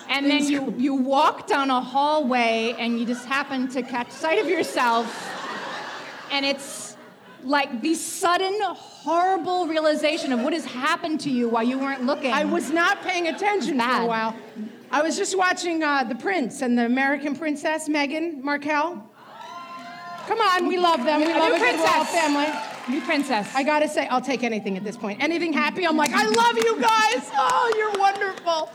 and 0.08 0.26
then 0.26 0.44
you, 0.44 0.74
you 0.76 0.94
walk 0.94 1.46
down 1.46 1.70
a 1.70 1.80
hallway 1.80 2.74
and 2.78 2.98
you 2.98 3.06
just 3.06 3.24
happen 3.24 3.68
to 3.68 3.82
catch 3.82 4.10
sight 4.10 4.38
of 4.38 4.48
yourself 4.48 5.30
and 6.30 6.44
it's 6.44 6.83
like 7.44 7.80
the 7.82 7.94
sudden 7.94 8.58
horrible 8.62 9.66
realization 9.66 10.32
of 10.32 10.40
what 10.40 10.52
has 10.52 10.64
happened 10.64 11.20
to 11.20 11.30
you 11.30 11.48
while 11.48 11.62
you 11.62 11.78
weren't 11.78 12.04
looking. 12.04 12.32
I 12.32 12.44
was 12.44 12.70
not 12.70 13.02
paying 13.02 13.28
attention 13.28 13.78
for 13.78 14.00
a 14.02 14.06
while. 14.06 14.34
I 14.90 15.02
was 15.02 15.16
just 15.16 15.36
watching 15.36 15.82
uh, 15.82 16.04
The 16.04 16.14
Prince 16.14 16.62
and 16.62 16.78
the 16.78 16.86
American 16.86 17.36
Princess, 17.36 17.88
Meghan 17.88 18.42
Markle. 18.42 19.10
Come 20.26 20.40
on, 20.40 20.66
we 20.68 20.78
love 20.78 21.04
them. 21.04 21.20
We 21.20 21.32
A 21.32 21.36
love 21.38 21.50
new 21.50 21.56
a 21.56 21.58
good 21.58 21.78
royal 21.80 22.04
family. 22.04 22.46
New 22.88 23.00
princess. 23.02 23.50
I 23.54 23.62
gotta 23.62 23.88
say, 23.88 24.06
I'll 24.08 24.20
take 24.20 24.42
anything 24.42 24.76
at 24.76 24.84
this 24.84 24.96
point. 24.96 25.22
Anything 25.22 25.52
happy, 25.52 25.86
I'm 25.86 25.96
like, 25.96 26.12
I 26.12 26.26
love 26.26 26.56
you 26.56 26.80
guys. 26.80 27.30
Oh, 27.36 27.74
you're 27.76 28.00
wonderful. 28.00 28.70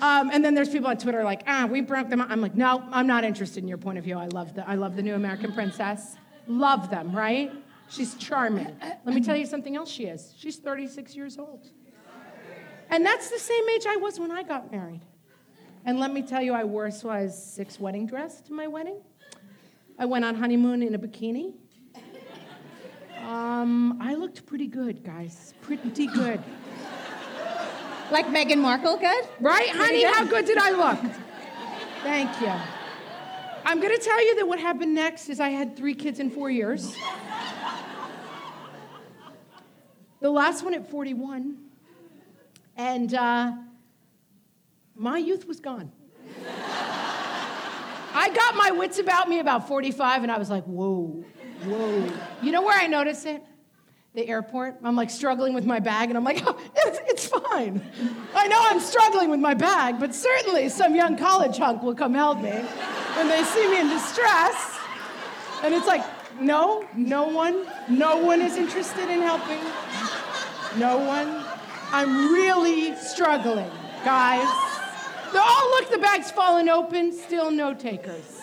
Um, 0.00 0.30
and 0.32 0.44
then 0.44 0.54
there's 0.54 0.68
people 0.68 0.88
on 0.88 0.98
Twitter 0.98 1.22
like, 1.22 1.42
ah, 1.46 1.66
we 1.70 1.80
broke 1.80 2.08
them. 2.08 2.20
up. 2.20 2.30
I'm 2.30 2.40
like, 2.40 2.54
no, 2.54 2.82
I'm 2.92 3.06
not 3.06 3.24
interested 3.24 3.62
in 3.62 3.68
your 3.68 3.78
point 3.78 3.98
of 3.98 4.04
view. 4.04 4.16
I 4.18 4.26
love 4.26 4.54
the, 4.54 4.68
I 4.68 4.74
love 4.74 4.96
the 4.96 5.02
new 5.02 5.14
American 5.14 5.52
princess. 5.52 6.16
Love 6.48 6.90
them, 6.90 7.14
right? 7.14 7.52
She's 7.92 8.14
charming. 8.14 8.74
Let 9.04 9.14
me 9.14 9.20
tell 9.20 9.36
you 9.36 9.44
something 9.44 9.76
else. 9.76 9.90
She 9.90 10.04
is. 10.06 10.32
She's 10.38 10.56
36 10.56 11.14
years 11.14 11.38
old, 11.38 11.68
and 12.88 13.04
that's 13.04 13.28
the 13.28 13.38
same 13.38 13.68
age 13.68 13.84
I 13.86 13.96
was 13.96 14.18
when 14.18 14.30
I 14.30 14.42
got 14.42 14.72
married. 14.72 15.02
And 15.84 16.00
let 16.00 16.10
me 16.12 16.22
tell 16.22 16.40
you, 16.40 16.54
I 16.54 16.64
wore 16.64 16.86
a 16.86 16.92
size 16.92 17.52
six 17.52 17.78
wedding 17.78 18.06
dress 18.06 18.40
to 18.42 18.52
my 18.54 18.66
wedding. 18.66 19.00
I 19.98 20.06
went 20.06 20.24
on 20.24 20.36
honeymoon 20.36 20.82
in 20.82 20.94
a 20.94 20.98
bikini. 20.98 21.52
Um, 23.26 24.00
I 24.00 24.14
looked 24.14 24.46
pretty 24.46 24.66
good, 24.66 25.04
guys. 25.04 25.52
Pretty 25.60 26.06
good. 26.06 26.42
like 28.10 28.26
Meghan 28.26 28.58
Markle, 28.58 28.96
good? 28.96 29.28
Right, 29.38 29.68
honey? 29.68 30.04
How 30.04 30.24
good 30.24 30.46
did 30.46 30.58
I 30.58 30.70
look? 30.70 31.12
Thank 32.02 32.40
you. 32.40 32.52
I'm 33.64 33.80
going 33.80 33.94
to 33.96 34.02
tell 34.02 34.24
you 34.24 34.36
that 34.36 34.48
what 34.48 34.58
happened 34.58 34.94
next 34.94 35.28
is 35.28 35.40
I 35.40 35.50
had 35.50 35.76
three 35.76 35.94
kids 35.94 36.18
in 36.18 36.30
four 36.30 36.50
years. 36.50 36.96
The 40.22 40.30
last 40.30 40.62
one 40.62 40.72
at 40.72 40.88
41. 40.88 41.56
And 42.76 43.12
uh, 43.12 43.52
my 44.94 45.18
youth 45.18 45.48
was 45.48 45.58
gone. 45.58 45.90
I 48.14 48.30
got 48.32 48.54
my 48.54 48.70
wits 48.70 49.00
about 49.00 49.28
me 49.28 49.40
about 49.40 49.66
45, 49.66 50.22
and 50.22 50.30
I 50.30 50.38
was 50.38 50.48
like, 50.48 50.62
whoa, 50.64 51.24
whoa. 51.64 52.12
You 52.40 52.52
know 52.52 52.62
where 52.62 52.78
I 52.78 52.86
noticed 52.86 53.26
it? 53.26 53.42
The 54.14 54.28
airport. 54.28 54.76
I'm 54.84 54.94
like 54.94 55.10
struggling 55.10 55.54
with 55.54 55.66
my 55.66 55.80
bag, 55.80 56.08
and 56.08 56.16
I'm 56.16 56.22
like, 56.22 56.40
oh, 56.46 56.56
it's, 56.76 57.00
it's 57.06 57.26
fine. 57.26 57.82
I 58.32 58.46
know 58.46 58.58
I'm 58.60 58.78
struggling 58.78 59.28
with 59.28 59.40
my 59.40 59.54
bag, 59.54 59.98
but 59.98 60.14
certainly 60.14 60.68
some 60.68 60.94
young 60.94 61.16
college 61.16 61.58
hunk 61.58 61.82
will 61.82 61.96
come 61.96 62.14
help 62.14 62.40
me 62.40 62.52
when 62.52 63.28
they 63.28 63.42
see 63.42 63.68
me 63.68 63.80
in 63.80 63.88
distress. 63.88 64.78
And 65.64 65.74
it's 65.74 65.88
like, 65.88 66.04
no, 66.40 66.86
no 66.96 67.24
one, 67.24 67.66
no 67.88 68.16
one 68.18 68.40
is 68.40 68.56
interested 68.56 69.08
in 69.08 69.20
helping. 69.20 69.60
No 70.76 70.98
one. 70.98 71.44
I'm 71.90 72.32
really 72.32 72.96
struggling, 72.96 73.70
guys. 74.04 74.46
Oh, 75.34 75.78
look, 75.80 75.90
the 75.90 75.98
bag's 75.98 76.30
fallen 76.30 76.68
open. 76.68 77.12
Still 77.12 77.50
no 77.50 77.74
takers. 77.74 78.40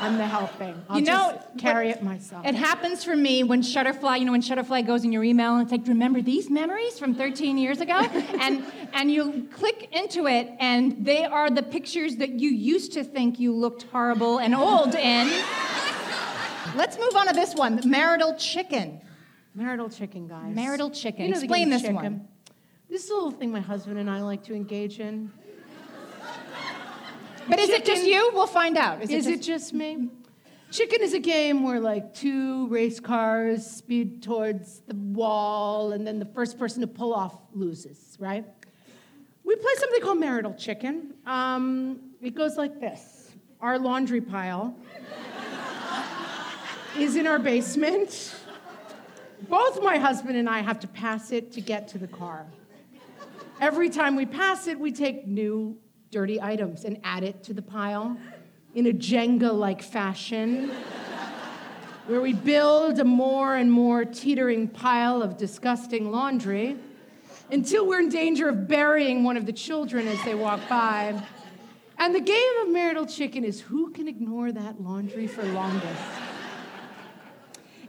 I'm 0.00 0.16
the 0.16 0.26
helping. 0.26 0.80
I'll 0.88 1.00
You 1.00 1.04
know, 1.04 1.32
just 1.34 1.58
carry 1.58 1.90
it 1.90 2.02
myself. 2.02 2.46
It 2.46 2.54
happens 2.54 3.02
for 3.02 3.16
me 3.16 3.42
when 3.42 3.62
Shutterfly, 3.62 4.20
you 4.20 4.24
know, 4.24 4.32
when 4.32 4.42
Shutterfly 4.42 4.86
goes 4.86 5.04
in 5.04 5.10
your 5.10 5.24
email 5.24 5.54
and 5.54 5.62
it's 5.62 5.72
like, 5.72 5.86
remember 5.88 6.22
these 6.22 6.48
memories 6.50 6.98
from 6.98 7.14
13 7.14 7.58
years 7.58 7.80
ago? 7.80 7.94
and 8.40 8.64
and 8.92 9.10
you 9.10 9.48
click 9.52 9.88
into 9.92 10.26
it 10.28 10.50
and 10.60 11.04
they 11.04 11.24
are 11.24 11.50
the 11.50 11.64
pictures 11.64 12.16
that 12.16 12.30
you 12.30 12.50
used 12.50 12.92
to 12.92 13.02
think 13.02 13.40
you 13.40 13.52
looked 13.52 13.84
horrible 13.84 14.38
and 14.38 14.54
old 14.54 14.94
in. 14.94 15.28
Let's 16.76 16.96
move 16.98 17.16
on 17.16 17.26
to 17.26 17.34
this 17.34 17.54
one, 17.54 17.80
marital 17.84 18.36
chicken. 18.36 19.00
Marital 19.58 19.90
chicken, 19.90 20.28
guys. 20.28 20.54
Marital 20.54 20.88
chicken. 20.88 21.24
You 21.24 21.30
know 21.32 21.38
Explain 21.38 21.68
this 21.68 21.82
chicken. 21.82 21.96
one. 21.96 22.28
This 22.88 23.02
is 23.02 23.10
a 23.10 23.14
little 23.14 23.32
thing 23.32 23.50
my 23.50 23.58
husband 23.58 23.98
and 23.98 24.08
I 24.08 24.22
like 24.22 24.44
to 24.44 24.54
engage 24.54 25.00
in. 25.00 25.32
But 27.48 27.58
is 27.58 27.68
it 27.68 27.84
just 27.84 28.04
you? 28.04 28.30
We'll 28.34 28.46
find 28.46 28.78
out. 28.78 29.02
Is 29.10 29.26
it 29.26 29.42
just 29.42 29.74
me? 29.74 30.10
Chicken 30.70 31.02
is 31.02 31.12
a 31.12 31.18
game 31.18 31.64
where 31.64 31.80
like 31.80 32.14
two 32.14 32.68
race 32.68 33.00
cars 33.00 33.66
speed 33.66 34.22
towards 34.22 34.80
the 34.86 34.94
wall, 34.94 35.90
and 35.90 36.06
then 36.06 36.20
the 36.20 36.26
first 36.26 36.56
person 36.56 36.82
to 36.82 36.86
pull 36.86 37.12
off 37.12 37.34
loses, 37.52 38.16
right? 38.20 38.44
We 39.44 39.56
play 39.56 39.72
something 39.78 40.02
called 40.02 40.20
marital 40.20 40.54
chicken. 40.54 41.14
Um, 41.26 41.98
it 42.20 42.36
goes 42.36 42.56
like 42.56 42.78
this: 42.80 43.32
Our 43.60 43.76
laundry 43.78 44.20
pile 44.20 44.76
is 46.96 47.16
in 47.16 47.26
our 47.26 47.40
basement. 47.40 48.36
Both 49.42 49.82
my 49.82 49.98
husband 49.98 50.36
and 50.36 50.48
I 50.48 50.60
have 50.60 50.80
to 50.80 50.88
pass 50.88 51.30
it 51.30 51.52
to 51.52 51.60
get 51.60 51.88
to 51.88 51.98
the 51.98 52.08
car. 52.08 52.46
Every 53.60 53.90
time 53.90 54.16
we 54.16 54.26
pass 54.26 54.66
it, 54.66 54.78
we 54.78 54.92
take 54.92 55.26
new 55.26 55.78
dirty 56.10 56.40
items 56.40 56.84
and 56.84 57.00
add 57.04 57.22
it 57.22 57.42
to 57.44 57.54
the 57.54 57.62
pile 57.62 58.16
in 58.74 58.86
a 58.86 58.92
Jenga 58.92 59.52
like 59.52 59.82
fashion, 59.82 60.70
where 62.06 62.20
we 62.20 62.32
build 62.32 62.98
a 62.98 63.04
more 63.04 63.56
and 63.56 63.70
more 63.70 64.04
teetering 64.04 64.68
pile 64.68 65.22
of 65.22 65.36
disgusting 65.36 66.10
laundry 66.10 66.76
until 67.50 67.86
we're 67.86 68.00
in 68.00 68.08
danger 68.08 68.48
of 68.48 68.68
burying 68.68 69.24
one 69.24 69.36
of 69.36 69.46
the 69.46 69.52
children 69.52 70.06
as 70.06 70.22
they 70.24 70.34
walk 70.34 70.60
by. 70.68 71.20
And 71.98 72.14
the 72.14 72.20
game 72.20 72.56
of 72.62 72.70
marital 72.70 73.06
chicken 73.06 73.44
is 73.44 73.60
who 73.60 73.90
can 73.90 74.06
ignore 74.06 74.52
that 74.52 74.80
laundry 74.80 75.26
for 75.26 75.42
longest. 75.44 76.27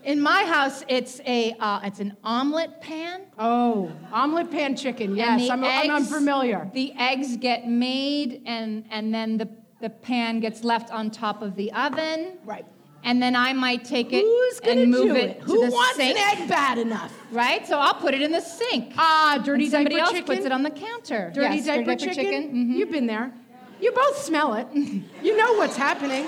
In 0.10 0.20
my 0.20 0.44
house, 0.44 0.84
it's 0.88 1.22
a 1.28 1.54
uh, 1.60 1.82
it's 1.84 2.00
an 2.00 2.18
omelet 2.24 2.82
pan. 2.82 3.22
Oh, 3.38 3.92
omelet 4.12 4.50
pan 4.50 4.76
chicken. 4.76 5.16
Yes, 5.16 5.48
I'm, 5.52 5.64
I'm 5.64 5.92
unfamiliar. 5.92 6.68
The 6.74 6.94
eggs 6.98 7.38
get 7.38 7.68
made, 7.68 8.42
and 8.48 8.86
and 8.90 9.14
then 9.14 9.38
the 9.38 9.48
the 9.82 9.92
pan 9.92 10.40
gets 10.40 10.64
left 10.64 10.90
on 10.90 11.12
top 11.12 11.44
of 11.44 11.56
the 11.56 11.72
oven. 11.74 12.40
Right. 12.44 12.66
And 13.04 13.22
then 13.22 13.36
I 13.36 13.54
might 13.54 13.86
take 13.86 14.12
it 14.12 14.24
Who's 14.24 14.60
gonna 14.62 14.82
and 14.82 14.92
move 14.92 15.10
do 15.10 15.16
it, 15.16 15.30
it? 15.30 15.40
to 15.42 15.46
Who 15.46 15.66
the 15.68 15.72
wants 15.72 15.98
sink. 15.98 16.18
an 16.18 16.40
egg 16.40 16.50
bad 16.50 16.80
enough? 16.80 17.14
Right. 17.32 17.68
So 17.68 17.78
I'll 17.78 17.94
put 17.94 18.16
it 18.16 18.24
in 18.24 18.32
the 18.32 18.42
sink. 18.42 18.94
Ah, 18.98 19.40
dirty 19.46 19.66
And 19.66 19.72
somebody 19.72 19.96
diaper 19.96 20.06
else 20.08 20.18
chicken. 20.18 20.36
puts 20.36 20.46
it 20.48 20.52
on 20.52 20.64
the 20.64 20.72
counter. 20.72 21.32
dirty 21.36 21.58
Yes, 21.58 21.66
diaper, 21.68 21.96
chicken. 21.96 22.48
Mm-hmm. 22.48 22.74
You've 22.74 22.92
been 22.92 23.06
there. 23.06 23.32
You 23.80 23.92
both 23.92 24.18
smell 24.18 24.56
it. 24.56 24.68
you 25.24 25.38
know 25.38 25.54
what's 25.54 25.78
happening. 25.78 26.28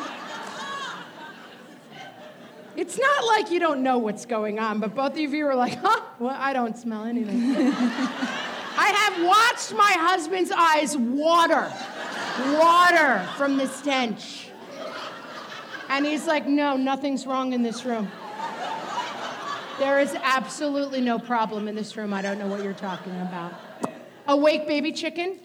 It's 2.76 2.98
not 2.98 3.26
like 3.26 3.52
you 3.52 3.60
don't 3.60 3.84
know 3.84 3.98
what's 3.98 4.26
going 4.26 4.60
on, 4.60 4.80
but 4.80 4.96
both 4.96 5.14
of 5.14 5.18
you 5.18 5.46
are 5.48 5.56
like, 5.56 5.78
huh? 5.78 6.02
Well, 6.20 6.36
I 6.38 6.54
don't 6.54 6.78
smell 6.78 7.04
anything. 7.04 7.38
I 8.78 8.88
have 8.88 9.26
watched 9.26 9.74
my 9.74 9.92
husband's 10.00 10.52
eyes 10.52 10.96
water, 10.98 11.72
water 12.58 13.28
from 13.38 13.58
the 13.58 13.68
stench. 13.68 14.48
And 15.90 16.06
he's 16.06 16.26
like, 16.26 16.48
no, 16.48 16.78
nothing's 16.78 17.28
wrong 17.28 17.52
in 17.52 17.64
this 17.64 17.84
room. 17.84 18.10
There 19.78 20.00
is 20.00 20.16
absolutely 20.22 21.02
no 21.02 21.20
problem 21.20 21.68
in 21.68 21.76
this 21.76 21.98
room. 21.98 22.14
I 22.14 22.22
don't 22.22 22.40
know 22.40 22.48
what 22.48 22.64
you're 22.64 22.74
talking 22.74 23.14
about. 23.22 23.54
Awake 24.28 24.68
baby 24.68 24.92
chicken, 24.92 25.40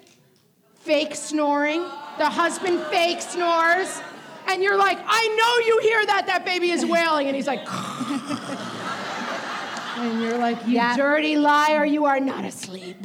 fake 0.74 1.14
snoring. 1.14 1.80
The 2.18 2.30
husband 2.30 2.80
fake 2.86 3.20
snores. 3.20 4.00
And 4.48 4.62
you're 4.62 4.76
like, 4.76 4.98
I 5.04 5.28
know 5.28 5.66
you 5.66 5.80
hear 5.88 6.06
that. 6.06 6.26
That 6.26 6.44
baby 6.44 6.70
is 6.70 6.84
wailing. 6.86 7.26
And 7.26 7.36
he's 7.36 7.46
like, 7.46 7.60
and 9.98 10.22
you're 10.22 10.38
like, 10.38 10.64
you 10.66 10.74
Yeah. 10.74 10.96
dirty 10.96 11.36
liar, 11.36 11.84
you 11.84 12.04
are 12.04 12.20
not 12.20 12.44
asleep. 12.44 12.96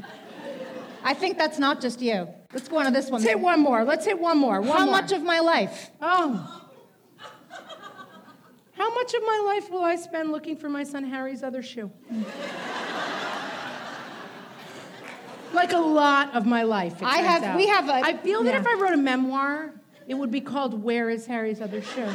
I 1.04 1.14
think 1.16 1.38
that's 1.38 1.58
not 1.58 1.82
just 1.82 2.02
you. 2.02 2.28
Let's 2.54 2.68
go 2.68 2.78
on 2.78 2.86
to 2.86 2.92
this 2.92 3.10
one. 3.10 3.22
Let's 3.22 3.30
hit 3.32 3.40
one 3.40 3.60
more. 3.60 3.84
Let's 3.84 4.06
hit 4.06 4.20
one 4.20 4.38
more. 4.38 4.62
One 4.62 4.78
How 4.78 4.86
more. 4.86 4.92
much 4.92 5.12
of 5.12 5.24
my 5.24 5.40
life? 5.40 5.90
Oh. 6.02 6.58
How 8.74 8.94
much 8.94 9.14
of 9.14 9.22
my 9.24 9.44
life 9.46 9.72
will 9.72 9.84
I 9.84 9.96
spend 9.96 10.32
looking 10.32 10.58
for 10.58 10.70
my 10.70 10.84
son 10.84 11.04
Harry's 11.04 11.44
other 11.44 11.62
shoe? 11.64 11.92
like 15.54 15.74
a 15.74 15.78
lot 15.78 16.34
of 16.36 16.46
my 16.46 16.64
life. 16.64 17.02
I 17.04 17.18
have- 17.18 17.44
out. 17.44 17.58
we 17.58 17.68
have 17.68 17.90
a- 17.90 17.94
I 17.94 18.18
feel 18.18 18.44
that 18.44 18.56
if 18.56 18.66
I 18.66 18.74
wrote 18.76 18.94
a 18.94 18.98
memoir, 18.98 19.74
it 20.12 20.18
would 20.18 20.30
be 20.30 20.42
called 20.42 20.84
"Where 20.84 21.10
Is 21.10 21.26
Harry's 21.26 21.62
Other 21.62 21.82
Shoe." 21.82 22.08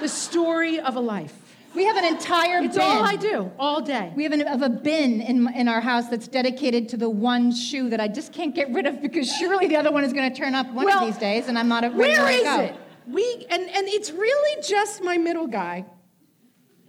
the 0.00 0.08
story 0.08 0.78
of 0.80 0.96
a 0.96 1.00
life. 1.00 1.34
We 1.74 1.84
have 1.86 1.96
an 1.96 2.04
entire 2.04 2.62
It's 2.62 2.76
bin. 2.76 2.84
all 2.84 3.02
I 3.04 3.16
do 3.16 3.50
all 3.58 3.80
day. 3.80 4.12
We 4.14 4.24
have, 4.24 4.32
an, 4.32 4.40
have 4.40 4.62
a 4.62 4.68
bin 4.68 5.20
in, 5.22 5.48
in 5.54 5.68
our 5.68 5.80
house 5.80 6.08
that's 6.08 6.28
dedicated 6.28 6.88
to 6.90 6.96
the 6.96 7.08
one 7.08 7.50
shoe 7.54 7.88
that 7.90 7.98
I 8.00 8.08
just 8.08 8.32
can't 8.32 8.54
get 8.54 8.70
rid 8.72 8.86
of 8.86 9.00
because 9.00 9.30
surely 9.32 9.68
the 9.68 9.76
other 9.76 9.90
one 9.90 10.04
is 10.04 10.12
going 10.12 10.30
to 10.30 10.36
turn 10.38 10.54
up 10.54 10.66
one 10.72 10.84
Well, 10.86 11.00
of 11.00 11.06
these 11.06 11.18
days, 11.18 11.48
and 11.48 11.58
I'm 11.58 11.68
not 11.68 11.82
ready 11.82 11.96
Where 11.96 12.16
to 12.16 12.22
let 12.22 12.34
is 12.34 12.42
go. 12.42 12.60
it? 12.60 12.74
We 13.08 13.46
and 13.50 13.62
and 13.62 13.88
it's 13.88 14.10
really 14.12 14.62
just 14.62 15.02
my 15.02 15.18
middle 15.18 15.46
guy. 15.48 15.84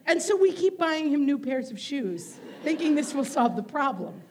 And 0.05 0.21
so 0.21 0.35
we 0.35 0.51
keep 0.51 0.77
buying 0.77 1.09
him 1.09 1.25
new 1.25 1.39
pairs 1.39 1.71
of 1.71 1.79
shoes, 1.79 2.37
thinking 2.63 2.93
this 2.93 3.13
will 3.15 3.25
solve 3.25 3.55
the 3.55 3.63
problem. 3.63 4.21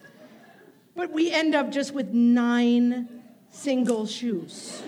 But 0.95 1.11
we 1.12 1.32
end 1.32 1.55
up 1.55 1.70
just 1.72 1.93
with 1.95 2.09
nine 2.11 3.09
single 3.51 4.07
shoes. 4.07 4.82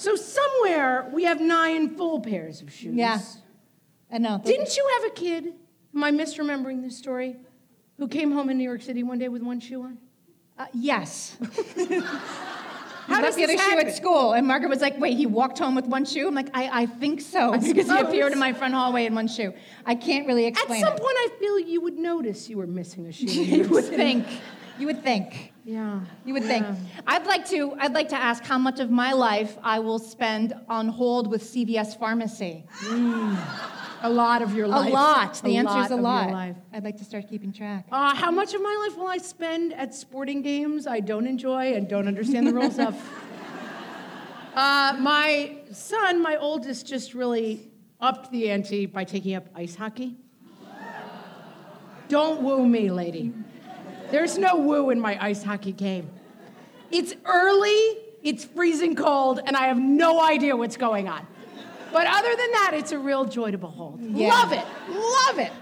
So 0.00 0.16
somewhere 0.16 1.10
we 1.12 1.24
have 1.24 1.42
nine 1.42 1.94
full 1.94 2.20
pairs 2.20 2.62
of 2.62 2.72
shoes. 2.72 2.94
Yeah. 2.94 3.20
I 4.10 4.16
know. 4.16 4.40
Didn't 4.42 4.74
you 4.74 4.88
have 4.94 5.12
a 5.12 5.14
kid? 5.14 5.52
Am 5.94 6.02
I 6.02 6.10
misremembering 6.10 6.80
this 6.80 6.96
story? 6.96 7.36
Who 7.98 8.08
came 8.08 8.32
home 8.32 8.48
in 8.48 8.56
New 8.56 8.64
York 8.64 8.80
City 8.80 9.02
one 9.02 9.18
day 9.18 9.28
with 9.28 9.42
one 9.42 9.60
shoe 9.60 9.82
on? 9.82 9.98
Uh, 10.58 10.64
yes. 10.72 11.36
How 11.42 13.16
He 13.16 13.22
does 13.22 13.22
left 13.22 13.36
the 13.36 13.44
other 13.44 13.58
shoe 13.58 13.78
at 13.78 13.94
school, 13.94 14.32
and 14.32 14.46
Margaret 14.46 14.70
was 14.70 14.80
like, 14.80 14.98
"Wait, 14.98 15.18
he 15.18 15.26
walked 15.26 15.58
home 15.58 15.74
with 15.74 15.84
one 15.86 16.06
shoe?" 16.06 16.28
I'm 16.28 16.34
like, 16.34 16.48
"I, 16.54 16.82
I 16.82 16.86
think 16.86 17.20
so," 17.20 17.52
because 17.52 17.90
he 17.90 17.98
appeared 17.98 18.32
in 18.32 18.38
my 18.38 18.52
front 18.54 18.72
hallway 18.72 19.04
in 19.04 19.14
one 19.14 19.28
shoe. 19.28 19.52
I 19.84 19.96
can't 19.96 20.26
really 20.26 20.46
explain 20.46 20.82
At 20.82 20.88
some 20.88 20.96
it. 20.96 21.02
point, 21.02 21.16
I 21.18 21.28
feel 21.38 21.58
you 21.58 21.80
would 21.82 21.98
notice 21.98 22.48
you 22.48 22.56
were 22.56 22.66
missing 22.66 23.06
a 23.06 23.12
shoe. 23.12 23.26
you 23.26 23.68
would 23.68 23.86
think. 23.86 24.26
You 24.78 24.86
would 24.86 25.02
think. 25.02 25.49
Yeah. 25.64 26.00
You 26.24 26.34
would 26.34 26.44
think. 26.44 26.66
I'd 27.06 27.26
like 27.26 27.46
to. 27.50 27.74
I'd 27.78 27.92
like 27.92 28.08
to 28.10 28.16
ask 28.16 28.44
how 28.44 28.58
much 28.58 28.80
of 28.80 28.90
my 28.90 29.12
life 29.12 29.56
I 29.62 29.78
will 29.78 29.98
spend 29.98 30.54
on 30.68 30.88
hold 30.88 31.30
with 31.30 31.42
CVS 31.42 31.98
Pharmacy. 31.98 32.64
A 34.02 34.08
lot 34.08 34.40
of 34.40 34.54
your 34.54 34.66
life. 34.66 34.88
A 34.88 34.92
lot. 34.92 35.34
The 35.44 35.56
answer 35.56 35.78
is 35.80 35.90
of 35.90 35.98
a 35.98 36.02
lot. 36.02 36.30
life. 36.30 36.56
I'd 36.72 36.84
like 36.84 36.96
to 36.98 37.04
start 37.04 37.28
keeping 37.28 37.52
track. 37.52 37.86
Uh, 37.92 38.14
how 38.14 38.30
much 38.30 38.54
of 38.54 38.62
my 38.62 38.86
life 38.88 38.98
will 38.98 39.08
I 39.08 39.18
spend 39.18 39.74
at 39.74 39.94
sporting 39.94 40.40
games 40.40 40.86
I 40.86 41.00
don't 41.00 41.26
enjoy 41.26 41.74
and 41.74 41.86
don't 41.86 42.08
understand 42.08 42.46
the 42.46 42.54
rules 42.54 42.78
of? 42.78 42.96
Uh, 44.52 44.96
my 44.98 45.56
son, 45.70 46.20
my 46.20 46.36
oldest, 46.36 46.84
just 46.84 47.14
really 47.14 47.70
upped 48.00 48.32
the 48.32 48.50
ante 48.50 48.84
by 48.84 49.04
taking 49.04 49.36
up 49.36 49.46
ice 49.54 49.76
hockey. 49.76 50.16
Don't 52.08 52.42
woo 52.42 52.66
me, 52.66 52.90
lady. 52.90 53.32
There's 54.10 54.38
no 54.38 54.56
woo 54.56 54.90
in 54.90 55.00
my 55.00 55.22
ice 55.22 55.42
hockey 55.42 55.72
game. 55.72 56.10
It's 56.90 57.14
early, 57.24 57.98
it's 58.22 58.44
freezing 58.44 58.96
cold, 58.96 59.40
and 59.44 59.56
I 59.56 59.66
have 59.66 59.78
no 59.78 60.20
idea 60.22 60.56
what's 60.56 60.76
going 60.76 61.08
on. 61.08 61.26
But 61.92 62.06
other 62.06 62.30
than 62.30 62.52
that, 62.52 62.72
it's 62.74 62.92
a 62.92 62.98
real 62.98 63.24
joy 63.24 63.50
to 63.50 63.58
behold. 63.58 64.00
Yeah. 64.00 64.28
Love 64.28 64.52
it. 64.52 64.64
Love 64.88 65.38
it. 65.38 65.52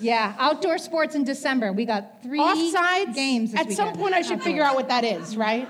Yeah, 0.00 0.34
outdoor 0.38 0.78
sports 0.78 1.14
in 1.14 1.24
December. 1.24 1.72
We 1.72 1.84
got 1.84 2.22
three 2.22 2.40
Offsides 2.40 3.14
games. 3.14 3.54
At 3.54 3.70
some 3.72 3.94
point, 3.94 4.12
I 4.12 4.22
should 4.22 4.32
Outdoors. 4.32 4.44
figure 4.44 4.62
out 4.62 4.74
what 4.74 4.88
that 4.88 5.04
is, 5.04 5.36
right? 5.36 5.68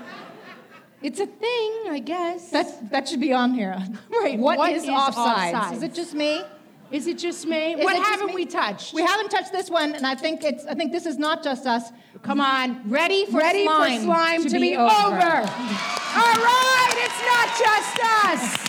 It's 1.01 1.19
a 1.19 1.27
thing, 1.27 1.83
I 1.89 2.01
guess. 2.03 2.49
That's, 2.49 2.71
that 2.89 3.07
should 3.07 3.19
be 3.19 3.31
on 3.33 3.53
here. 3.53 3.77
Right, 4.09 4.39
what 4.39 4.57
what 4.57 4.71
is, 4.71 4.83
is 4.83 4.89
offsides? 4.89 5.53
offsides? 5.53 5.73
Is 5.73 5.83
it 5.83 5.93
just 5.93 6.15
me? 6.15 6.41
Is 6.91 7.07
it 7.07 7.17
just 7.17 7.47
me? 7.47 7.73
Is 7.73 7.83
what 7.83 7.95
haven't 7.95 8.27
me? 8.27 8.35
we 8.35 8.45
touched? 8.45 8.93
We 8.93 9.01
haven't 9.01 9.29
touched 9.29 9.51
this 9.51 9.69
one, 9.69 9.95
and 9.95 10.05
I 10.05 10.15
think 10.15 10.43
it's. 10.43 10.65
I 10.65 10.75
think 10.75 10.91
this 10.91 11.05
is 11.05 11.17
not 11.17 11.43
just 11.43 11.65
us. 11.65 11.91
Come 12.21 12.39
on. 12.39 12.89
Ready 12.89 13.25
for 13.25 13.39
Ready 13.39 13.65
slime, 13.65 13.99
for 13.99 14.05
slime 14.05 14.43
to, 14.43 14.59
be, 14.59 14.75
over. 14.75 14.85
All 14.85 16.35
right, 16.45 16.93
it's 16.97 17.21
not 17.25 17.49
just 17.57 17.99
us. 18.25 18.65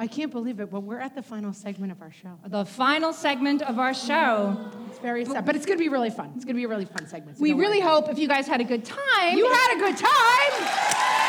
I 0.00 0.06
can't 0.06 0.30
believe 0.30 0.60
it, 0.60 0.70
but 0.70 0.84
we're 0.84 1.00
at 1.00 1.16
the 1.16 1.22
final 1.22 1.52
segment 1.52 1.90
of 1.90 2.00
our 2.00 2.12
show. 2.12 2.38
The 2.46 2.64
final 2.64 3.12
segment 3.12 3.62
of 3.62 3.80
our 3.80 3.92
show. 3.92 4.56
It's 4.88 4.98
very 5.00 5.24
sad, 5.24 5.44
but 5.44 5.56
it's 5.56 5.66
going 5.66 5.76
to 5.76 5.82
be 5.82 5.88
really 5.88 6.10
fun. 6.10 6.32
It's 6.36 6.44
going 6.44 6.54
to 6.54 6.60
be 6.60 6.64
a 6.64 6.68
really 6.68 6.84
fun 6.84 7.08
segment. 7.08 7.38
so 7.38 7.42
We 7.42 7.52
really 7.52 7.80
worry. 7.80 7.88
hope 7.88 8.08
if 8.08 8.18
you 8.18 8.28
guys 8.28 8.46
had 8.46 8.60
a 8.60 8.64
good 8.64 8.84
time. 8.84 9.36
You 9.36 9.46
had 9.46 9.76
a 9.76 9.78
good 9.80 9.96
time. 9.96 11.27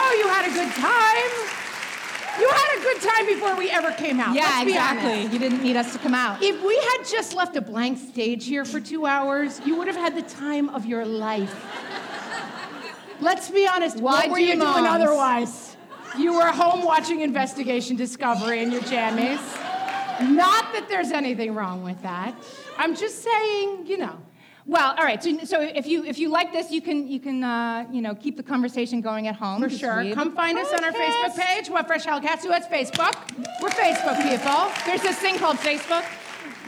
Know 0.00 0.12
you 0.12 0.28
had 0.28 0.46
a 0.50 0.54
good 0.54 0.72
time. 0.74 1.60
You 2.40 2.48
had 2.48 2.78
a 2.78 2.82
good 2.82 3.00
time 3.02 3.26
before 3.26 3.54
we 3.54 3.70
ever 3.70 3.92
came 3.92 4.18
out. 4.18 4.34
Yeah, 4.34 4.62
exactly. 4.62 5.12
honest. 5.12 5.32
You 5.32 5.38
didn't 5.38 5.62
need 5.62 5.76
us 5.76 5.92
to 5.92 5.98
come 5.98 6.14
out. 6.14 6.42
If 6.42 6.62
we 6.64 6.74
had 6.76 7.04
just 7.04 7.34
left 7.34 7.54
a 7.56 7.60
blank 7.60 7.98
stage 7.98 8.46
here 8.46 8.64
for 8.64 8.80
two 8.80 9.04
hours, 9.04 9.60
you 9.66 9.76
would 9.76 9.88
have 9.88 9.96
had 9.96 10.16
the 10.16 10.22
time 10.22 10.70
of 10.70 10.86
your 10.86 11.04
life. 11.04 11.54
Let's 13.20 13.50
be 13.50 13.68
honest. 13.68 13.98
Why 13.98 14.20
what 14.20 14.30
were 14.30 14.38
you 14.38 14.54
doing 14.54 14.86
otherwise? 14.86 15.76
You 16.18 16.32
were 16.34 16.46
home 16.46 16.82
watching 16.82 17.20
Investigation 17.20 17.96
Discovery 17.96 18.62
in 18.62 18.72
your 18.72 18.82
jammies. 18.82 19.40
Not 20.22 20.72
that 20.72 20.86
there's 20.88 21.12
anything 21.12 21.54
wrong 21.54 21.84
with 21.84 22.00
that. 22.02 22.34
I'm 22.78 22.96
just 22.96 23.22
saying, 23.22 23.86
you 23.86 23.98
know. 23.98 24.18
Well, 24.70 24.94
all 24.96 25.04
right. 25.04 25.20
So, 25.20 25.36
so 25.42 25.60
if 25.60 25.84
you 25.88 26.04
if 26.04 26.16
you 26.16 26.28
like 26.28 26.52
this, 26.52 26.70
you 26.70 26.80
can 26.80 27.08
you 27.08 27.18
can 27.18 27.42
uh, 27.42 27.88
you 27.90 28.00
know 28.00 28.14
keep 28.14 28.36
the 28.36 28.42
conversation 28.44 29.00
going 29.00 29.26
at 29.26 29.34
home. 29.34 29.60
For 29.60 29.68
sure. 29.68 30.14
Come 30.14 30.32
find 30.32 30.56
us 30.56 30.72
on 30.72 30.84
our. 30.84 30.92
Facebook 30.92 31.36
page, 31.36 31.68
What 31.68 31.88
Fresh 31.88 32.04
Hellcats. 32.04 32.42
Who 32.42 32.50
has 32.50 32.66
Facebook? 32.66 33.14
We're 33.60 33.70
Facebook 33.70 34.22
people. 34.22 34.70
There's 34.86 35.02
this 35.02 35.18
thing 35.18 35.38
called 35.38 35.56
Facebook. 35.56 36.04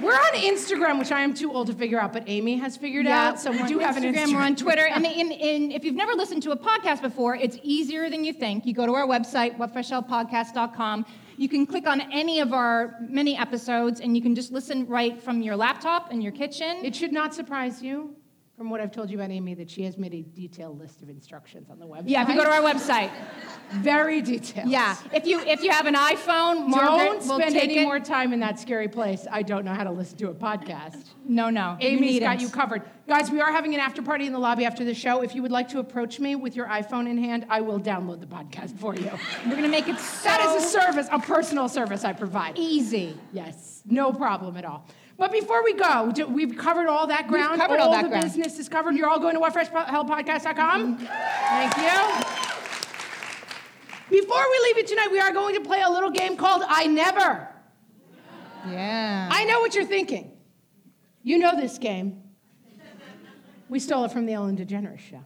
We're 0.02 0.14
on 0.14 0.32
Instagram, 0.32 0.98
which 0.98 1.12
I 1.12 1.20
am 1.20 1.32
too 1.32 1.52
old 1.52 1.68
to 1.68 1.74
figure 1.74 2.00
out, 2.00 2.12
but 2.12 2.24
Amy 2.26 2.56
has 2.56 2.76
figured 2.76 3.06
out. 3.06 3.38
So 3.38 3.52
we 3.52 3.62
do 3.64 3.78
have 3.78 3.96
an 3.96 4.02
Instagram. 4.02 4.34
We're 4.34 4.40
on 4.40 4.56
Twitter, 4.56 4.86
and, 4.86 5.04
in, 5.22 5.30
in, 5.30 5.70
if 5.70 5.84
you've 5.84 5.94
never 5.94 6.14
listened 6.14 6.42
to 6.44 6.50
a 6.50 6.56
podcast 6.56 7.02
before, 7.02 7.36
it's 7.36 7.58
easier 7.62 8.10
than 8.10 8.24
you 8.24 8.32
think. 8.32 8.66
You 8.66 8.74
go 8.74 8.86
to 8.86 8.94
our 8.94 9.06
website, 9.06 9.58
whatfreshhellpodcast.com. 9.58 11.06
You 11.42 11.48
can 11.48 11.66
click 11.66 11.88
on 11.88 12.00
any 12.12 12.38
of 12.38 12.52
our 12.52 13.00
many 13.00 13.36
episodes 13.36 13.98
and 13.98 14.16
you 14.16 14.22
can 14.22 14.36
just 14.36 14.52
listen 14.52 14.86
right 14.86 15.20
from 15.20 15.42
your 15.42 15.56
laptop 15.56 16.12
in 16.12 16.20
your 16.20 16.30
kitchen. 16.30 16.84
It 16.84 16.94
should 16.94 17.12
not 17.12 17.34
surprise 17.34 17.82
you, 17.82 18.14
from 18.62 18.70
what 18.70 18.80
I've 18.80 18.92
told 18.92 19.10
you 19.10 19.18
about 19.18 19.32
Amy, 19.32 19.54
that 19.54 19.68
she 19.68 19.82
has 19.82 19.98
made 19.98 20.14
a 20.14 20.22
detailed 20.22 20.78
list 20.78 21.02
of 21.02 21.08
instructions 21.08 21.68
on 21.68 21.80
the 21.80 21.84
website. 21.84 22.04
yeah, 22.06 22.22
if 22.22 22.28
you 22.28 22.36
go 22.36 22.44
to 22.44 22.50
our 22.52 22.60
website. 22.62 23.10
very 23.72 24.22
detailed. 24.22 24.68
Yeah, 24.68 24.96
if 25.12 25.26
you 25.26 25.40
if 25.40 25.64
you 25.64 25.72
have 25.72 25.86
an 25.86 25.96
iPhone, 25.96 26.68
Margaret 26.68 27.04
Don't 27.04 27.26
will 27.26 27.38
spend 27.40 27.54
take 27.54 27.64
any 27.64 27.78
it. 27.78 27.82
more 27.82 27.98
time 27.98 28.32
in 28.32 28.38
that 28.38 28.60
scary 28.60 28.86
place. 28.86 29.26
I 29.28 29.42
don't 29.42 29.64
know 29.64 29.74
how 29.74 29.82
to 29.82 29.90
listen 29.90 30.16
to 30.18 30.30
a 30.30 30.34
podcast. 30.34 31.06
No, 31.24 31.50
no. 31.50 31.76
Amy's 31.80 32.20
got 32.20 32.40
you 32.40 32.48
covered. 32.50 32.82
Guys, 33.08 33.32
we 33.32 33.40
are 33.40 33.50
having 33.50 33.74
an 33.74 33.80
after 33.80 34.00
party 34.00 34.26
in 34.26 34.32
the 34.32 34.38
lobby 34.38 34.64
after 34.64 34.84
the 34.84 34.94
show. 34.94 35.22
If 35.24 35.34
you 35.34 35.42
would 35.42 35.50
like 35.50 35.68
to 35.70 35.80
approach 35.80 36.20
me 36.20 36.36
with 36.36 36.54
your 36.54 36.68
iPhone 36.68 37.10
in 37.10 37.18
hand, 37.18 37.46
I 37.50 37.62
will 37.62 37.80
download 37.80 38.20
the 38.20 38.26
podcast 38.26 38.78
for 38.78 38.94
you. 38.94 39.10
We're 39.44 39.56
gonna 39.56 39.66
make 39.66 39.88
it 39.88 39.98
so 39.98 40.22
That 40.28 40.54
is 40.54 40.64
a 40.64 40.68
service, 40.68 41.08
a 41.10 41.18
personal 41.18 41.68
service 41.68 42.04
I 42.04 42.12
provide. 42.12 42.56
easy. 42.56 43.16
Yes, 43.32 43.82
no 43.86 44.12
problem 44.12 44.56
at 44.56 44.64
all. 44.64 44.86
But 45.18 45.30
before 45.30 45.62
we 45.62 45.74
go, 45.74 46.12
we've 46.28 46.56
covered 46.56 46.88
all 46.88 47.06
that 47.06 47.28
ground. 47.28 47.52
We've 47.52 47.60
covered 47.60 47.80
all 47.80 47.92
that 47.92 48.04
the 48.04 48.08
ground. 48.08 48.24
business 48.24 48.58
is 48.58 48.68
covered. 48.68 48.96
You're 48.96 49.08
all 49.08 49.20
going 49.20 49.34
to 49.34 49.40
whatfreshhellpodcast.com. 49.40 50.98
Thank 50.98 51.76
you. 51.76 52.24
Before 54.20 54.44
we 54.50 54.60
leave 54.64 54.76
you 54.78 54.84
tonight, 54.84 55.08
we 55.10 55.20
are 55.20 55.32
going 55.32 55.54
to 55.54 55.60
play 55.60 55.80
a 55.80 55.88
little 55.88 56.10
game 56.10 56.36
called 56.36 56.62
I 56.66 56.86
Never. 56.86 57.48
Yeah. 58.68 59.28
I 59.30 59.44
know 59.44 59.60
what 59.60 59.74
you're 59.74 59.84
thinking. 59.84 60.32
You 61.22 61.38
know 61.38 61.56
this 61.56 61.78
game. 61.78 62.22
We 63.68 63.78
stole 63.78 64.04
it 64.04 64.12
from 64.12 64.26
the 64.26 64.34
Ellen 64.34 64.56
DeGeneres 64.56 64.98
show. 64.98 65.24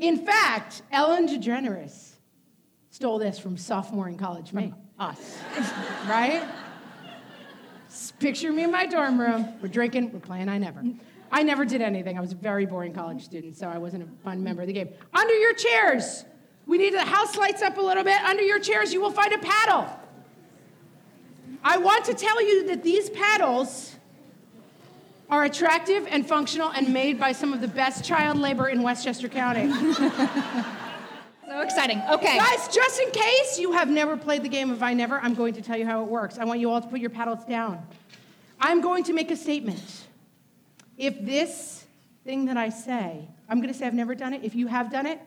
In 0.00 0.24
fact, 0.24 0.82
Ellen 0.90 1.28
DeGeneres 1.28 2.12
stole 2.90 3.18
this 3.18 3.38
from 3.38 3.56
sophomore 3.56 4.08
in 4.08 4.16
college 4.16 4.52
me, 4.52 4.72
us, 4.98 5.38
right? 6.08 6.42
Picture 8.18 8.52
me 8.52 8.64
in 8.64 8.72
my 8.72 8.86
dorm 8.86 9.20
room. 9.20 9.48
We're 9.60 9.68
drinking, 9.68 10.12
we're 10.12 10.20
playing 10.20 10.48
I 10.48 10.58
Never. 10.58 10.82
I 11.30 11.42
never 11.42 11.64
did 11.64 11.82
anything. 11.82 12.16
I 12.16 12.20
was 12.20 12.32
a 12.32 12.36
very 12.36 12.64
boring 12.64 12.94
college 12.94 13.22
student, 13.22 13.56
so 13.56 13.68
I 13.68 13.78
wasn't 13.78 14.04
a 14.04 14.24
fun 14.24 14.42
member 14.42 14.62
of 14.62 14.68
the 14.68 14.72
game. 14.72 14.88
Under 15.12 15.34
your 15.34 15.52
chairs, 15.52 16.24
we 16.66 16.78
need 16.78 16.94
the 16.94 17.04
house 17.04 17.36
lights 17.36 17.60
up 17.60 17.76
a 17.76 17.82
little 17.82 18.04
bit. 18.04 18.20
Under 18.22 18.42
your 18.42 18.58
chairs, 18.58 18.92
you 18.92 19.00
will 19.00 19.10
find 19.10 19.32
a 19.32 19.38
paddle. 19.38 19.88
I 21.62 21.76
want 21.78 22.04
to 22.06 22.14
tell 22.14 22.42
you 22.42 22.66
that 22.68 22.82
these 22.82 23.10
paddles 23.10 23.96
are 25.30 25.44
attractive 25.44 26.06
and 26.08 26.26
functional 26.26 26.70
and 26.70 26.92
made 26.92 27.20
by 27.20 27.32
some 27.32 27.52
of 27.52 27.60
the 27.60 27.68
best 27.68 28.04
child 28.04 28.38
labor 28.38 28.68
in 28.68 28.82
Westchester 28.82 29.28
County. 29.28 29.70
So 31.48 31.62
exciting. 31.62 32.02
Okay. 32.10 32.36
Guys, 32.36 32.68
just 32.68 33.00
in 33.00 33.10
case 33.10 33.58
you 33.58 33.72
have 33.72 33.88
never 33.88 34.18
played 34.18 34.42
the 34.42 34.50
game 34.50 34.70
of 34.70 34.82
I 34.82 34.92
Never, 34.92 35.18
I'm 35.18 35.32
going 35.32 35.54
to 35.54 35.62
tell 35.62 35.78
you 35.78 35.86
how 35.86 36.02
it 36.02 36.08
works. 36.08 36.38
I 36.38 36.44
want 36.44 36.60
you 36.60 36.70
all 36.70 36.82
to 36.82 36.86
put 36.86 37.00
your 37.00 37.08
paddles 37.08 37.42
down. 37.46 37.86
I'm 38.60 38.82
going 38.82 39.02
to 39.04 39.14
make 39.14 39.30
a 39.30 39.36
statement. 39.36 40.04
If 40.98 41.24
this 41.24 41.86
thing 42.22 42.44
that 42.46 42.58
I 42.58 42.68
say, 42.68 43.26
I'm 43.48 43.62
going 43.62 43.72
to 43.72 43.78
say 43.78 43.86
I've 43.86 43.94
never 43.94 44.14
done 44.14 44.34
it. 44.34 44.44
If 44.44 44.54
you 44.54 44.66
have 44.66 44.92
done 44.92 45.06
it, 45.06 45.20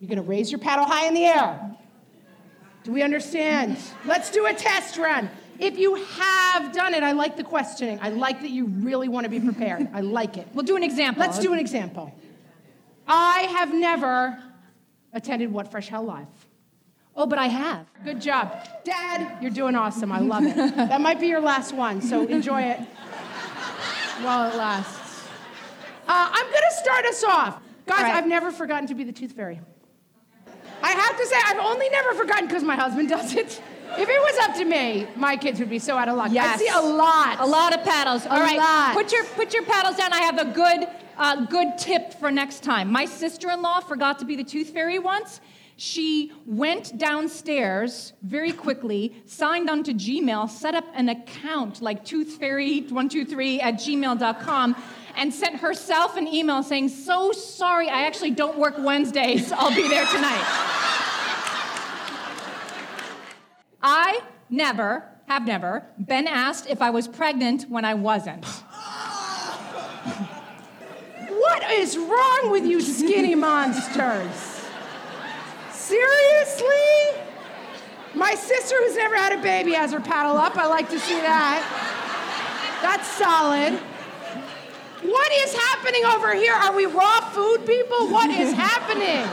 you're 0.00 0.08
going 0.08 0.16
to 0.16 0.26
raise 0.26 0.50
your 0.50 0.60
paddle 0.60 0.86
high 0.86 1.08
in 1.08 1.12
the 1.12 1.26
air. 1.26 1.76
Do 2.84 2.92
we 2.92 3.02
understand? 3.02 3.76
Let's 4.06 4.30
do 4.30 4.46
a 4.46 4.54
test 4.54 4.96
run. 4.96 5.28
If 5.58 5.76
you 5.76 5.96
have 5.96 6.72
done 6.72 6.94
it, 6.94 7.02
I 7.02 7.12
like 7.12 7.36
the 7.36 7.44
questioning. 7.44 7.98
I 8.00 8.08
like 8.08 8.40
that 8.40 8.50
you 8.50 8.64
really 8.64 9.08
want 9.08 9.24
to 9.24 9.30
be 9.30 9.40
prepared. 9.40 9.88
I 9.92 10.00
like 10.00 10.38
it. 10.38 10.48
We'll 10.54 10.64
do 10.64 10.76
an 10.76 10.84
example. 10.84 11.20
Let's 11.20 11.38
do 11.38 11.52
an 11.52 11.58
example. 11.58 12.14
I 13.06 13.40
have 13.40 13.74
never 13.74 14.42
attended 15.12 15.52
What 15.52 15.70
Fresh 15.70 15.88
Hell 15.88 16.04
Live. 16.04 16.26
Oh, 17.16 17.26
but 17.26 17.38
I 17.38 17.46
have. 17.46 17.86
Good 18.04 18.20
job. 18.20 18.64
Dad, 18.84 19.42
you're 19.42 19.50
doing 19.50 19.74
awesome. 19.74 20.12
I 20.12 20.20
love 20.20 20.44
it. 20.44 20.54
that 20.76 21.00
might 21.00 21.18
be 21.20 21.26
your 21.26 21.40
last 21.40 21.72
one, 21.72 22.00
so 22.00 22.24
enjoy 22.26 22.62
it 22.62 22.78
while 24.22 24.48
it 24.50 24.56
lasts. 24.56 25.26
Uh, 26.06 26.30
I'm 26.32 26.46
going 26.50 26.62
to 26.70 26.76
start 26.76 27.04
us 27.06 27.24
off. 27.24 27.60
Guys, 27.86 28.02
right. 28.02 28.14
I've 28.14 28.26
never 28.26 28.50
forgotten 28.52 28.86
to 28.88 28.94
be 28.94 29.02
the 29.04 29.12
tooth 29.12 29.32
fairy. 29.32 29.60
I 30.82 30.90
have 30.92 31.18
to 31.18 31.26
say, 31.26 31.36
I've 31.44 31.58
only 31.58 31.88
never 31.88 32.14
forgotten 32.14 32.46
because 32.46 32.62
my 32.62 32.76
husband 32.76 33.08
does 33.08 33.34
it. 33.34 33.60
If 33.98 34.08
it 34.08 34.20
was 34.20 34.38
up 34.48 34.54
to 34.56 34.64
me, 34.64 35.08
my 35.16 35.36
kids 35.36 35.58
would 35.60 35.70
be 35.70 35.78
so 35.78 35.96
out 35.96 36.08
of 36.08 36.16
luck. 36.16 36.30
I 36.30 36.56
see 36.56 36.68
a 36.68 36.80
lot. 36.80 37.40
A 37.40 37.46
lot 37.46 37.74
of 37.76 37.82
paddles. 37.84 38.26
All 38.26 38.36
A 38.36 38.40
right. 38.40 38.56
lot. 38.58 38.94
Put 38.94 39.10
your 39.12 39.24
put 39.24 39.52
your 39.54 39.64
paddles 39.64 39.96
down. 39.96 40.12
I 40.12 40.18
have 40.20 40.38
a 40.38 40.44
good 40.44 40.86
uh, 41.18 41.46
good 41.46 41.76
tip 41.76 42.14
for 42.14 42.30
next 42.30 42.62
time. 42.62 42.90
My 42.90 43.04
sister-in-law 43.04 43.80
forgot 43.80 44.18
to 44.20 44.24
be 44.24 44.36
the 44.36 44.44
tooth 44.44 44.70
fairy 44.70 44.98
once. 44.98 45.40
She 45.76 46.32
went 46.44 46.98
downstairs 46.98 48.12
very 48.22 48.52
quickly, 48.52 49.22
signed 49.26 49.70
onto 49.70 49.92
Gmail, 49.92 50.48
set 50.50 50.74
up 50.74 50.84
an 50.94 51.08
account 51.08 51.80
like 51.80 52.04
tooth 52.04 52.40
toothfairy123 52.40 53.62
at 53.62 53.74
gmail.com, 53.74 54.76
and 55.16 55.32
sent 55.32 55.60
herself 55.60 56.16
an 56.16 56.26
email 56.26 56.62
saying, 56.62 56.88
So 56.88 57.30
sorry, 57.30 57.88
I 57.88 58.06
actually 58.06 58.30
don't 58.30 58.58
work 58.58 58.74
Wednesdays. 58.78 59.52
I'll 59.52 59.74
be 59.74 59.88
there 59.88 60.06
tonight. 60.06 60.44
I 63.80 64.20
never, 64.50 65.04
have 65.28 65.46
never, 65.46 65.86
been 65.96 66.26
asked 66.26 66.68
if 66.68 66.82
I 66.82 66.90
was 66.90 67.06
pregnant 67.06 67.68
when 67.68 67.84
I 67.84 67.94
wasn't. 67.94 68.44
What 71.38 71.70
is 71.70 71.96
wrong 71.96 72.50
with 72.50 72.64
you 72.64 72.80
skinny 72.80 73.34
monsters? 73.48 74.66
Seriously? 75.70 77.22
My 78.14 78.34
sister 78.34 78.74
who's 78.78 78.96
never 78.96 79.16
had 79.16 79.32
a 79.38 79.42
baby 79.42 79.72
has 79.72 79.92
her 79.92 80.00
paddle 80.00 80.36
up. 80.36 80.56
I 80.56 80.66
like 80.66 80.90
to 80.90 80.98
see 80.98 81.14
that. 81.14 81.62
That's 82.82 83.06
solid. 83.06 83.74
What 85.02 85.32
is 85.44 85.54
happening 85.54 86.04
over 86.06 86.34
here? 86.34 86.54
Are 86.54 86.74
we 86.74 86.86
raw 86.86 87.20
food 87.30 87.64
people? 87.66 88.08
What 88.08 88.30
is 88.30 88.52
happening? 88.66 89.28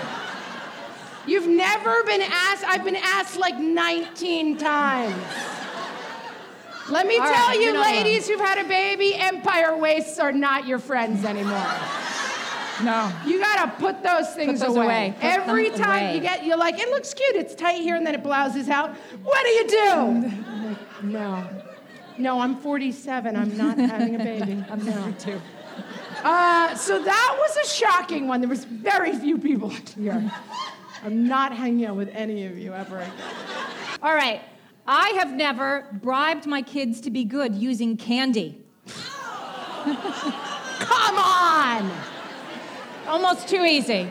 You've 1.26 1.47
never 1.47 2.03
been 2.03 2.22
asked. 2.22 2.64
I've 2.66 2.84
been 2.84 2.95
asked 2.95 3.38
like 3.38 3.58
19 3.58 4.58
times. 4.58 5.16
Let 6.90 7.08
me 7.08 7.18
All 7.18 7.26
tell 7.26 7.48
right, 7.48 7.60
you, 7.60 7.82
ladies 7.82 8.28
who've 8.28 8.40
had 8.40 8.64
a 8.64 8.68
baby, 8.68 9.16
empire 9.16 9.76
waists 9.76 10.20
are 10.20 10.32
not 10.32 10.68
your 10.68 10.78
friends 10.80 11.26
anymore. 11.26 11.66
No. 12.84 13.12
You 13.26 13.40
gotta 13.40 13.72
put 13.80 14.04
those 14.04 14.30
things 14.36 14.60
those 14.60 14.76
away. 14.76 14.86
away. 14.86 15.16
Put 15.20 15.24
Every 15.26 15.70
time 15.72 16.04
away. 16.04 16.16
you 16.16 16.22
get, 16.22 16.46
you're 16.46 16.58
like, 16.58 16.78
it 16.80 16.90
looks 16.90 17.14
cute. 17.14 17.36
It's 17.38 17.56
tight 17.56 17.82
here, 17.82 17.96
and 17.96 18.06
then 18.06 18.14
it 18.16 18.22
blouses 18.24 18.70
out. 18.70 18.96
What 19.24 19.44
do 19.44 19.50
you 19.50 19.68
do? 19.68 20.32
No, 21.04 21.48
no. 22.18 22.40
I'm 22.40 22.56
47. 22.58 23.36
I'm 23.36 23.56
not 23.58 23.78
having 23.78 24.16
a 24.16 24.18
baby. 24.18 24.64
I'm 24.72 24.84
not. 24.86 25.20
Too. 25.20 25.40
Uh, 26.24 26.74
so 26.74 26.98
that 27.04 27.36
was 27.38 27.58
a 27.58 27.68
shocking 27.70 28.28
one. 28.28 28.40
There 28.42 28.50
was 28.50 28.64
very 28.66 29.14
few 29.14 29.38
people 29.38 29.70
here. 30.00 30.32
I'm 31.04 31.28
not 31.28 31.54
hanging 31.56 31.86
out 31.86 31.96
with 31.98 32.10
any 32.14 32.46
of 32.48 32.58
you 32.58 32.74
ever 32.74 33.00
again. 33.00 33.12
All 34.02 34.16
right. 34.16 34.42
I 34.88 35.10
have 35.18 35.34
never 35.34 35.88
bribed 35.92 36.46
my 36.46 36.62
kids 36.62 37.02
to 37.02 37.10
be 37.10 37.24
good 37.24 37.56
using 37.56 37.98
candy. 37.98 38.62
Come 39.84 41.18
on. 41.18 41.92
Almost 43.08 43.48
too 43.48 43.64
easy. 43.64 44.10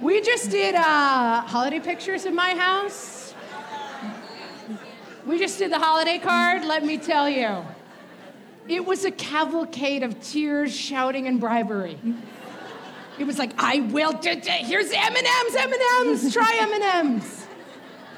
We 0.00 0.20
just 0.20 0.50
did 0.50 0.74
uh, 0.74 1.40
holiday 1.40 1.80
pictures 1.80 2.26
in 2.26 2.34
my 2.34 2.54
house. 2.54 3.34
We 5.26 5.38
just 5.38 5.58
did 5.58 5.72
the 5.72 5.78
holiday 5.78 6.18
card. 6.18 6.64
Let 6.64 6.84
me 6.84 6.98
tell 6.98 7.28
you, 7.28 7.64
it 8.68 8.84
was 8.84 9.04
a 9.04 9.10
cavalcade 9.10 10.02
of 10.02 10.20
tears, 10.20 10.74
shouting, 10.74 11.26
and 11.26 11.40
bribery. 11.40 11.98
It 13.18 13.26
was 13.26 13.38
like, 13.38 13.52
I 13.58 13.80
will. 13.80 14.12
Do, 14.12 14.34
do, 14.34 14.50
here's 14.50 14.90
M 14.90 15.16
and 15.16 15.26
M's, 15.26 15.54
M 15.56 15.72
and 15.72 15.82
M's. 16.08 16.32
Try 16.32 16.58
M 16.60 16.72
and 16.72 16.82
M's. 16.82 17.37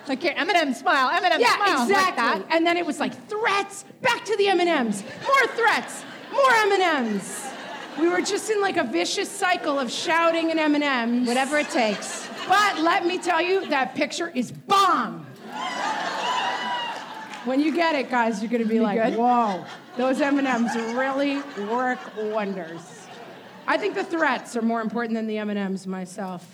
Like 0.09 0.22
here, 0.22 0.32
M 0.36 0.48
and 0.48 0.57
M 0.57 0.74
smile, 0.74 1.11
M 1.11 1.24
and 1.24 1.34
M 1.34 1.40
Yeah, 1.40 1.57
smile. 1.57 1.78
like 1.80 1.88
exactly. 1.90 2.22
that. 2.42 2.57
and 2.57 2.66
then 2.66 2.76
it 2.76 2.84
was 2.86 2.98
like 2.98 3.28
threats. 3.28 3.84
Back 4.03 4.24
to 4.24 4.36
the 4.36 4.48
M 4.48 4.61
and 4.61 4.68
M's. 4.68 5.03
More 5.26 5.46
threats. 5.55 6.05
More 6.32 6.53
M 6.53 6.72
and 6.72 6.82
M's. 6.82 7.46
We 7.98 8.09
were 8.09 8.20
just 8.22 8.51
in 8.51 8.61
like 8.61 8.76
a 8.76 8.84
vicious 8.84 9.28
cycle 9.28 9.78
of 9.78 9.90
shouting 9.90 10.51
and 10.51 10.59
M 10.59 10.74
and 10.74 10.82
M's. 10.84 11.28
Whatever 11.28 11.59
it 11.59 11.68
takes. 11.70 12.28
But 12.48 12.80
let 12.80 13.05
me 13.07 13.18
tell 13.18 13.40
you, 13.42 13.66
that 13.68 13.94
picture 13.94 14.30
is 14.34 14.51
bomb. 14.53 15.26
When 17.44 17.59
you 17.61 17.74
get 17.74 17.94
it, 17.94 18.11
guys, 18.11 18.42
you're 18.42 18.51
gonna 18.51 18.64
be 18.66 18.80
like, 18.80 19.03
good? 19.03 19.18
"Whoa, 19.18 19.64
those 19.96 20.20
M&Ms 20.20 20.76
really 20.94 21.40
work 21.70 21.98
wonders." 22.16 22.80
I 23.66 23.78
think 23.78 23.94
the 23.94 24.05
threats 24.05 24.57
are 24.57 24.62
more 24.62 24.80
important 24.82 25.14
than 25.14 25.26
the 25.26 25.38
M&Ms 25.38 25.86
myself. 25.86 26.44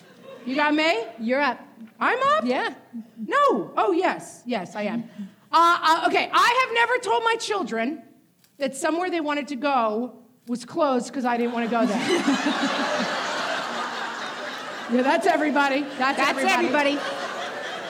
You 0.47 0.55
got 0.55 0.75
May? 0.75 1.09
You're 1.19 1.41
up. 1.41 1.61
I'm 1.99 2.19
up. 2.37 2.45
Yeah. 2.45 2.73
No. 3.19 3.73
Oh 3.77 3.91
yes, 3.93 4.43
yes, 4.47 4.77
I 4.77 4.83
am. 4.83 5.11
Uh, 5.51 5.79
uh, 5.83 6.05
okay, 6.07 6.31
I 6.33 6.65
have 6.67 6.75
never 6.75 6.99
told 6.99 7.25
my 7.25 7.35
children 7.37 8.03
that 8.59 8.77
somewhere 8.77 9.11
they 9.11 9.21
wanted 9.21 9.49
to 9.49 9.57
go 9.57 10.21
was 10.47 10.65
closed 10.65 11.09
because 11.09 11.25
I 11.25 11.37
didn't 11.37 11.53
want 11.53 11.69
to 11.69 11.71
go 11.71 11.85
there. 11.85 11.99
yeah, 14.93 15.03
that's 15.03 15.27
everybody. 15.27 15.81
That's, 15.99 16.17
That's 16.17 16.39
everybody. 16.39 16.95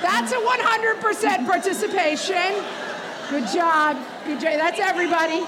That's 0.01 0.33
a 0.33 0.37
100% 0.37 1.47
participation. 1.47 2.65
Good 3.29 3.49
job. 3.49 3.99
Good 4.25 4.41
job. 4.41 4.55
That's 4.55 4.81
everybody. 4.81 5.45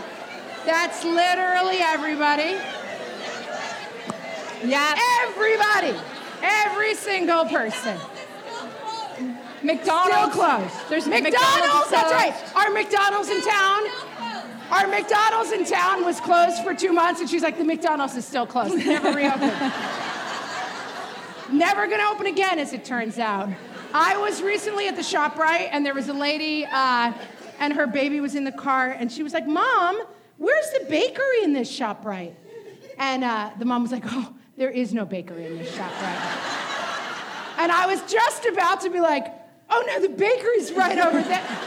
That's 0.66 1.04
literally 1.04 1.78
everybody. 1.78 2.58
Yeah. 4.64 4.98
Everybody. 5.22 5.96
Every 6.42 6.94
single 6.94 7.44
person. 7.46 7.98
McDonald's. 9.62 10.34
Still 10.34 10.44
closed. 10.44 10.74
There's 10.88 11.06
McDonald's. 11.06 11.36
McDonald's 11.36 11.90
that's 11.90 12.12
right. 12.12 12.34
Our 12.54 12.70
McDonald's 12.72 13.28
in 13.28 13.42
town. 13.42 13.82
Our 14.70 14.86
McDonald's 14.86 15.50
in 15.52 15.64
town 15.64 16.04
was 16.04 16.20
closed 16.20 16.62
for 16.62 16.74
two 16.74 16.92
months, 16.92 17.20
and 17.20 17.28
she's 17.28 17.42
like, 17.42 17.56
the 17.56 17.64
McDonald's 17.64 18.14
is 18.16 18.26
still 18.26 18.46
closed. 18.46 18.74
It 18.74 18.86
Never 18.86 19.12
reopened. 19.12 19.50
Never 21.50 21.86
gonna 21.86 22.10
open 22.10 22.26
again, 22.26 22.58
as 22.58 22.74
it 22.74 22.84
turns 22.84 23.18
out. 23.18 23.48
I 23.94 24.18
was 24.18 24.42
recently 24.42 24.86
at 24.86 24.96
the 24.96 25.02
ShopRite, 25.02 25.70
and 25.72 25.86
there 25.86 25.94
was 25.94 26.08
a 26.08 26.12
lady, 26.12 26.66
uh, 26.66 27.14
and 27.58 27.72
her 27.72 27.86
baby 27.86 28.20
was 28.20 28.34
in 28.34 28.44
the 28.44 28.52
car, 28.52 28.90
and 28.90 29.10
she 29.10 29.22
was 29.22 29.32
like, 29.32 29.46
Mom, 29.46 29.98
where's 30.36 30.70
the 30.72 30.84
bakery 30.90 31.42
in 31.42 31.54
this 31.54 31.74
ShopRite? 31.74 32.34
And 32.98 33.24
uh, 33.24 33.52
the 33.58 33.64
mom 33.64 33.82
was 33.82 33.92
like, 33.92 34.04
Oh, 34.06 34.34
there 34.58 34.70
is 34.70 34.92
no 34.92 35.04
bakery 35.04 35.46
in 35.46 35.56
this 35.56 35.70
ShopRite. 35.70 37.58
And 37.58 37.72
I 37.72 37.86
was 37.86 38.00
just 38.10 38.44
about 38.46 38.80
to 38.82 38.90
be 38.90 39.00
like, 39.00 39.26
oh 39.70 39.84
no, 39.86 40.02
the 40.02 40.08
bakery's 40.08 40.72
right 40.72 40.98
over 40.98 41.22
there. 41.22 41.58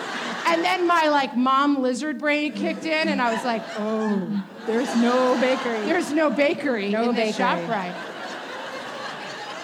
And 0.48 0.64
then 0.64 0.88
my 0.88 1.08
like 1.08 1.36
mom 1.38 1.82
lizard 1.82 2.20
brain 2.20 2.52
kicked 2.54 2.86
in, 2.86 3.08
and 3.08 3.22
I 3.22 3.34
was 3.34 3.44
like, 3.46 3.62
oh, 3.78 4.44
There's 4.66 4.94
no 4.98 5.40
bakery. 5.40 5.80
there's 5.86 6.12
no 6.12 6.30
bakery 6.30 6.90
No 6.90 7.10
in 7.10 7.16
this 7.16 7.38
bakery. 7.38 7.64
ShopRite. 7.68 7.96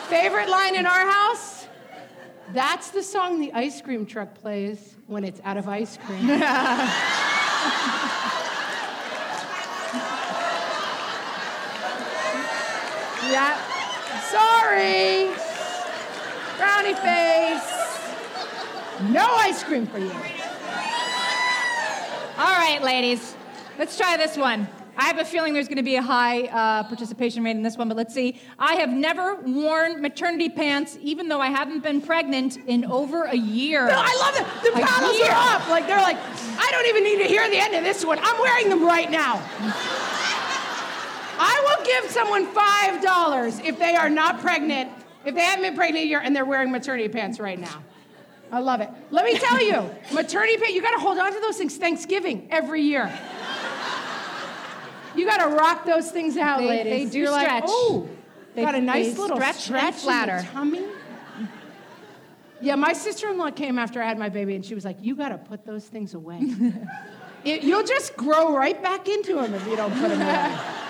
Favorite 0.07 0.49
line 0.49 0.75
in 0.75 0.85
our 0.85 1.11
house? 1.11 1.67
That's 2.53 2.91
the 2.91 3.03
song 3.03 3.41
the 3.41 3.51
ice 3.51 3.81
cream 3.81 4.05
truck 4.05 4.35
plays 4.35 4.95
when 5.07 5.25
it's 5.25 5.41
out 5.43 5.57
of 5.57 5.67
ice 5.67 5.97
cream. 5.97 6.29
yeah. 13.31 13.57
Sorry. 14.29 15.29
Brownie 16.57 16.93
face. 16.95 17.73
No 19.11 19.25
ice 19.35 19.63
cream 19.63 19.85
for 19.87 19.99
you. 19.99 20.11
All 22.39 22.53
right, 22.53 22.79
ladies, 22.83 23.35
let's 23.77 23.97
try 23.97 24.17
this 24.17 24.37
one. 24.37 24.67
I 24.99 25.05
have 25.05 25.19
a 25.19 25.25
feeling 25.25 25.53
there's 25.53 25.67
going 25.67 25.77
to 25.77 25.83
be 25.83 25.95
a 25.95 26.01
high 26.01 26.45
uh, 26.45 26.83
participation 26.83 27.43
rate 27.43 27.51
in 27.55 27.61
this 27.61 27.77
one, 27.77 27.87
but 27.87 27.95
let's 27.97 28.15
see. 28.15 28.39
I 28.57 28.75
have 28.75 28.89
never 28.89 29.35
worn 29.35 30.01
maternity 30.01 30.49
pants, 30.49 30.97
even 31.01 31.27
though 31.27 31.39
I 31.39 31.47
haven't 31.51 31.83
been 31.83 32.01
pregnant 32.01 32.57
in 32.65 32.83
over 32.85 33.25
a 33.25 33.35
year. 33.35 33.85
No, 33.85 33.93
I 33.95 34.15
love 34.19 34.35
it. 34.35 34.71
The 34.73 34.79
A 34.79 34.85
paddles 34.85 35.17
year. 35.19 35.29
are 35.29 35.55
up. 35.55 35.69
Like 35.69 35.85
they're 35.85 36.01
like, 36.01 36.17
I 36.17 36.67
don't 36.71 36.87
even 36.87 37.03
need 37.03 37.19
to 37.19 37.25
hear 37.25 37.47
the 37.47 37.57
end 37.57 37.75
of 37.75 37.83
this 37.83 38.03
one. 38.03 38.17
I'm 38.19 38.39
wearing 38.41 38.69
them 38.69 38.83
right 38.83 39.11
now. 39.11 39.35
I 41.39 41.75
will 41.77 41.85
give 41.85 42.11
someone 42.11 42.45
five 42.47 43.01
dollars 43.01 43.59
if 43.59 43.77
they 43.79 43.95
are 43.95 44.09
not 44.09 44.39
pregnant, 44.41 44.91
if 45.25 45.35
they 45.35 45.41
haven't 45.41 45.63
been 45.63 45.75
pregnant 45.75 46.05
a 46.05 46.07
year 46.07 46.19
and 46.23 46.35
they're 46.35 46.45
wearing 46.45 46.71
maternity 46.71 47.09
pants 47.09 47.39
right 47.39 47.59
now. 47.59 47.83
I 48.51 48.59
love 48.59 48.79
it. 48.81 48.89
Let 49.11 49.25
me 49.25 49.37
tell 49.37 49.61
you, 49.61 49.89
maternity 50.13 50.57
pants, 50.57 50.73
you 50.73 50.81
gotta 50.81 50.99
hold 50.99 51.17
on 51.17 51.33
to 51.33 51.39
those 51.39 51.57
things 51.57 51.75
Thanksgiving 51.77 52.47
every 52.51 52.81
year. 52.81 53.11
You 55.15 55.25
gotta 55.25 55.47
rock 55.55 55.85
those 55.85 56.11
things 56.11 56.37
out, 56.37 56.59
They- 56.59 56.67
ladies. 56.67 57.05
they 57.05 57.11
do 57.11 57.19
You're 57.19 57.31
like, 57.31 57.45
stretch. 57.47 57.63
oh, 57.67 58.07
They- 58.55 58.61
got 58.63 58.75
a 58.75 58.81
nice 58.81 59.13
they 59.13 59.19
little 59.21 59.35
stretch 59.37 59.55
stretch 59.57 59.81
and 59.83 59.87
in 59.89 59.93
the 59.95 59.99
flatter. 60.01 60.47
tummy. 60.53 60.85
Yeah, 62.61 62.75
my 62.75 62.93
sister-in-law 62.93 63.51
came 63.51 63.77
after 63.77 64.01
I 64.01 64.07
had 64.07 64.17
my 64.17 64.29
baby, 64.29 64.55
and 64.55 64.65
she 64.65 64.73
was 64.73 64.83
like, 64.83 64.97
"You 65.01 65.15
got 65.15 65.29
to 65.29 65.37
put 65.37 65.63
those 65.65 65.85
things 65.85 66.13
away. 66.13 66.39
It- 67.43 67.61
you'll 67.63 67.83
just 67.83 68.17
grow 68.17 68.55
right 68.55 68.81
back 68.81 69.07
into 69.07 69.35
them 69.35 69.53
if 69.53 69.65
you 69.67 69.75
don't 69.75 69.93
put 69.93 70.09
them 70.09 70.21
away." 70.21 70.57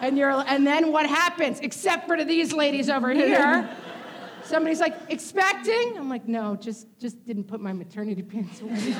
and 0.00 0.18
you're, 0.18 0.30
and 0.30 0.66
then 0.66 0.92
what 0.92 1.06
happens? 1.06 1.60
Except 1.60 2.06
for 2.06 2.16
to 2.16 2.24
these 2.24 2.52
ladies 2.52 2.88
over 2.88 3.10
here, 3.10 3.68
somebody's 4.44 4.80
like, 4.80 4.96
"Expecting?" 5.08 5.98
I'm 5.98 6.08
like, 6.08 6.26
"No, 6.26 6.56
just, 6.56 6.86
just 6.98 7.24
didn't 7.26 7.44
put 7.44 7.60
my 7.60 7.72
maternity 7.72 8.22
pants 8.22 8.60
away." 8.60 8.94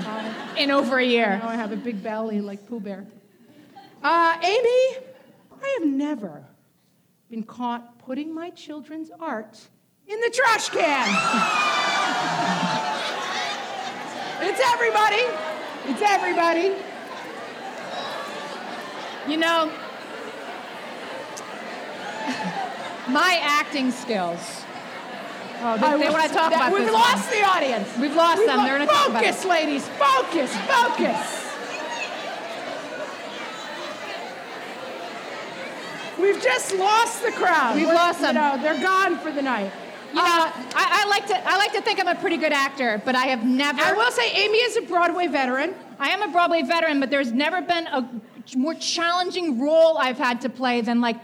In 0.56 0.70
over 0.70 0.98
a 0.98 1.04
year. 1.04 1.38
Now 1.42 1.48
I 1.48 1.56
have 1.56 1.72
a 1.72 1.76
big 1.76 2.02
belly 2.02 2.40
like 2.40 2.66
Pooh 2.68 2.80
Bear. 2.80 3.06
Uh, 4.02 4.36
Amy, 4.42 5.06
I 5.62 5.78
have 5.78 5.88
never 5.88 6.44
been 7.30 7.42
caught 7.42 7.98
putting 7.98 8.34
my 8.34 8.50
children's 8.50 9.10
art 9.20 9.58
in 10.06 10.20
the 10.20 10.30
trash 10.30 10.70
can. 10.70 10.80
it's 14.42 14.60
everybody. 14.72 15.22
It's 15.86 16.02
everybody. 16.02 16.74
You 19.28 19.36
know, 19.36 19.70
my 23.08 23.38
acting 23.42 23.90
skills. 23.90 24.62
Oh, 25.62 25.76
they, 25.76 26.04
they 26.04 26.10
want 26.10 26.26
to 26.26 26.34
talk 26.34 26.52
about 26.54 26.72
We've 26.72 26.90
lost 26.90 27.28
one. 27.30 27.38
the 27.38 27.46
audience. 27.46 27.88
We've 27.98 28.14
lost 28.14 28.38
We've 28.38 28.46
them. 28.46 28.58
lo- 28.58 28.64
They're 28.64 28.76
going 28.78 28.88
to 28.88 28.94
talk 28.94 29.08
about 29.10 29.24
Focus, 29.24 29.44
ladies. 29.44 29.86
Focus. 29.88 30.56
Focus. 30.66 31.36
We've 36.18 36.42
just 36.42 36.74
lost 36.76 37.22
the 37.24 37.32
crowd. 37.32 37.76
We've 37.76 37.86
We're- 37.86 37.96
lost 37.96 38.20
them. 38.20 38.34
You 38.36 38.40
know, 38.42 38.58
they're 38.62 38.80
gone 38.82 39.18
for 39.18 39.32
the 39.32 39.42
night. 39.42 39.72
You 40.12 40.20
uh, 40.20 40.24
know, 40.24 40.52
I, 40.74 41.04
I 41.04 41.08
like 41.08 41.26
to 41.28 41.48
I 41.48 41.56
like 41.56 41.72
to 41.72 41.80
think 41.82 42.00
I'm 42.00 42.08
a 42.08 42.16
pretty 42.16 42.36
good 42.36 42.52
actor, 42.52 43.00
but 43.04 43.14
I 43.14 43.26
have 43.26 43.44
never. 43.44 43.80
I 43.80 43.92
will 43.92 44.10
say, 44.10 44.30
Amy 44.32 44.58
is 44.58 44.76
a 44.76 44.82
Broadway 44.82 45.28
veteran. 45.28 45.72
I 46.00 46.08
am 46.08 46.22
a 46.22 46.28
Broadway 46.32 46.62
veteran, 46.62 46.98
but 47.00 47.10
there's 47.10 47.32
never 47.32 47.62
been 47.62 47.86
a 47.86 48.08
more 48.56 48.74
challenging 48.74 49.60
role 49.60 49.96
I've 49.98 50.18
had 50.18 50.40
to 50.40 50.48
play 50.48 50.80
than 50.80 51.00
like, 51.00 51.16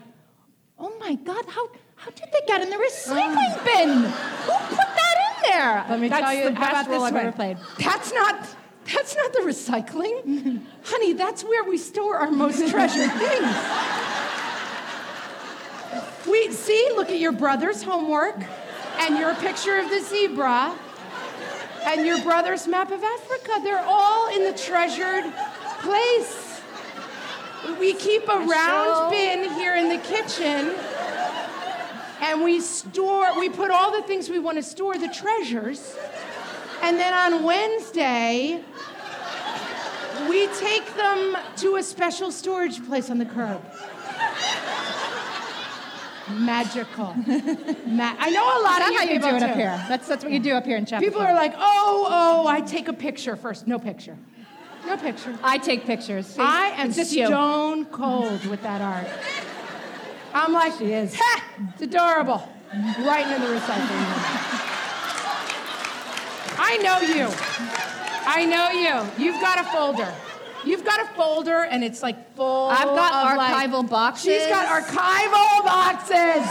oh 0.79 0.93
my 0.99 1.15
God, 1.15 1.45
how 1.49 1.69
how 1.97 2.11
did 2.11 2.29
they 2.33 2.47
get 2.47 2.61
in 2.61 2.71
the 2.71 2.77
recycling 2.77 3.65
bin? 3.65 3.89
Who 3.91 4.53
put 4.69 4.77
that 4.77 5.17
in 5.27 5.51
there? 5.51 5.87
Let 5.89 6.01
me 6.01 6.09
That's 6.09 6.23
tell 6.23 6.35
you, 6.35 6.45
the 6.45 6.51
best 6.51 6.71
about 6.71 6.89
role 6.89 7.01
this 7.01 7.13
I've 7.13 7.17
ever 7.17 7.33
played. 7.33 7.57
That's 7.79 8.13
not. 8.13 8.47
That's 8.95 9.17
not 9.17 9.33
the 9.33 9.41
recycling, 9.41 10.63
honey. 10.85 11.13
That's 11.15 11.43
where 11.43 11.65
we 11.65 11.77
store 11.77 12.19
our 12.19 12.31
most 12.31 12.69
treasured 12.71 13.11
things. 13.21 13.57
We 16.31 16.53
see. 16.53 16.93
Look 16.95 17.11
at 17.11 17.19
your 17.19 17.33
brother's 17.33 17.83
homework, 17.83 18.37
and 19.01 19.19
your 19.19 19.35
picture 19.37 19.79
of 19.79 19.91
the 19.91 20.01
zebra, 20.01 20.77
and 21.85 22.07
your 22.07 22.23
brother's 22.23 22.69
map 22.69 22.93
of 22.93 23.03
Africa. 23.03 23.61
They're 23.63 23.85
all 23.85 24.29
in 24.37 24.45
the 24.45 24.57
treasured 24.57 25.25
place. 25.81 26.46
We 27.79 27.95
keep 27.95 28.29
a 28.29 28.39
round 28.39 29.11
bin 29.11 29.51
here 29.55 29.77
in 29.77 29.89
the 29.89 29.99
kitchen. 29.99 30.75
And 32.21 32.43
we 32.43 32.61
store, 32.61 33.39
we 33.39 33.49
put 33.49 33.71
all 33.71 33.93
the 33.93 34.07
things 34.07 34.31
we 34.31 34.39
want 34.39 34.57
to 34.57 34.63
store, 34.63 34.97
the 34.97 35.09
treasures. 35.09 35.97
And 36.83 36.99
then 36.99 37.13
on 37.13 37.45
Wednesday, 37.45 38.63
we 40.29 40.47
take 40.49 40.95
them 40.97 41.37
to 41.57 41.77
a 41.77 41.83
special 41.83 42.31
storage 42.31 42.85
place 42.87 43.11
on 43.11 43.19
the 43.19 43.27
curb. 43.27 43.61
Magical. 46.31 47.15
Ma- 47.87 48.17
I 48.19 48.31
know 48.31 48.43
a 48.43 48.61
lot 48.63 48.79
That's 48.79 48.91
of 48.91 48.97
how 48.97 49.03
you 49.03 49.11
you 49.11 49.17
people 49.17 49.31
do 49.31 49.37
it 49.37 49.43
up 49.43 49.57
here. 49.57 49.85
That's 49.89 50.09
that's 50.09 50.25
what 50.25 50.33
you 50.33 50.41
do 50.41 50.55
up 50.55 50.65
here 50.65 50.77
in 50.77 50.85
Chappaqua. 50.85 51.09
People 51.09 51.23
are 51.23 51.35
like, 51.35 51.55
oh, 51.57 52.07
oh, 52.09 52.47
I 52.49 52.61
take 52.63 52.89
a 52.89 52.93
picture 52.93 53.37
first. 53.37 53.67
No 53.67 53.79
picture. 53.79 54.17
No 54.87 54.97
picture. 54.97 55.37
I 55.43 55.59
take 55.59 55.85
pictures. 55.85 56.27
See? 56.27 56.41
I 56.41 56.69
am 56.77 56.89
it's 56.89 56.97
just 56.97 57.13
you. 57.13 57.27
stone 57.27 57.87
cold 57.87 58.45
with 58.47 58.63
that 58.63 58.81
art. 58.81 59.09
I'm 60.33 60.53
like, 60.53 60.75
she 60.79 60.93
is. 60.93 61.15
Ha! 61.19 61.45
It's 61.73 61.83
adorable. 61.83 62.49
Right 62.73 63.27
into 63.27 63.47
the 63.47 63.55
recycling 63.55 63.89
bin. 63.89 64.57
I 66.59 66.79
know 66.83 67.01
you. 67.01 67.29
I 68.29 68.45
know 68.45 68.71
you. 68.71 69.25
You've 69.25 69.41
got 69.41 69.61
a 69.61 69.65
folder. 69.65 70.13
You've 70.65 70.85
got 70.85 71.01
a 71.01 71.07
folder, 71.15 71.63
and 71.65 71.85
it's 71.85 72.03
like 72.03 72.35
full. 72.35 72.69
I've 72.69 72.85
got 72.85 73.33
of, 73.33 73.37
like- 73.37 73.71
archival 73.71 73.89
boxes. 73.89 74.25
She's 74.25 74.47
got 74.47 74.67
archival 74.67 75.65
boxes. 75.65 76.45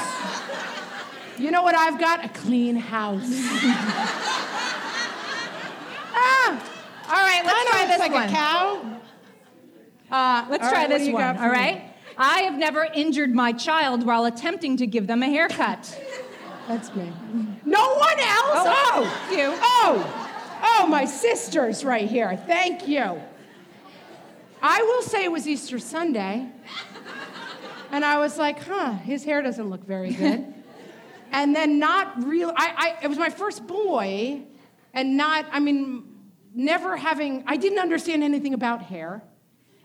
You 1.37 1.51
know 1.51 1.63
what 1.63 1.75
I've 1.75 1.99
got? 1.99 2.23
A 2.23 2.29
clean 2.29 2.77
house. 2.77 3.29
right, 7.43 7.45
let's 7.45 7.69
try 7.69 7.85
this 7.85 7.99
like 7.99 8.11
one. 8.11 8.29
a 8.29 8.31
cow. 8.31 9.01
Uh, 10.11 10.45
Let's 10.49 10.63
all 10.63 10.69
try 10.69 10.81
right, 10.81 10.89
this 10.89 11.07
you 11.07 11.13
one. 11.13 11.37
All 11.37 11.49
me? 11.49 11.91
I 12.17 12.41
have 12.41 12.57
never 12.57 12.87
injured 12.93 13.33
my 13.33 13.51
child 13.51 14.05
while 14.05 14.25
attempting 14.25 14.77
to 14.77 14.87
give 14.87 15.07
them 15.07 15.23
a 15.23 15.27
haircut. 15.27 15.99
That's 16.67 16.95
me. 16.95 17.11
No 17.65 17.95
one 17.95 18.19
else? 18.19 18.67
Oh, 18.67 19.27
Oh, 19.29 19.31
you. 19.35 19.53
Oh, 19.61 20.61
oh, 20.63 20.87
my 20.87 21.05
sister's 21.05 21.83
right 21.83 22.07
here. 22.09 22.37
Thank 22.47 22.87
you. 22.87 23.21
I 24.61 24.81
will 24.81 25.01
say 25.01 25.25
it 25.25 25.31
was 25.31 25.47
Easter 25.47 25.79
Sunday, 25.79 26.47
and 27.91 28.05
I 28.05 28.17
was 28.17 28.37
like, 28.37 28.63
huh, 28.63 28.93
his 28.93 29.23
hair 29.23 29.41
doesn't 29.41 29.69
look 29.69 29.85
very 29.85 30.13
good. 30.13 30.53
and 31.31 31.55
then 31.55 31.77
not 31.77 32.23
real. 32.23 32.51
I, 32.55 32.95
I, 32.99 33.03
it 33.03 33.07
was 33.09 33.17
my 33.19 33.29
first 33.29 33.67
boy, 33.67 34.41
and 34.93 35.17
not, 35.17 35.45
I 35.51 35.59
mean, 35.59 36.04
never 36.55 36.97
having, 36.97 37.43
I 37.45 37.57
didn't 37.57 37.79
understand 37.79 38.23
anything 38.23 38.53
about 38.53 38.81
hair. 38.83 39.21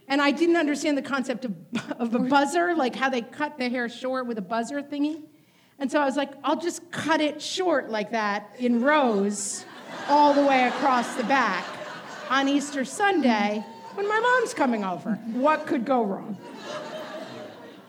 And 0.09 0.21
I 0.21 0.31
didn't 0.31 0.57
understand 0.57 0.97
the 0.99 1.03
concept 1.03 1.45
of, 1.45 1.55
of 1.99 2.15
a 2.15 2.19
buzzer, 2.19 2.75
like 2.75 2.97
how 2.97 3.09
they 3.09 3.23
cut 3.23 3.59
the 3.59 3.69
hair 3.69 3.89
short 3.89 4.27
with 4.27 4.39
a 4.39 4.43
buzzer 4.43 4.83
thingy. 4.83 5.23
And 5.79 5.91
so 5.91 6.01
I 6.01 6.05
was 6.05 6.17
like, 6.17 6.33
I'll 6.45 6.61
just 6.61 6.91
cut 6.91 7.21
it 7.21 7.41
short 7.41 7.91
like 7.91 8.11
that 8.11 8.55
in 8.59 8.83
rows 8.83 9.65
all 10.09 10.35
the 10.35 10.43
way 10.43 10.69
across 10.69 11.17
the 11.17 11.25
back 11.25 11.65
on 12.29 12.49
Easter 12.49 12.85
Sunday 12.85 13.65
when 13.95 14.07
my 14.09 14.21
mom's 14.21 14.53
coming 14.53 14.85
over. 14.85 15.15
What 15.33 15.67
could 15.67 15.85
go 15.85 16.05
wrong? 16.05 16.37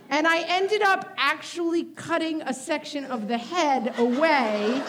And 0.10 0.28
I 0.28 0.42
ended 0.42 0.82
up 0.82 1.14
actually 1.18 1.84
cutting 1.84 2.42
a 2.42 2.54
section 2.54 3.06
of 3.06 3.28
the 3.28 3.38
head 3.38 3.98
away 3.98 4.82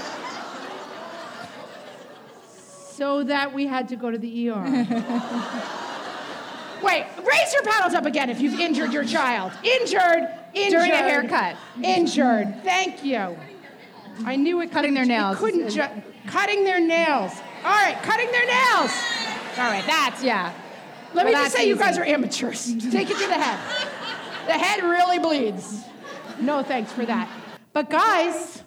so 3.03 3.25
that 3.25 3.53
we 3.53 3.67
had 3.67 3.89
to 3.89 3.97
go 3.97 4.13
to 4.13 4.17
the 4.17 4.49
ER. 4.49 4.63
Wait, 6.85 7.05
raise 7.19 7.53
your 7.53 7.65
paddles 7.65 7.95
up 7.95 8.07
again 8.07 8.31
if 8.31 8.41
you've 8.41 8.61
injured 8.61 8.93
your 8.93 9.05
child. 9.05 9.51
Injured, 9.65 10.29
injured. 10.55 10.71
During 10.71 10.93
a 10.93 10.97
haircut. 10.99 11.57
Injured. 11.83 12.63
Thank 12.63 13.05
you. 13.05 13.37
I 14.25 14.37
knew 14.37 14.61
it. 14.61 14.71
Cutting 14.71 14.95
their 14.95 15.05
nails. 15.05 15.37
Couldn't. 15.39 15.71
Ju- 15.71 16.03
cutting 16.29 16.63
their 16.63 16.79
nails. 16.79 17.33
All 17.65 17.73
right, 17.73 18.01
cutting 18.05 18.31
their 18.31 18.47
nails. 18.47 18.93
All 19.59 19.71
right, 19.73 19.85
that's 19.85 20.23
yeah. 20.23 20.53
Let 21.13 21.27
me 21.27 21.33
just 21.33 21.57
say, 21.57 21.67
you 21.67 21.75
guys 21.75 21.99
are 21.99 22.05
amateurs. 22.05 22.73
Take 22.93 23.11
it 23.11 23.19
to 23.19 23.27
the 23.27 23.35
head. 23.35 23.59
The 24.47 24.53
head 24.53 24.85
really 24.85 25.19
bleeds. 25.19 25.83
No 26.39 26.63
thanks 26.63 26.93
for 26.93 27.05
that. 27.05 27.29
But 27.73 27.91
guys, 27.91 28.63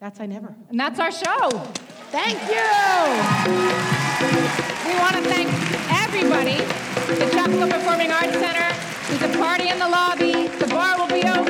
that's 0.00 0.20
I 0.20 0.26
never. 0.26 0.54
And 0.68 0.78
that's 0.78 1.00
our 1.00 1.10
show. 1.10 1.72
Thank 2.10 2.42
you. 2.50 2.66
We 4.84 4.98
want 4.98 5.14
to 5.14 5.22
thank 5.30 5.48
everybody. 5.92 6.56
The 7.06 7.30
Chappaqua 7.30 7.68
Performing 7.68 8.10
Arts 8.10 8.32
Center. 8.32 8.74
There's 9.06 9.32
a 9.32 9.38
party 9.38 9.68
in 9.68 9.78
the 9.78 9.88
lobby. 9.88 10.48
The 10.48 10.66
bar 10.66 10.98
will 10.98 11.06
be 11.06 11.22
open. 11.22 11.49